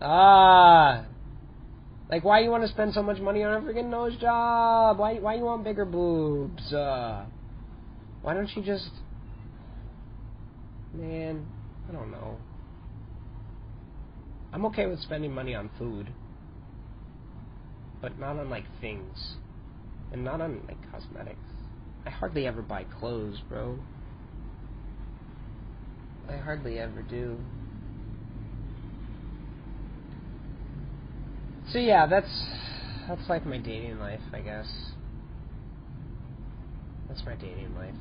Ah, 0.00 1.04
like, 2.10 2.24
why 2.24 2.40
you 2.40 2.50
want 2.50 2.62
to 2.62 2.68
spend 2.68 2.94
so 2.94 3.02
much 3.02 3.18
money 3.20 3.42
on 3.42 3.54
a 3.54 3.60
freaking 3.60 3.90
nose 3.90 4.16
job? 4.16 4.98
Why 4.98 5.18
why 5.18 5.34
you 5.34 5.44
want 5.44 5.62
bigger 5.64 5.84
boobs? 5.84 6.72
Uh, 6.72 7.26
why 8.22 8.34
don't 8.34 8.50
you 8.56 8.62
just, 8.62 8.90
man? 10.98 11.46
I 11.88 11.92
don't 11.92 12.10
know. 12.10 12.36
I'm 14.52 14.64
okay 14.66 14.86
with 14.86 15.00
spending 15.00 15.32
money 15.32 15.54
on 15.54 15.70
food, 15.78 16.08
but 18.00 18.18
not 18.18 18.38
on 18.38 18.50
like 18.50 18.64
things, 18.80 19.36
and 20.12 20.24
not 20.24 20.40
on 20.40 20.62
like 20.66 20.78
cosmetics. 20.90 21.38
I 22.06 22.10
hardly 22.10 22.46
ever 22.46 22.62
buy 22.62 22.84
clothes, 22.84 23.38
bro. 23.48 23.78
I 26.28 26.36
hardly 26.36 26.78
ever 26.78 27.02
do. 27.02 27.38
So 31.72 31.78
yeah, 31.78 32.06
that's 32.06 32.44
that's 33.08 33.28
like 33.28 33.44
my 33.46 33.58
dating 33.58 33.98
life, 33.98 34.20
I 34.32 34.40
guess. 34.40 34.66
That's 37.08 37.22
my 37.24 37.34
dating 37.34 37.74
life. 37.74 37.94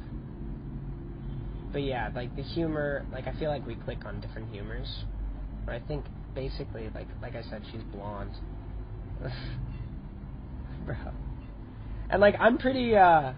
But 1.78 1.84
yeah, 1.84 2.09
like 2.15 2.36
the 2.36 2.41
humor, 2.41 3.05
like 3.11 3.28
I 3.28 3.34
feel 3.34 3.51
like 3.51 3.67
we 3.67 3.75
click 3.75 4.03
on 4.03 4.19
different 4.19 4.51
humors. 4.51 4.88
But 5.63 5.75
I 5.75 5.80
think 5.80 6.05
basically, 6.34 6.89
like 6.95 7.05
like 7.21 7.36
I 7.36 7.43
said, 7.51 7.61
she's 7.71 7.84
blonde. 7.93 8.32
Bro. 10.88 10.95
And 12.09 12.19
like 12.19 12.34
I'm 12.39 12.57
pretty 12.57 12.95
uh 12.95 13.34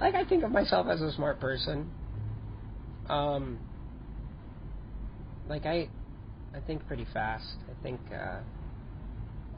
like 0.00 0.16
I 0.16 0.24
think 0.24 0.42
of 0.42 0.50
myself 0.50 0.88
as 0.90 1.00
a 1.00 1.12
smart 1.12 1.38
person. 1.38 1.88
Um 3.08 3.60
like 5.48 5.64
I 5.64 5.88
I 6.52 6.58
think 6.66 6.84
pretty 6.88 7.06
fast. 7.12 7.58
I 7.70 7.80
think 7.84 8.00
uh 8.12 8.40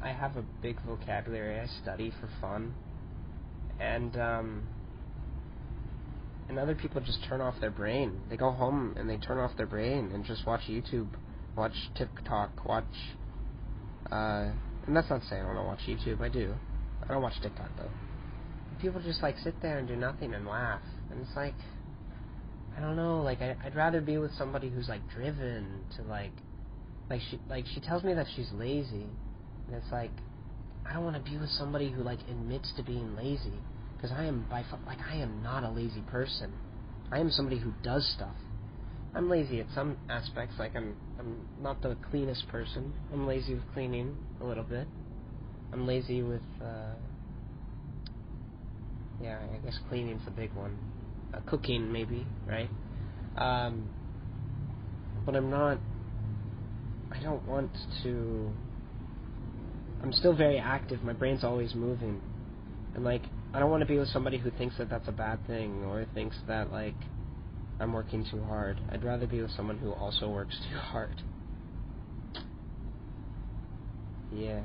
I 0.02 0.08
have 0.12 0.36
a 0.36 0.44
big 0.60 0.76
vocabulary. 0.82 1.58
I 1.58 1.66
study 1.82 2.12
for 2.20 2.28
fun, 2.38 2.74
and 3.78 4.14
um, 4.18 4.62
and 6.50 6.58
other 6.58 6.74
people 6.74 7.00
just 7.00 7.24
turn 7.28 7.40
off 7.40 7.54
their 7.60 7.70
brain. 7.70 8.20
They 8.28 8.36
go 8.36 8.50
home 8.50 8.94
and 8.98 9.08
they 9.08 9.16
turn 9.18 9.38
off 9.38 9.56
their 9.56 9.66
brain 9.66 10.10
and 10.12 10.24
just 10.24 10.44
watch 10.44 10.62
YouTube, 10.68 11.06
watch 11.56 11.72
TikTok, 11.96 12.64
watch. 12.66 12.84
Uh, 14.10 14.50
and 14.84 14.96
that's 14.96 15.08
not 15.08 15.22
saying 15.30 15.44
I 15.44 15.54
don't 15.54 15.66
watch 15.66 15.78
YouTube. 15.86 16.20
I 16.20 16.28
do. 16.28 16.52
I 17.04 17.12
don't 17.12 17.22
watch 17.22 17.40
TikTok 17.40 17.70
though. 17.78 17.90
People 18.82 19.00
just 19.00 19.22
like 19.22 19.36
sit 19.38 19.54
there 19.62 19.78
and 19.78 19.86
do 19.86 19.94
nothing 19.94 20.34
and 20.34 20.44
laugh, 20.44 20.80
and 21.10 21.20
it's 21.20 21.36
like, 21.36 21.54
I 22.76 22.80
don't 22.80 22.96
know. 22.96 23.22
Like 23.22 23.40
I, 23.40 23.56
I'd 23.64 23.76
rather 23.76 24.00
be 24.00 24.18
with 24.18 24.32
somebody 24.34 24.70
who's 24.70 24.88
like 24.88 25.08
driven 25.08 25.82
to 25.96 26.02
like, 26.02 26.32
like 27.08 27.20
she 27.30 27.38
like 27.48 27.64
she 27.74 27.80
tells 27.80 28.02
me 28.02 28.12
that 28.14 28.26
she's 28.34 28.50
lazy 28.52 29.06
and 29.70 29.76
it's 29.76 29.92
like, 29.92 30.10
I 30.84 30.94
don't 30.94 31.04
want 31.04 31.22
to 31.22 31.30
be 31.30 31.36
with 31.36 31.50
somebody 31.50 31.92
who 31.92 32.02
like 32.02 32.18
admits 32.28 32.72
to 32.76 32.82
being 32.82 33.14
lazy, 33.14 33.52
because 34.00 34.16
I 34.16 34.24
am 34.24 34.46
by 34.48 34.64
like 34.86 34.98
I 35.06 35.16
am 35.16 35.42
not 35.42 35.62
a 35.62 35.70
lazy 35.70 36.00
person. 36.10 36.52
I 37.12 37.18
am 37.18 37.30
somebody 37.30 37.58
who 37.58 37.72
does 37.82 38.08
stuff. 38.14 38.34
I'm 39.14 39.28
lazy 39.28 39.60
at 39.60 39.66
some 39.74 39.98
aspects, 40.08 40.54
like 40.58 40.74
I'm 40.74 40.96
I'm 41.18 41.36
not 41.60 41.82
the 41.82 41.96
cleanest 42.10 42.48
person. 42.48 42.94
I'm 43.12 43.26
lazy 43.26 43.54
with 43.54 43.64
cleaning 43.74 44.16
a 44.40 44.44
little 44.44 44.64
bit. 44.64 44.86
I'm 45.72 45.86
lazy 45.86 46.22
with 46.22 46.42
uh 46.62 46.94
yeah, 49.22 49.38
I 49.52 49.58
guess 49.58 49.78
cleaning's 49.90 50.22
a 50.26 50.30
big 50.30 50.54
one. 50.54 50.78
Uh, 51.34 51.40
cooking 51.46 51.92
maybe, 51.92 52.26
right? 52.48 52.70
Um 53.36 53.90
but 55.26 55.36
I'm 55.36 55.50
not 55.50 55.78
I 57.12 57.22
don't 57.22 57.46
want 57.46 57.70
to 58.02 58.50
I'm 60.02 60.12
still 60.14 60.34
very 60.34 60.58
active. 60.58 61.02
My 61.02 61.12
brain's 61.12 61.44
always 61.44 61.74
moving, 61.74 62.22
and 62.94 63.04
like 63.04 63.24
I 63.52 63.58
don't 63.58 63.70
want 63.70 63.80
to 63.80 63.86
be 63.86 63.98
with 63.98 64.08
somebody 64.08 64.38
who 64.38 64.50
thinks 64.50 64.76
that 64.78 64.88
that's 64.88 65.08
a 65.08 65.12
bad 65.12 65.44
thing 65.46 65.84
or 65.84 66.06
thinks 66.14 66.36
that 66.46 66.70
like 66.70 66.94
I'm 67.80 67.92
working 67.92 68.24
too 68.30 68.42
hard. 68.44 68.80
I'd 68.92 69.02
rather 69.02 69.26
be 69.26 69.42
with 69.42 69.50
someone 69.50 69.78
who 69.78 69.92
also 69.92 70.28
works 70.28 70.56
too 70.70 70.76
hard. 70.78 71.22
Yeah. 74.32 74.60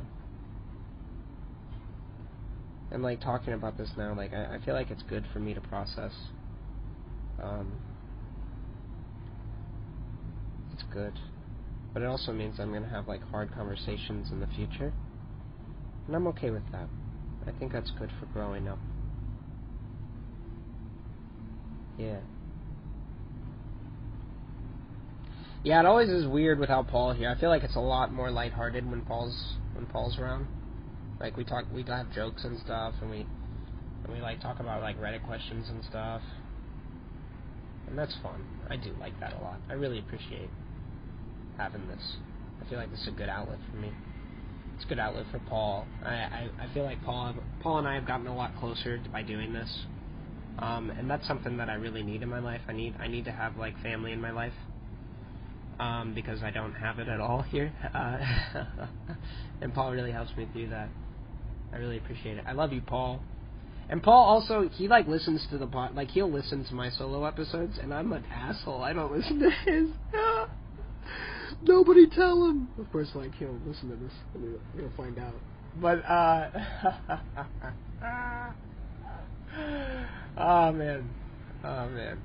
And 2.92 3.02
like 3.02 3.22
talking 3.22 3.54
about 3.54 3.78
this 3.78 3.90
now, 3.98 4.14
like 4.16 4.34
I, 4.34 4.56
I 4.56 4.60
feel 4.64 4.76
like 4.76 4.92
it's 4.92 5.04
good 5.04 5.26
for 5.34 5.40
me 5.40 5.56
to 5.56 5.62
process. 5.62 6.12
Um, 7.42 7.72
it's 10.74 10.84
good, 10.94 11.14
but 11.94 12.04
it 12.04 12.06
also 12.06 12.32
means 12.32 12.60
I'm 12.60 12.72
gonna 12.72 12.88
have 12.88 13.08
like 13.08 13.24
hard 13.24 13.52
conversations 13.54 14.30
in 14.32 14.40
the 14.40 14.48
future. 14.48 14.94
And 16.06 16.16
I'm 16.16 16.28
okay 16.28 16.52
with 16.52 16.72
that. 16.72 16.88
I 17.48 17.52
think 17.60 17.72
that's 17.72 17.92
good 17.92 18.10
for 18.20 18.26
growing 18.28 18.68
up. 18.68 18.80
Yeah. 21.98 22.20
Yeah, 25.64 25.80
it 25.80 25.86
always 25.86 26.10
is 26.10 26.28
weird 26.28 26.60
without 26.60 26.88
Paul 26.88 27.14
here. 27.14 27.30
I 27.30 27.40
feel 27.40 27.50
like 27.50 27.64
it's 27.64 27.76
a 27.76 27.80
lot 27.80 28.12
more 28.14 28.30
lighthearted 28.30 28.90
when 28.90 29.02
Paul's 29.02 29.56
when 29.74 29.86
Paul's 29.88 30.18
around. 30.20 30.48
Like 31.20 31.38
we 31.38 31.44
talk, 31.44 31.66
we 31.74 31.84
have 31.84 32.12
jokes 32.14 32.44
and 32.44 32.60
stuff, 32.60 32.94
and 33.02 33.10
we 33.10 33.26
and 34.04 34.14
we 34.14 34.22
like 34.22 34.42
talk 34.42 34.60
about 34.60 34.82
like 34.82 35.00
Reddit 35.00 35.26
questions 35.26 35.68
and 35.70 35.84
stuff, 35.86 36.22
and 37.88 37.98
that's 37.98 38.16
fun. 38.22 38.46
I 38.70 38.76
do 38.76 38.92
like 39.00 39.20
that 39.22 39.34
a 39.34 39.42
lot. 39.42 39.60
I 39.70 39.74
really 39.74 39.98
appreciate 40.00 40.50
having 41.58 41.88
this. 41.88 42.18
I 42.64 42.70
feel 42.70 42.78
like 42.78 42.92
this 42.92 43.02
is 43.02 43.08
a 43.08 43.12
good 43.12 43.30
outlet 43.30 43.60
for 43.72 43.78
me 43.78 43.92
it's 44.76 44.84
a 44.84 44.88
good 44.88 45.00
outlet 45.00 45.26
for 45.32 45.40
Paul. 45.40 45.88
I, 46.04 46.14
I, 46.14 46.50
I 46.60 46.74
feel 46.74 46.84
like 46.84 47.02
Paul 47.04 47.36
Paul 47.62 47.80
and 47.80 47.88
I 47.88 47.96
have 47.96 48.06
gotten 48.06 48.28
a 48.28 48.36
lot 48.36 48.56
closer 48.58 49.02
by 49.12 49.24
doing 49.24 49.54
this, 49.54 49.86
um, 50.60 50.90
and 50.90 51.10
that's 51.10 51.28
something 51.28 51.58
that 51.58 51.70
I 51.70 51.76
really 51.76 52.04
need 52.04 52.22
in 52.22 52.30
my 52.30 52.40
life. 52.40 52.62
I 52.68 52.74
need 52.74 52.96
I 53.00 53.08
need 53.08 53.26
to 53.26 53.32
have 53.32 53.58
like 53.58 53.82
family 53.82 54.12
in 54.12 54.20
my 54.20 54.32
life, 54.32 54.54
um, 55.80 56.14
because 56.14 56.44
I 56.44 56.52
don't 56.52 56.74
have 56.74 57.00
it 57.00 57.08
at 57.08 57.22
all 57.22 57.42
here, 57.42 57.74
uh, 57.94 58.18
and 59.62 59.74
Paul 59.74 59.92
really 59.92 60.12
helps 60.12 60.36
me 60.36 60.48
through 60.52 60.70
that. 60.70 60.90
I 61.74 61.78
really 61.78 61.98
appreciate 61.98 62.38
it. 62.38 62.44
I 62.46 62.52
love 62.52 62.74
you, 62.74 62.82
Paul. 62.82 63.22
And 63.88 64.02
Paul 64.02 64.26
also 64.26 64.68
he 64.68 64.88
like 64.88 65.08
listens 65.08 65.46
to 65.52 65.58
the 65.58 65.68
pod 65.68 65.96
like 65.96 66.10
he'll 66.10 66.32
listen 66.32 66.66
to 66.66 66.74
my 66.74 66.90
solo 66.90 67.24
episodes 67.26 67.78
and 67.82 67.94
I'm 67.94 68.12
an 68.14 68.26
asshole. 68.34 68.82
I 68.82 68.94
don't 68.94 69.12
listen 69.12 69.40
to 69.40 69.50
his. 69.52 69.90
Nobody 71.68 72.08
tell 72.08 72.46
him. 72.46 72.70
Of 72.80 72.92
course, 72.92 73.10
like 73.16 73.34
he'll 73.36 73.60
listen 73.66 73.90
to 73.90 73.96
this 73.96 74.14
and 74.36 74.60
he'll 74.76 74.92
find 74.96 75.18
out. 75.18 75.34
But 75.82 76.06
uh, 76.06 76.50
oh 80.38 80.72
man, 80.72 81.10
oh 81.64 81.90
man. 81.90 82.22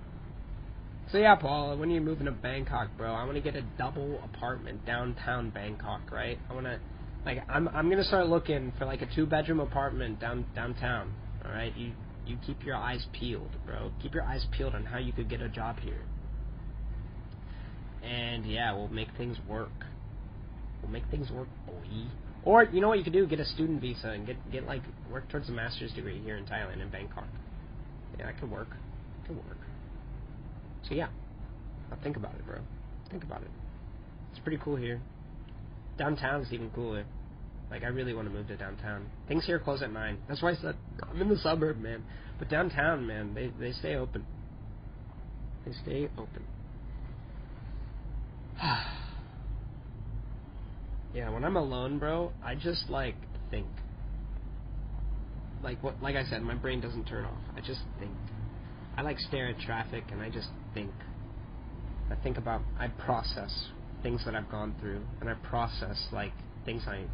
So 1.11 1.19
yeah, 1.19 1.35
Paul, 1.35 1.77
when 1.77 1.89
are 1.89 1.93
you're 1.93 2.03
moving 2.03 2.27
to 2.27 2.33
Bangkok, 2.33 2.91
bro, 2.97 3.13
I 3.13 3.25
want 3.25 3.35
to 3.35 3.41
get 3.41 3.57
a 3.57 3.63
double 3.79 4.21
apartment 4.23 4.87
downtown 4.87 5.51
Bangkok, 5.51 6.03
right? 6.13 6.39
I 6.49 6.55
want 6.55 6.67
to, 6.67 6.79
like, 7.25 7.39
I'm 7.49 7.67
I'm 7.69 7.91
gonna 7.91 8.05
start 8.05 8.29
looking 8.29 8.73
for 8.79 8.85
like 8.85 9.03
a 9.03 9.09
two 9.15 9.27
bedroom 9.27 9.59
apartment 9.59 10.21
down 10.21 10.45
downtown. 10.55 11.13
All 11.45 11.51
right, 11.51 11.77
you 11.77 11.93
You 12.27 12.37
keep 12.47 12.65
your 12.65 12.77
eyes 12.77 13.05
peeled, 13.19 13.57
bro. 13.67 13.91
Keep 14.03 14.15
your 14.15 14.25
eyes 14.25 14.47
peeled 14.53 14.75
on 14.75 14.85
how 14.85 14.99
you 14.99 15.13
could 15.13 15.29
get 15.29 15.41
a 15.41 15.49
job 15.49 15.81
here. 15.81 16.03
And 18.03 18.47
yeah, 18.47 18.73
we'll 18.75 18.89
make 18.89 19.09
things 19.17 19.37
work. 19.49 19.71
We'll 20.83 20.93
make 20.93 21.05
things 21.11 21.31
work, 21.31 21.49
boy. 21.67 22.07
Or 22.45 22.65
you 22.65 22.81
know 22.81 22.89
what 22.89 22.99
you 22.99 23.05
could 23.05 23.13
do? 23.13 23.27
Get 23.27 23.41
a 23.41 23.45
student 23.45 23.81
visa 23.81 24.11
and 24.11 24.27
get 24.27 24.37
get 24.51 24.67
like 24.67 24.83
work 25.11 25.29
towards 25.29 25.49
a 25.49 25.53
master's 25.53 25.93
degree 25.93 26.21
here 26.23 26.37
in 26.37 26.45
Thailand 26.47 26.81
in 26.81 26.89
Bangkok. 26.89 27.27
Yeah, 28.19 28.27
that 28.27 28.41
could 28.41 28.51
work. 28.51 28.69
It 29.23 29.29
could 29.29 29.37
work. 29.37 29.59
So 30.89 30.95
yeah, 30.95 31.09
now 31.91 31.99
think 32.03 32.17
about 32.17 32.35
it, 32.35 32.47
bro. 32.47 32.59
Think 33.11 33.25
about 33.25 33.43
it. 33.43 33.51
It's 34.31 34.41
pretty 34.41 34.59
cool 34.63 34.77
here. 34.77 35.01
Downtown's 35.99 36.53
even 36.53 36.71
cooler. 36.71 37.05
Like 37.71 37.85
I 37.85 37.89
really 37.89 38.15
want 38.15 38.27
to 38.27 38.35
move 38.35 38.49
to 38.49 38.57
downtown. 38.57 39.07
Things 39.29 39.45
here 39.45 39.59
close 39.59 39.83
at 39.83 39.93
nine. 39.93 40.19
That's 40.27 40.43
why 40.43 40.53
I 40.53 40.55
said 40.55 40.77
I'm 41.03 41.21
in 41.21 41.29
the 41.29 41.39
suburb, 41.39 41.79
man. 41.79 42.03
But 42.39 42.49
downtown, 42.49 43.07
man, 43.07 43.35
they 43.35 43.53
they 43.61 43.73
stay 43.73 43.97
open. 43.97 44.25
They 45.67 45.73
stay 45.83 46.09
open. 46.17 46.43
yeah, 51.15 51.31
when 51.31 51.45
I'm 51.45 51.57
alone, 51.57 51.99
bro, 51.99 52.33
I 52.45 52.55
just 52.55 52.91
like 52.91 53.15
think. 53.51 53.67
Like 55.63 55.83
what? 55.83 56.03
Like 56.03 56.17
I 56.17 56.25
said, 56.25 56.43
my 56.43 56.55
brain 56.55 56.81
doesn't 56.81 57.05
turn 57.05 57.25
off. 57.25 57.39
I 57.57 57.61
just 57.61 57.81
think. 57.99 58.13
I 58.97 59.03
like 59.03 59.19
stare 59.19 59.49
at 59.49 59.59
traffic 59.61 60.05
and 60.11 60.21
I 60.21 60.31
just 60.31 60.49
think. 60.75 60.91
I 62.11 62.17
think 62.17 62.39
about. 62.39 62.63
I 62.79 62.89
process 62.89 63.69
things 64.03 64.23
that 64.25 64.35
I've 64.35 64.51
gone 64.51 64.75
through, 64.81 65.03
and 65.21 65.29
I 65.29 65.35
process 65.35 65.97
like 66.13 66.33
things 66.65 66.83
I, 66.87 67.05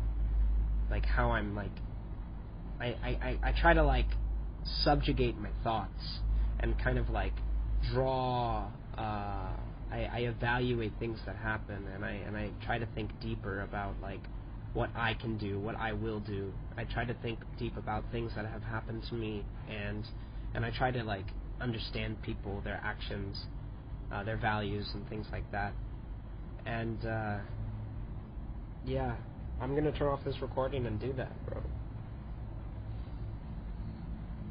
like 0.91 1.05
how 1.05 1.31
I'm 1.31 1.55
like. 1.55 1.71
I 2.81 2.87
I 2.87 3.09
I, 3.09 3.39
I 3.51 3.55
try 3.61 3.75
to 3.75 3.83
like 3.83 4.07
subjugate 4.83 5.39
my 5.39 5.51
thoughts 5.63 6.21
and 6.61 6.79
kind 6.83 6.99
of 6.99 7.11
like 7.11 7.33
draw. 7.93 8.69
Uh, 8.97 9.49
I, 9.91 10.09
I 10.13 10.19
evaluate 10.21 10.93
things 10.99 11.19
that 11.27 11.37
happen 11.37 11.87
and 11.95 12.05
I 12.05 12.13
and 12.13 12.37
I 12.37 12.51
try 12.65 12.79
to 12.79 12.87
think 12.95 13.11
deeper 13.21 13.63
about 13.63 13.95
like 14.03 14.21
what 14.75 14.91
I 14.95 15.15
can 15.15 15.39
do, 15.39 15.59
what 15.59 15.77
I 15.77 15.93
will 15.93 16.21
do. 16.21 16.53
I 16.77 16.85
try 16.85 17.05
to 17.05 17.15
think 17.15 17.39
deep 17.59 17.77
about 17.77 18.05
things 18.13 18.33
that 18.37 18.47
have 18.47 18.63
happened 18.63 19.05
to 19.09 19.15
me 19.15 19.45
and 19.69 20.05
and 20.55 20.65
I 20.65 20.71
try 20.71 20.91
to 20.91 21.03
like 21.03 21.27
understand 21.61 22.21
people, 22.23 22.61
their 22.63 22.81
actions, 22.85 23.47
uh, 24.13 24.25
their 24.25 24.37
values 24.37 24.87
and 24.95 25.09
things 25.09 25.27
like 25.33 25.51
that. 25.53 25.73
And 26.67 27.05
uh, 27.07 27.39
yeah, 28.85 29.15
I'm 29.61 29.75
gonna 29.75 29.93
turn 29.93 30.09
off 30.09 30.25
this 30.25 30.37
recording 30.43 30.87
and 30.87 31.01
do 31.01 31.13
that, 31.15 31.33
bro. 31.47 31.63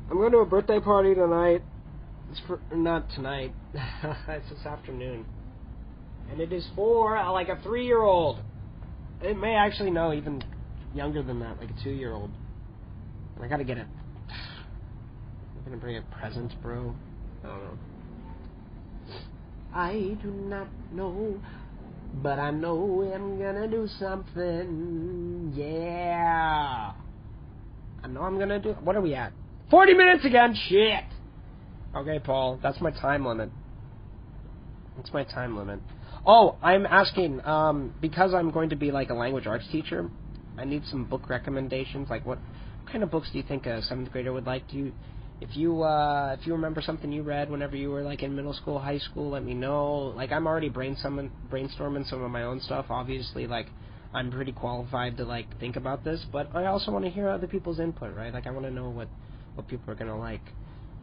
I'm 0.10 0.18
going 0.18 0.32
to 0.34 0.38
a 0.40 0.46
birthday 0.46 0.80
party 0.80 1.16
tonight. 1.16 1.64
It's 2.32 2.42
for 2.48 2.60
not 2.76 3.10
tonight. 3.12 3.54
it's 3.74 4.50
this 4.50 4.66
afternoon, 4.66 5.26
and 6.32 6.40
it 6.42 6.52
is 6.52 6.68
for 6.76 7.18
uh, 7.18 7.32
like 7.32 7.50
a 7.50 7.60
three-year-old. 7.62 8.40
It 9.22 9.38
may 9.38 9.56
actually 9.56 9.92
no, 9.92 10.14
even 10.14 10.44
younger 10.94 11.24
than 11.24 11.40
that, 11.40 11.60
like 11.60 11.70
a 11.70 11.84
two-year-old. 11.84 12.32
And 13.36 13.44
I 13.44 13.48
gotta 13.48 13.64
get 13.64 13.78
it. 13.78 13.88
I'm 14.30 15.64
gonna 15.66 15.78
bring 15.78 15.98
a 15.98 16.02
present, 16.20 16.52
bro. 16.62 16.96
I 17.44 17.48
don't 17.48 17.64
know. 17.64 17.78
I 19.74 20.18
do 20.22 20.32
not 20.32 20.68
know, 20.94 21.42
but 22.22 22.40
I 22.40 22.52
know 22.52 23.12
I'm 23.14 23.38
gonna 23.38 23.68
do 23.68 23.88
something. 24.00 25.54
Yeah. 25.56 26.94
I 28.04 28.08
know 28.08 28.22
I'm 28.22 28.40
gonna 28.40 28.60
do. 28.60 28.72
What 28.84 28.96
are 28.96 29.02
we 29.02 29.16
at? 29.16 29.34
40 29.70 29.94
minutes 29.96 30.24
again. 30.26 30.56
Shit. 30.70 31.04
Okay, 31.96 32.20
Paul, 32.20 32.60
that's 32.62 32.82
my 32.82 32.92
time 32.92 33.26
limit. 33.26 33.50
That's 34.98 35.14
my 35.14 35.24
time 35.24 35.58
limit. 35.58 35.80
Oh, 36.26 36.58
I'm 36.62 36.86
asking 36.86 37.46
um, 37.46 37.94
because 38.02 38.34
I'm 38.34 38.52
going 38.52 38.70
to 38.70 38.76
be 38.76 38.92
like 38.92 39.10
a 39.10 39.14
language 39.14 39.48
arts 39.48 39.66
teacher. 39.72 40.10
I 40.58 40.66
need 40.66 40.84
some 40.90 41.06
book 41.06 41.30
recommendations. 41.30 42.10
Like, 42.10 42.26
what, 42.26 42.40
kind 42.92 43.04
of 43.04 43.12
books 43.12 43.30
do 43.32 43.38
you 43.38 43.44
think 43.48 43.66
a 43.66 43.82
seventh 43.84 44.12
grader 44.12 44.34
would 44.34 44.46
like? 44.46 44.68
Do 44.70 44.78
you, 44.78 44.94
if 45.42 45.56
you 45.56 45.84
uh, 45.84 46.36
if 46.40 46.48
you 46.48 46.54
remember 46.54 46.82
something 46.82 47.12
you 47.12 47.24
read 47.24 47.50
whenever 47.50 47.76
you 47.76 47.92
were 47.92 48.04
like 48.04 48.24
in 48.24 48.36
middle 48.36 48.54
school, 48.54 48.80
high 48.80 49.00
school, 49.00 49.32
let 49.32 49.44
me 49.44 49.54
know. 49.54 50.14
Like, 50.16 50.32
I'm 50.32 50.48
already 50.48 50.70
brainstorming 50.70 51.30
brainstorming 51.52 52.10
some 52.10 52.24
of 52.24 52.32
my 52.32 52.44
own 52.44 52.62
stuff. 52.62 52.86
Obviously, 52.90 53.48
like 53.48 53.68
I'm 54.14 54.32
pretty 54.32 54.54
qualified 54.54 55.18
to 55.18 55.26
like 55.26 55.60
think 55.60 55.76
about 55.76 56.04
this, 56.04 56.26
but 56.32 56.56
I 56.56 56.66
also 56.66 56.92
want 56.92 57.06
to 57.06 57.12
hear 57.12 57.30
other 57.30 57.48
people's 57.48 57.80
input, 57.80 58.16
right? 58.16 58.34
Like, 58.34 58.48
I 58.48 58.52
want 58.52 58.66
to 58.66 58.72
know 58.72 58.90
what 58.90 59.10
what 59.56 59.68
people 59.68 59.92
are 59.92 59.96
gonna 59.96 60.18
like. 60.18 60.42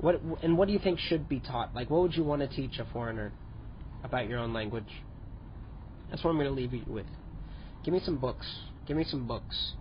What 0.00 0.20
and 0.42 0.58
what 0.58 0.66
do 0.66 0.72
you 0.74 0.80
think 0.80 0.98
should 0.98 1.28
be 1.28 1.40
taught? 1.40 1.74
Like, 1.74 1.90
what 1.90 2.02
would 2.02 2.14
you 2.14 2.24
want 2.24 2.42
to 2.42 2.48
teach 2.48 2.78
a 2.78 2.86
foreigner 2.92 3.32
about 4.02 4.28
your 4.28 4.38
own 4.38 4.52
language? 4.52 4.88
That's 6.10 6.22
what 6.24 6.30
I'm 6.30 6.36
going 6.36 6.48
to 6.48 6.54
leave 6.54 6.72
you 6.72 6.82
with. 6.86 7.06
Give 7.84 7.94
me 7.94 8.00
some 8.04 8.18
books. 8.18 8.46
Give 8.86 8.96
me 8.96 9.04
some 9.08 9.26
books. 9.26 9.72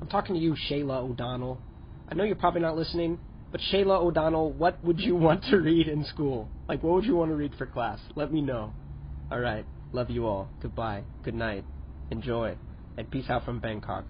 I'm 0.00 0.08
talking 0.08 0.34
to 0.34 0.40
you, 0.40 0.54
Shayla 0.68 0.98
O'Donnell. 1.10 1.60
I 2.08 2.14
know 2.14 2.24
you're 2.24 2.36
probably 2.36 2.60
not 2.60 2.76
listening, 2.76 3.18
but 3.52 3.60
Shayla 3.72 4.00
O'Donnell, 4.00 4.52
what 4.52 4.82
would 4.84 5.00
you 5.00 5.16
want 5.16 5.44
to 5.50 5.56
read 5.58 5.88
in 5.88 6.04
school? 6.04 6.48
Like, 6.68 6.82
what 6.82 6.94
would 6.94 7.04
you 7.04 7.16
want 7.16 7.30
to 7.30 7.36
read 7.36 7.52
for 7.56 7.66
class? 7.66 8.00
Let 8.14 8.32
me 8.32 8.40
know. 8.40 8.72
All 9.30 9.40
right. 9.40 9.64
Love 9.92 10.10
you 10.10 10.26
all. 10.26 10.48
Goodbye. 10.60 11.04
Good 11.24 11.34
night. 11.34 11.64
Enjoy. 12.10 12.56
And 12.96 13.10
peace 13.10 13.26
out 13.28 13.44
from 13.44 13.60
Bangkok. 13.60 14.04